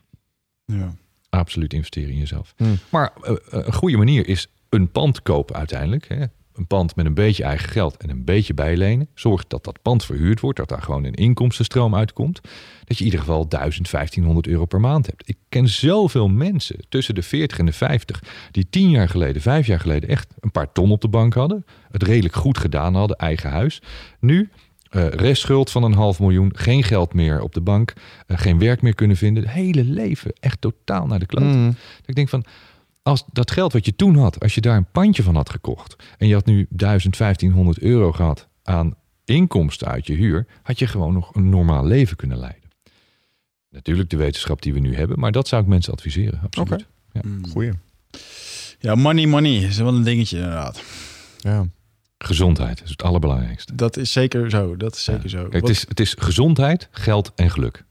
[0.77, 0.95] Ja.
[1.29, 2.53] Absoluut investeren in jezelf.
[2.57, 2.77] Hmm.
[2.89, 6.07] Maar eh, een goede manier is een pand kopen uiteindelijk.
[6.07, 6.25] Hè.
[6.53, 9.07] Een pand met een beetje eigen geld en een beetje bijlenen.
[9.13, 12.41] Zorg dat dat pand verhuurd wordt, dat daar gewoon een inkomstenstroom uitkomt.
[12.83, 15.29] Dat je in ieder geval 1000, 1500 euro per maand hebt.
[15.29, 19.67] Ik ken zoveel mensen tussen de 40 en de 50 die tien jaar geleden, vijf
[19.67, 21.65] jaar geleden echt een paar ton op de bank hadden.
[21.91, 23.81] Het redelijk goed gedaan hadden, eigen huis.
[24.19, 24.49] Nu
[24.89, 27.93] eh restschuld van een half miljoen, geen geld meer op de bank,
[28.27, 29.43] eh, geen werk meer kunnen vinden.
[29.43, 31.53] Het hele leven echt totaal naar de kloot.
[31.53, 31.65] Mhm.
[31.65, 32.43] Dat ik denk van,
[33.01, 35.95] als dat geld wat je toen had, als je daar een pandje van had gekocht
[36.17, 38.95] en je had nu 1000, 1500 euro gehad aan
[39.25, 42.69] inkomsten uit je huur, had je gewoon nog een normaal leven kunnen leiden.
[43.69, 46.39] Natuurlijk de wetenschap die we nu hebben, maar dat zou ik mensen adviseren.
[46.43, 46.85] Absoluut.
[47.13, 47.27] Oké.
[47.27, 47.47] Mm.
[47.47, 47.71] Goeie.
[48.79, 50.83] ja, money, money is wel een dingetje inderdaad.
[51.37, 51.67] Ja.
[52.25, 53.75] Gezondheid is het allerbelangrijkste.
[53.75, 54.77] Dat is zeker zo.
[54.77, 55.47] Dat is zeker zo.
[55.47, 57.83] Kijk, het, is, het is gezondheid, geld en geluk.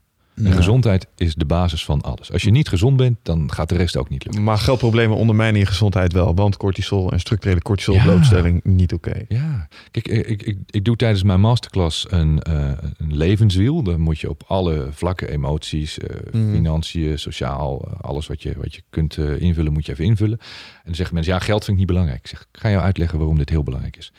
[0.43, 2.31] En gezondheid is de basis van alles.
[2.31, 4.43] Als je niet gezond bent, dan gaat de rest ook niet lukken.
[4.43, 6.35] Maar geldproblemen ondermijnen je gezondheid wel.
[6.35, 8.03] Want cortisol en structurele cortisol Ja.
[8.03, 9.25] blootstelling niet oké.
[9.27, 13.83] Ja, kijk, ik, ik, ik doe tijdens mijn masterclass een, eh, een levenswiel.
[13.83, 16.51] Dan moet je op alle vlakken, emoties, eh, Mhm.
[16.53, 20.37] financiën, sociaal, eh, alles wat je, wat je kunt eh, invullen, moet je even invullen.
[20.39, 22.19] En dan zeggen mensen, ja, geld vind ik niet belangrijk.
[22.19, 24.11] Ik zeg, ik ga jou uitleggen waarom dit heel belangrijk is.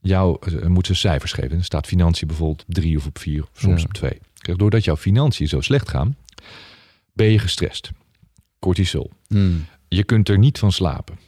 [0.00, 1.50] Jou eh, moeten ze cijfers geven.
[1.50, 3.86] En er staat financiën bijvoorbeeld op drie of op vier, of soms Ja.
[3.86, 4.18] op twee.
[4.52, 6.16] Doordat jouw financiën zo slecht gaan,
[7.12, 7.90] ben je gestrest.
[8.58, 9.10] Cortisol.
[9.28, 9.64] Hmm.
[9.88, 11.18] Je kunt er niet van slapen.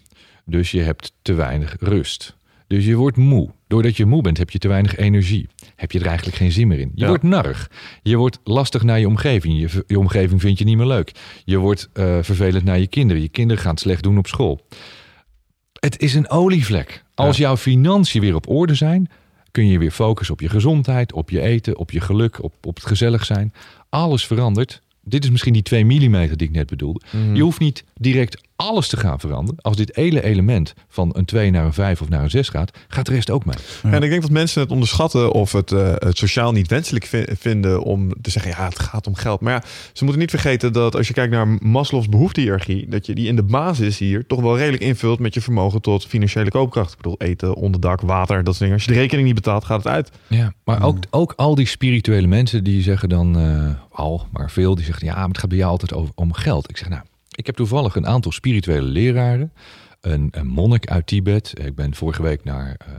[0.45, 2.37] Dus je hebt te weinig rust.
[2.67, 3.51] Dus je wordt moe.
[3.67, 5.49] Doordat je moe bent, heb je te weinig energie.
[5.77, 6.91] Heb je er eigenlijk geen zin meer in.
[6.95, 7.09] Je Ja.
[7.09, 7.71] wordt narrig.
[8.03, 9.61] Je wordt lastig naar je omgeving.
[9.61, 11.13] Je, je omgeving vindt je niet meer leuk.
[11.45, 13.23] Je wordt eh, vervelend naar je kinderen.
[13.23, 14.67] Je kinderen gaan het slecht doen op school.
[15.81, 17.05] Het is een olievlek.
[17.15, 19.11] Als jouw financiën weer op orde zijn,
[19.57, 22.75] kun je weer focussen op je gezondheid, op je eten, op je geluk, op, op
[22.75, 23.53] het gezellig zijn.
[23.89, 24.83] Alles verandert.
[25.01, 27.01] Dit is misschien die 2 mm die ik net bedoelde.
[27.33, 29.61] Je hoeft niet direct alles te gaan veranderen.
[29.63, 32.71] Als dit hele element van een 2 naar een 5 of naar een 6 gaat,
[32.89, 33.57] gaat de rest ook mee.
[33.83, 37.25] En ik denk dat mensen het onderschatten of het, eh, het sociaal niet wenselijk vi-
[37.39, 39.41] vinden om te zeggen, ja, het gaat om geld.
[39.41, 39.63] Maar ja,
[39.93, 43.37] ze moeten niet vergeten dat als je kijkt naar Maslow's behoeftehiërarchie, dat je die in
[43.37, 46.91] de basis hier toch wel redelijk invult met je vermogen tot financiële koopkracht.
[46.91, 48.75] Ik bedoel, eten, onderdak, water, dat soort dingen.
[48.75, 50.11] Als je de rekening niet betaalt, gaat het uit.
[50.27, 54.75] Ja, maar ook, ook al die spirituele mensen die zeggen dan eh, al, maar veel,
[54.75, 56.69] die zeggen ja, maar het gaat bij jou altijd over, om geld.
[56.69, 57.03] Ik zeg nou,
[57.37, 59.53] ik heb toevallig een aantal spirituele leraren,
[60.01, 61.53] een, een monnik uit Tibet.
[61.65, 62.93] Ik ben vorige week naar eh,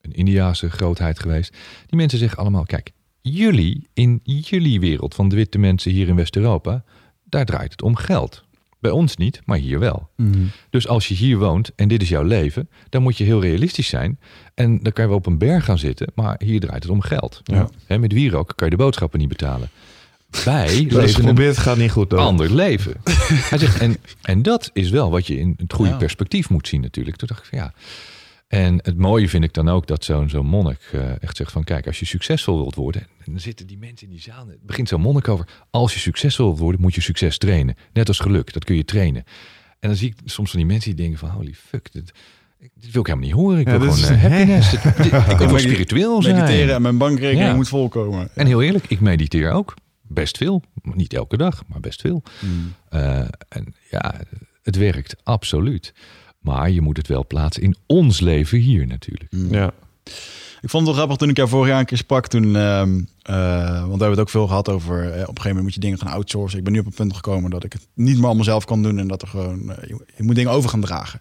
[0.00, 1.56] een Indiase grootheid geweest.
[1.86, 2.90] Die mensen zeggen allemaal, kijk,
[3.20, 6.84] jullie in jullie wereld van de witte mensen hier in West-Europa,
[7.24, 8.44] daar draait het om geld.
[8.78, 10.08] Bij ons niet, maar hier wel.
[10.16, 10.50] Hmm.
[10.70, 13.88] Dus als je hier woont en dit is jouw leven, dan moet je heel realistisch
[13.88, 14.18] zijn.
[14.54, 17.00] En dan kan je wel op een berg gaan zitten, maar hier draait het om
[17.00, 17.40] geld.
[17.44, 17.68] Ja.
[17.86, 19.68] Hè, met wierook kan je de boodschappen niet betalen.
[20.44, 22.10] Wij Dus leven een probeer het gaat niet goed.
[22.10, 22.20] Hoor.
[22.20, 22.94] ander leven.
[23.50, 25.96] Hij zegt, en, en dat is wel wat je in het goede Ja.
[25.96, 27.16] perspectief moet zien natuurlijk.
[27.16, 27.72] Toen dacht ik van ja.
[28.48, 31.64] En het mooie vind ik dan ook dat zo'n zo'n monnik eh, echt zegt van
[31.64, 33.02] kijk, als je succesvol wilt worden.
[33.02, 34.46] En dan zitten die mensen in die zaal.
[34.46, 35.46] Het begint zo'n monnik over.
[35.70, 37.74] Als je succesvol wilt worden, moet je succes trainen.
[37.92, 39.24] Net als geluk, dat kun je trainen.
[39.80, 41.92] En dan zie ik soms van die mensen die denken van holy fuck.
[41.92, 42.12] Dit,
[42.74, 43.58] dit wil ik helemaal niet horen.
[43.58, 44.70] Ik wil gewoon is- eh, happiness.
[44.70, 46.34] Dit- dit- ik wil spiritueel zijn.
[46.36, 47.54] Mediteren en mijn bankrekening Ja.
[47.54, 48.28] moet volkomen.
[48.34, 49.74] En heel eerlijk, ik mediteer ook.
[50.06, 50.62] Best veel.
[50.82, 52.22] Niet elke dag, maar best veel.
[52.38, 52.74] Hmm.
[52.88, 53.18] Eh,
[53.48, 54.14] en ja,
[54.62, 55.94] het werkt absoluut.
[56.38, 59.32] Maar je moet het wel plaatsen in ons leven hier natuurlijk.
[59.50, 59.72] Ja.
[60.60, 62.26] Ik vond het wel grappig toen ik jou vorig jaar een keer sprak.
[62.26, 65.02] Toen, ehm, eh, want we hebben het ook veel gehad over.
[65.02, 66.58] eh, op een gegeven moment moet je dingen gaan outsourcen.
[66.58, 68.82] Ik ben nu op een punt gekomen dat ik het niet meer allemaal zelf kan
[68.82, 68.98] doen.
[68.98, 69.62] En dat er gewoon.
[69.86, 71.20] je, je moet dingen over gaan dragen.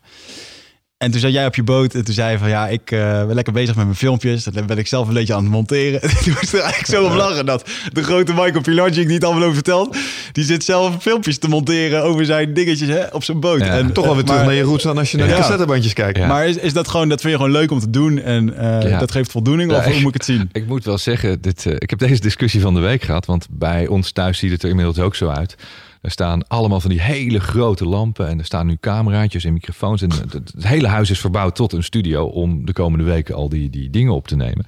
[1.03, 3.25] En toen zat jij op je boot en toen zei je van ja, ik eh,
[3.25, 4.43] ben lekker bezig met mijn filmpjes.
[4.43, 6.01] Dat ben ik zelf een beetje aan het monteren.
[6.01, 9.23] En toen moest er eigenlijk zo om lachen dat de grote Michael Pilarczyk die het
[9.23, 9.97] allemaal over vertelt,
[10.31, 13.59] die zit zelf filmpjes te monteren over zijn dingetjes hè, op zijn boot.
[13.59, 13.65] Ja.
[13.77, 15.93] En Toch wel weer terug maar- naar je roots dan als je naar de cassettebandjes
[15.93, 16.17] kijkt.
[16.17, 16.27] Ja.
[16.27, 18.89] Maar is, is dat gewoon, dat vind je gewoon leuk om te doen en eh,
[18.89, 18.99] Ja.
[18.99, 19.71] dat geeft voldoening?
[19.71, 20.49] Ja, of hoe ik- moet ik het zien?
[20.61, 23.25] Ik moet wel zeggen, dit, eh, ik heb deze discussie van de week gehad.
[23.25, 25.55] Want bij ons thuis ziet het er inmiddels ook zo uit.
[26.03, 28.27] Er staan allemaal van die hele grote lampen.
[28.27, 30.01] En er staan nu cameraatjes en microfoons.
[30.01, 32.25] En het, hele huis is verbouwd tot een studio.
[32.25, 34.65] Om de komende weken al die, die dingen op te nemen.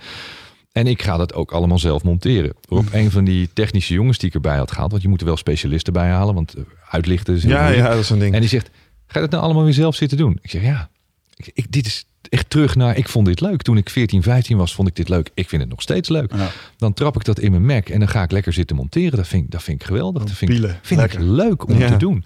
[0.71, 2.53] En ik ga dat ook allemaal zelf monteren.
[2.67, 4.91] Op een van die technische jongens die ik erbij had gehaald.
[4.91, 6.35] Want je moet er wel specialisten bij halen.
[6.35, 8.33] Want eh, uitlichten is Ja, ja, dat is een ding.
[8.33, 8.69] En die zegt,
[9.07, 10.39] ga je dat nou allemaal weer zelf zitten doen?
[10.41, 10.89] Ik zeg, ja.
[11.35, 13.61] Ik, ik- dit is echt terug naar, ik vond dit leuk.
[13.61, 15.29] Toen ik 14, 15 was, vond ik dit leuk.
[15.33, 16.33] Ik vind het nog steeds leuk.
[16.35, 16.49] Ja.
[16.77, 19.17] Dan trap ik dat in mijn Mac en dan ga ik lekker zitten monteren.
[19.17, 20.23] Dat vind, ik- dat vind ik geweldig.
[20.23, 20.79] Dat vind, Pielen.
[20.81, 21.87] vind ik leuk om Ja.
[21.91, 22.25] te doen.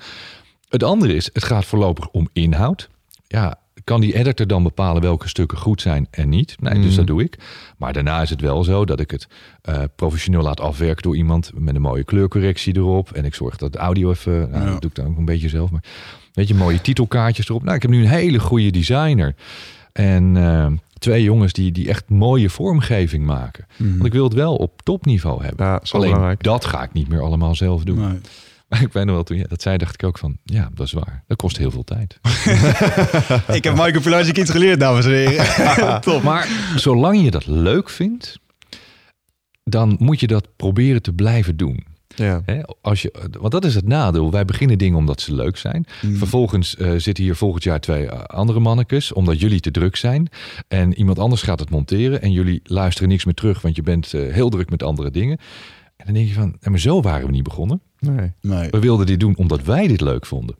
[0.69, 2.89] Het andere is, het gaat voorlopig om inhoud.
[3.27, 6.55] Ja, kan die editor dan bepalen welke stukken goed zijn en niet?
[6.59, 7.37] Nee, dus dat doe ik.
[7.77, 9.27] Maar daarna is het wel zo dat ik het
[9.61, 13.11] eh, professioneel laat afwerken door iemand met een mooie kleurcorrectie erop.
[13.11, 14.71] En ik zorg dat de audio even, nou, Ja.
[14.71, 15.71] dat doe ik dan ook een beetje zelf.
[15.71, 15.83] Maar
[16.33, 17.63] weet je, mooie titelkaartjes erop.
[17.63, 19.35] Nou, ik heb nu een hele goede designer.
[19.91, 23.65] En eh, twee jongens die, die echt mooie vormgeving maken.
[23.77, 25.65] Want ik wil het wel op topniveau hebben.
[25.65, 26.43] Ja, zo Alleen belangrijk.
[26.43, 27.99] dat ga ik niet meer allemaal zelf doen.
[27.99, 28.19] Nee.
[28.67, 30.37] Maar ik weet nog wel, toen je dat zei, dacht ik ook van...
[30.43, 31.23] Ja, dat is waar.
[31.27, 32.19] Dat kost heel veel tijd.
[33.57, 36.01] Ik heb Michael Pilarczyk iets geleerd, dames en heren.
[36.01, 36.23] Top.
[36.23, 38.39] Maar zolang je dat leuk vindt...
[39.63, 41.85] dan moet je dat proberen te blijven doen.
[42.19, 42.41] Ja.
[42.45, 44.31] Hè, als je, want dat is het nadeel.
[44.31, 45.85] Wij beginnen dingen omdat ze leuk zijn.
[46.01, 46.15] Mm.
[46.15, 50.29] Vervolgens eh, zitten hier volgend jaar twee eh, andere mannekes, omdat jullie te druk zijn.
[50.67, 54.13] En iemand anders gaat het monteren en jullie luisteren niks meer terug, want je bent
[54.13, 55.37] eh, heel druk met andere dingen.
[55.95, 57.81] En dan denk je van, maar zo waren we niet begonnen.
[57.99, 58.31] Nee.
[58.41, 58.69] Nee.
[58.69, 60.55] We wilden dit doen omdat wij dit leuk vonden.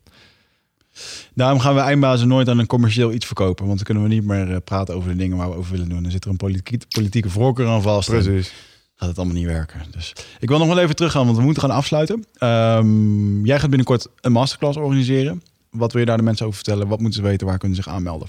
[1.34, 3.66] Daarom gaan we eindbazen nooit aan een commercieel iets verkopen.
[3.66, 5.88] Want dan kunnen we niet meer eh, praten over de dingen waar we over willen
[5.88, 6.02] doen.
[6.02, 8.08] Dan zit er een politieke, politieke voorkeur aan vast.
[8.08, 8.52] En Precies.
[9.00, 9.80] Gaat het allemaal niet werken.
[9.90, 12.24] Dus ik wil nog wel even teruggaan, want we moeten gaan afsluiten.
[12.38, 15.42] Ehm, jij gaat binnenkort een masterclass organiseren.
[15.70, 16.88] Wat wil je daar de mensen over vertellen?
[16.88, 17.46] Wat moeten ze weten?
[17.46, 18.28] Waar kunnen ze zich aanmelden?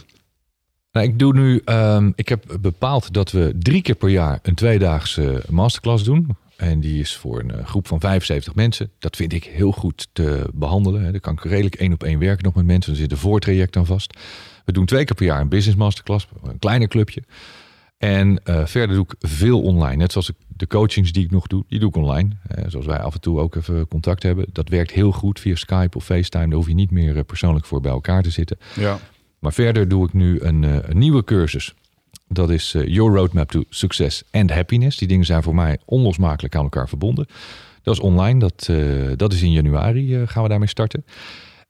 [0.92, 1.62] Nou, ik doe nu.
[1.66, 6.28] ehm, ik heb bepaald dat we drie keer per jaar een tweedaagse masterclass doen.
[6.56, 8.92] En die is voor een eh, groep van 75 mensen.
[9.00, 11.12] Dat vind ik heel goed te behandelen.
[11.12, 12.92] Dan kan ik redelijk één op één werken nog met mensen.
[12.92, 14.18] Er zit een voortraject aan vast.
[14.66, 16.28] We doen twee keer per jaar een business masterclass.
[16.44, 17.24] Een kleiner clubje.
[18.02, 19.96] En eh, verder doe ik veel online.
[19.96, 22.30] Net zoals ik de coachings die ik nog doe, die doe ik online.
[22.48, 24.46] Eh, zoals wij af en toe ook even contact hebben.
[24.52, 26.46] Dat werkt heel goed via Skype of FaceTime.
[26.46, 28.58] Daar hoef je niet meer eh, persoonlijk voor bij elkaar te zitten.
[28.76, 29.00] Ja.
[29.40, 31.74] Maar verder doe ik nu een, eh, een nieuwe cursus.
[32.28, 34.98] Dat is Your Roadmap to Success and Happiness.
[34.98, 37.28] Die dingen zijn voor mij onlosmakelijk aan elkaar verbonden.
[37.84, 38.40] Dat is online.
[38.40, 38.70] Dat,
[39.18, 41.06] dat is in januari gaan we daarmee starten.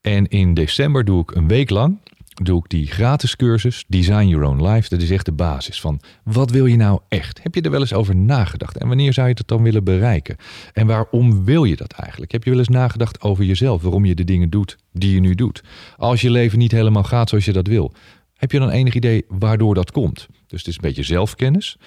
[0.01, 1.97] En in december doe ik een week lang
[2.45, 4.89] doe ik die gratis cursus Design Your Own Life.
[4.89, 7.43] Dat is echt de basis van wat wil je nou echt?
[7.43, 8.77] Heb je er wel eens over nagedacht?
[8.77, 10.35] En wanneer zou je dat dan willen bereiken?
[10.73, 12.31] En waarom wil je dat eigenlijk?
[12.31, 13.81] Heb je wel eens nagedacht over jezelf?
[13.81, 15.63] Waarom je de dingen doet die je nu doet?
[15.97, 17.93] Als je leven niet helemaal gaat zoals je dat wil,
[18.35, 20.27] heb je dan enig idee waardoor dat komt?
[20.47, 21.77] Dus het is een beetje zelfkennis.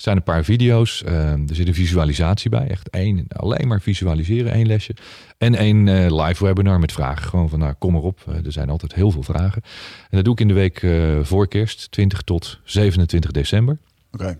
[0.00, 1.02] Er zijn een paar video's.
[1.04, 2.68] eh, er zit een visualisatie bij.
[2.68, 4.94] Echt één, alleen maar visualiseren, één lesje.
[5.38, 7.28] En één eh, live webinar met vragen.
[7.28, 8.20] Gewoon van, nou, kom erop.
[8.28, 9.62] Eh, er zijn altijd heel veel vragen.
[10.10, 13.78] En dat doe ik in de week eh, voor kerst, 20 tot 27 december.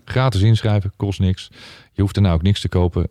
[0.04, 1.50] Gratis inschrijven, kost niks.
[1.92, 3.08] Je hoeft er nou ook niks te kopen.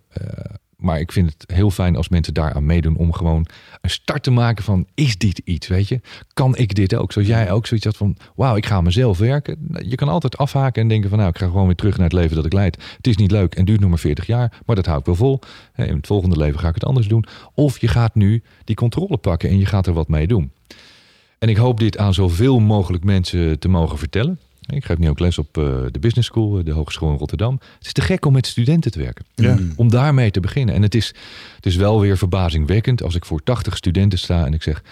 [0.80, 3.45] Maar ik vind het heel fijn als mensen daaraan meedoen om gewoon
[3.81, 6.01] een start te maken van is dit iets, weet je?
[6.34, 7.11] Kan ik dit ook?
[7.11, 9.57] Zoals jij ook zoiets had van wauw, ik ga aan mezelf werken.
[9.60, 12.06] Nou, Je kan altijd afhaken en denken van nou, ik ga gewoon weer terug naar
[12.06, 12.84] het leven dat ik leid.
[12.97, 15.15] Het is niet leuk en duurt nog maar 40 jaar, maar dat hou ik wel
[15.15, 15.39] vol.
[15.76, 17.26] In het volgende leven ga ik het anders doen.
[17.53, 20.51] Of je gaat nu die controle pakken en je gaat er wat mee doen.
[21.39, 24.39] En ik hoop dit aan zoveel mogelijk mensen te mogen vertellen.
[24.69, 27.59] Ik geef nu ook les op eh, de Business School, eh, de Hogeschool in Rotterdam.
[27.77, 29.25] Het is te gek om met studenten te werken.
[29.35, 29.57] Ja.
[29.75, 30.75] Om daarmee te beginnen.
[30.75, 31.13] En het is,
[31.55, 34.83] het is wel weer verbazingwekkend als ik voor 80 studenten sta en ik zeg: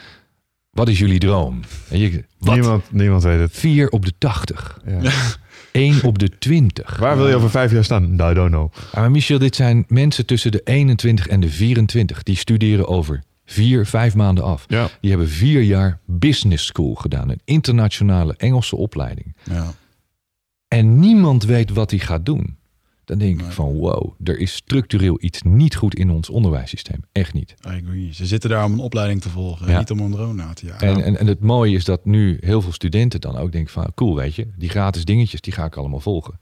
[0.70, 1.60] Wat is jullie droom?
[1.90, 2.54] En je, wat?
[2.56, 3.52] Niemand, niemand weet het.
[3.54, 4.80] Vier op de 80.
[4.86, 5.12] Ja.
[5.72, 6.98] Één op de 20.
[6.98, 8.14] Waar wil je over vijf jaar staan?
[8.14, 8.74] I don't know.
[8.94, 12.24] Maar Michel, dit zijn mensen tussen de 21 en de 24.
[12.24, 14.66] Die studeren over vier, vijf maanden af.
[14.68, 14.90] Ja.
[15.02, 17.30] Die hebben vier jaar business school gedaan.
[17.30, 19.36] Een internationale Engelse opleiding.
[19.44, 19.74] Ja.
[20.68, 22.56] En niemand weet wat hij gaat doen.
[23.06, 27.00] Dan denk ik van wow, er is structureel iets niet goed in ons onderwijssysteem.
[27.12, 27.56] Echt niet.
[27.68, 28.14] I agree.
[28.14, 29.78] Ze zitten daar om een opleiding te volgen, Ja.
[29.80, 30.88] niet om een drone na te jagen.
[30.88, 33.92] En, en, en het mooie is dat nu heel veel studenten dan ook denken van
[33.96, 36.40] cool weet je, die gratis dingetjes die ga ik allemaal volgen.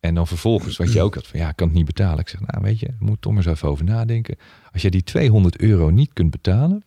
[0.00, 2.18] En dan vervolgens, wat je ook had van ja, ik kan het niet betalen.
[2.18, 4.36] Ik zeg nou weet je, moet toch maar eens even over nadenken.
[4.76, 6.84] Als je die 200 euro niet kunt betalen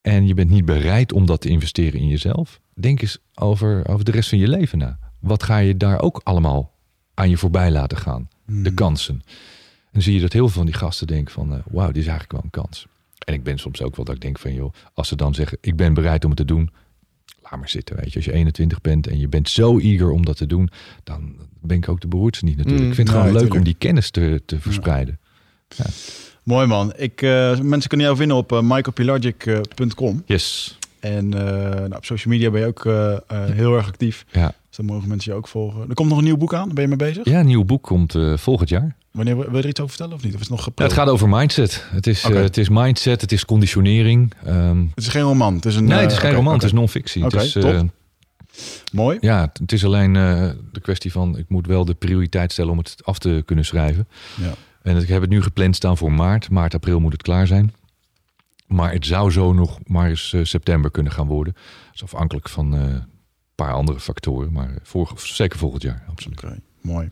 [0.00, 4.04] en je bent niet bereid om dat te investeren in jezelf, denk eens over, over
[4.04, 4.98] de rest van je leven na.
[5.18, 6.74] Wat ga je daar ook allemaal
[7.14, 8.28] aan je voorbij laten gaan?
[8.46, 9.14] De kansen.
[9.14, 11.96] En dan zie je dat heel veel van die gasten denken van eh, wauw, dit
[11.96, 12.86] is eigenlijk wel een kans.
[13.18, 15.58] En ik ben soms ook wel dat ik denk van joh, als ze dan zeggen
[15.60, 16.70] ik ben bereid om het te doen,
[17.42, 17.96] laat maar zitten.
[17.96, 20.70] Weet je, als je 21 bent en je bent zo eager om dat te doen,
[21.02, 22.84] dan ben ik ook de beroerdste niet natuurlijk.
[22.84, 23.60] Mm, ik vind het gewoon leuk tuurlijk.
[23.60, 25.18] om die kennis te, te verspreiden.
[26.42, 26.92] Mooi man.
[26.96, 30.22] Ik, eh, mensen kunnen jou vinden op uh, michaelpilargic.com.
[30.26, 30.78] Yes.
[31.00, 34.24] En eh, nou, op social media ben je ook eh, eh, heel erg actief.
[34.32, 34.46] Ja.
[34.68, 35.88] Dus dan mogen mensen je ook volgen.
[35.88, 36.68] Er komt nog een nieuw boek aan.
[36.74, 37.24] Ben je mee bezig?
[37.24, 38.96] ja, een nieuw boek komt eh, volgend jaar.
[39.10, 40.34] Wanneer wil je er iets over vertellen of niet?
[40.34, 40.90] Of is het nog Ja, gepland?
[40.92, 41.84] het gaat over mindset.
[41.90, 44.32] Het is, eh, het is mindset, het is conditionering.
[44.44, 45.54] Ehm, Het is geen roman.
[45.54, 47.24] Het is een, nee, het is eh, geen roman, het is non-fictie.
[47.24, 47.64] Oké, top.
[47.64, 47.80] eh,
[48.92, 49.18] Mooi.
[49.20, 51.38] Ja, het- is alleen eh, de kwestie van...
[51.38, 54.08] ik moet wel de prioriteit stellen om het af te kunnen schrijven.
[54.40, 54.52] Ja.
[54.84, 56.50] En ik heb het nu gepland staan voor maart.
[56.50, 57.72] Maart, april moet het klaar zijn.
[58.66, 61.52] Maar het zou zo nog maar eens eh, september kunnen gaan worden.
[61.52, 63.06] Dat is afhankelijk van eh, een
[63.54, 64.52] paar andere factoren.
[64.52, 66.44] Maar voor, zeker volgend jaar, absoluut.
[66.44, 67.10] Oké, mooi.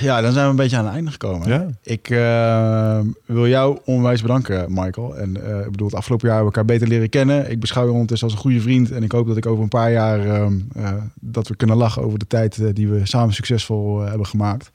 [0.00, 1.48] Ja, dan zijn we een beetje aan het einde gekomen.
[1.48, 1.66] Ja.
[1.82, 5.16] Ik eh, wil jou onwijs bedanken, Michael.
[5.16, 7.50] En eh, ik bedoel, het afgelopen jaar hebben we elkaar beter leren kennen.
[7.50, 8.90] Ik beschouw je ondertussen als een goede vriend.
[8.90, 12.02] En ik hoop dat ik over een paar jaar ehm, eh, dat we kunnen lachen
[12.02, 14.70] over de tijd eh, die we samen succesvol eh, hebben gemaakt.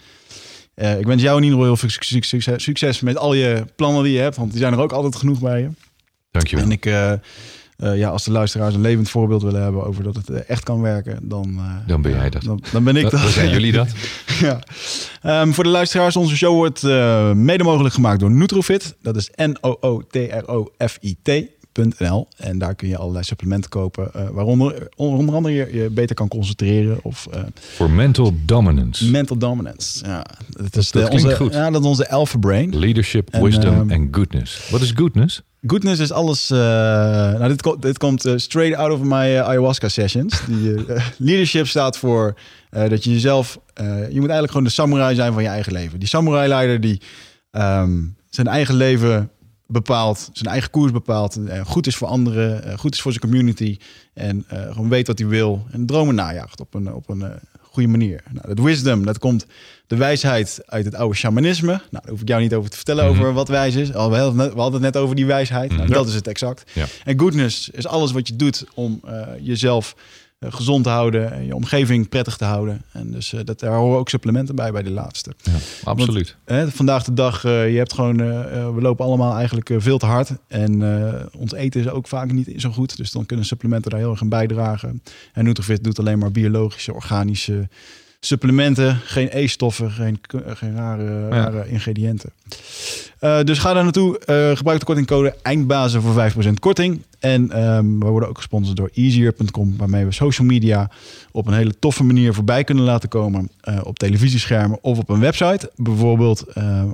[0.73, 4.03] Eh, ik wens jou in ieder geval heel veel succes, succes, met al je plannen
[4.03, 4.35] die je hebt.
[4.35, 5.69] Want die zijn er ook altijd genoeg bij je.
[6.31, 6.65] Dankjewel.
[6.65, 7.14] En ik, eh,
[7.98, 11.19] ja, als de luisteraars een levend voorbeeld willen hebben over dat het echt kan werken,
[11.22, 12.43] dan, Dan ben jij dat.
[12.43, 13.11] Dan, dan ben ik dat.
[13.11, 13.88] dan zijn jullie dat.
[14.39, 14.60] ja.
[15.22, 16.84] Ehm, voor de luisteraars, onze show wordt
[17.35, 18.95] mede mogelijk gemaakt door Nutrofit.
[19.02, 21.30] Dat is N-O-O-T-R-O-F-I-T.
[22.38, 24.14] En daar kun je allerlei supplementen kopen.
[24.14, 29.10] eh, waaronder onder andere je, je beter kan concentreren of eh, Voor mental dominance.
[29.10, 30.06] mental dominance.
[30.06, 31.53] Ja, dat is dat de, onze, goed.
[31.53, 32.80] Ja, dat is onze alpha brain.
[32.80, 34.69] Leadership, En, wisdom ehm, en goodness.
[34.69, 35.41] Wat is goodness?
[35.68, 36.49] Goodness is alles.
[36.52, 40.41] eh, nou, dit, ko- dit komt eh, straight out of my eh, ayahuasca sessions.
[40.48, 42.34] Die, eh, leadership staat voor
[42.69, 43.60] eh, dat je jezelf.
[43.73, 45.99] eh, je moet eigenlijk gewoon de samurai zijn van je eigen leven.
[45.99, 47.02] Die samurai-leider die
[47.52, 47.99] ehm,
[48.30, 49.30] zijn eigen leven
[49.72, 51.35] bepaalt, zijn eigen koers bepaalt.
[51.45, 53.77] eh, goed is voor anderen, eh, goed is voor zijn community.
[54.14, 55.65] En eh, gewoon weet wat hij wil.
[55.72, 57.23] En dromen najaagt op een, op een
[57.61, 58.23] goede manier.
[58.31, 59.45] Nou, dat wisdom, dat komt
[59.88, 61.68] de wijsheid uit het oude shamanisme.
[61.72, 63.19] Nou, daar hoef ik jou niet over te vertellen Mhm.
[63.19, 63.93] over wat wijs is.
[63.93, 65.69] Al, we, hadden het net, we hadden het net over die wijsheid.
[65.72, 65.91] Nou, Mhm.
[65.93, 66.72] Dat is het exact.
[66.73, 66.85] Ja.
[67.03, 69.02] En goodness is alles wat je doet om
[69.41, 69.95] jezelf
[70.50, 72.82] gezond te houden en je omgeving prettig te houden.
[72.92, 75.32] En dus eh, dat, daar horen ook supplementen bij, bij de laatste.
[75.44, 75.52] Ja,
[75.84, 76.36] absoluut.
[76.46, 79.78] Hè, vandaag de dag, eh, je hebt gewoon, eh, eh, we lopen allemaal eigenlijk eh,
[79.80, 80.32] veel te hard.
[80.48, 82.98] En eh, ons eten is ook vaak niet zo goed.
[82.98, 85.02] Dus dan kunnen supplementen daar heel erg aan bijdragen.
[85.34, 87.68] En Nutrifit doet alleen maar biologische, organische
[88.20, 88.96] supplementen.
[88.96, 92.30] Geen E-stoffen, geen, eh, geen rare, rare ingrediënten.
[93.19, 94.19] Eh, dus ga daar naartoe.
[94.19, 97.02] eh, gebruik de kortingcode eindbazen voor 5% korting.
[97.19, 100.90] En ehm, we worden ook gesponsord door easier.com, waarmee we social media
[101.32, 103.49] op een hele toffe manier voorbij kunnen laten komen.
[103.61, 105.72] eh, op televisieschermen of op een website.
[105.76, 106.45] Bijvoorbeeld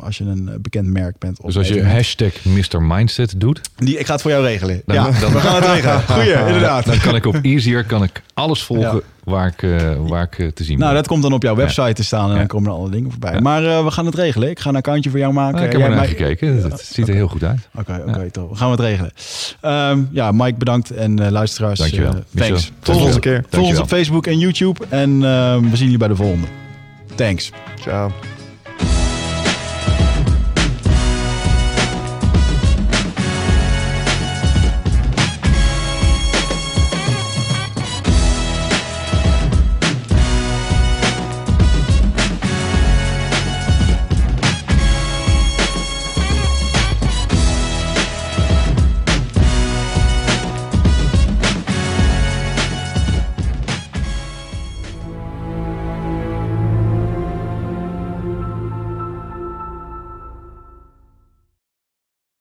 [0.01, 1.39] als je een bekend merk bent.
[1.39, 1.97] of Dus als je evenement.
[2.05, 2.81] hashtag Mr.
[2.81, 4.81] Mindset doet, Die, ik ga het voor jou regelen.
[4.85, 6.01] Dan- ja, dan- we gaan het regelen.
[6.09, 6.85] Goeie, inderdaad.
[6.85, 8.99] dan kan ik op Easier kan ik alles volgen Ja.
[9.23, 9.69] waar ik,
[10.07, 10.99] waar ik te zien Nou, ben.
[11.01, 12.37] dat komt dan op jouw website te staan en Ja.
[12.37, 13.33] dan komen er alle dingen voorbij.
[13.33, 13.39] Ja.
[13.39, 14.49] Maar we gaan het regelen.
[14.49, 15.46] Ik ga een accountje voor jou maken.
[15.55, 16.61] Ah, ik heb er naar mij- gekeken.
[16.63, 17.59] Het ziet er heel goed uit.
[17.75, 18.29] Oké, oké.
[18.49, 19.11] We gaan het regelen.
[19.61, 20.91] Ehm, ja, Mike, bedankt.
[20.91, 22.09] En eh, luisteraars, Dankjewel.
[22.11, 22.47] eh, Michel.
[22.49, 22.65] thanks.
[22.65, 23.43] Tot de ons, volgende keer.
[23.49, 24.85] volg ons op Facebook en YouTube.
[24.89, 26.47] En ehm, we zien jullie bij de volgende.
[27.15, 27.51] Thanks.
[27.79, 28.11] Ciao.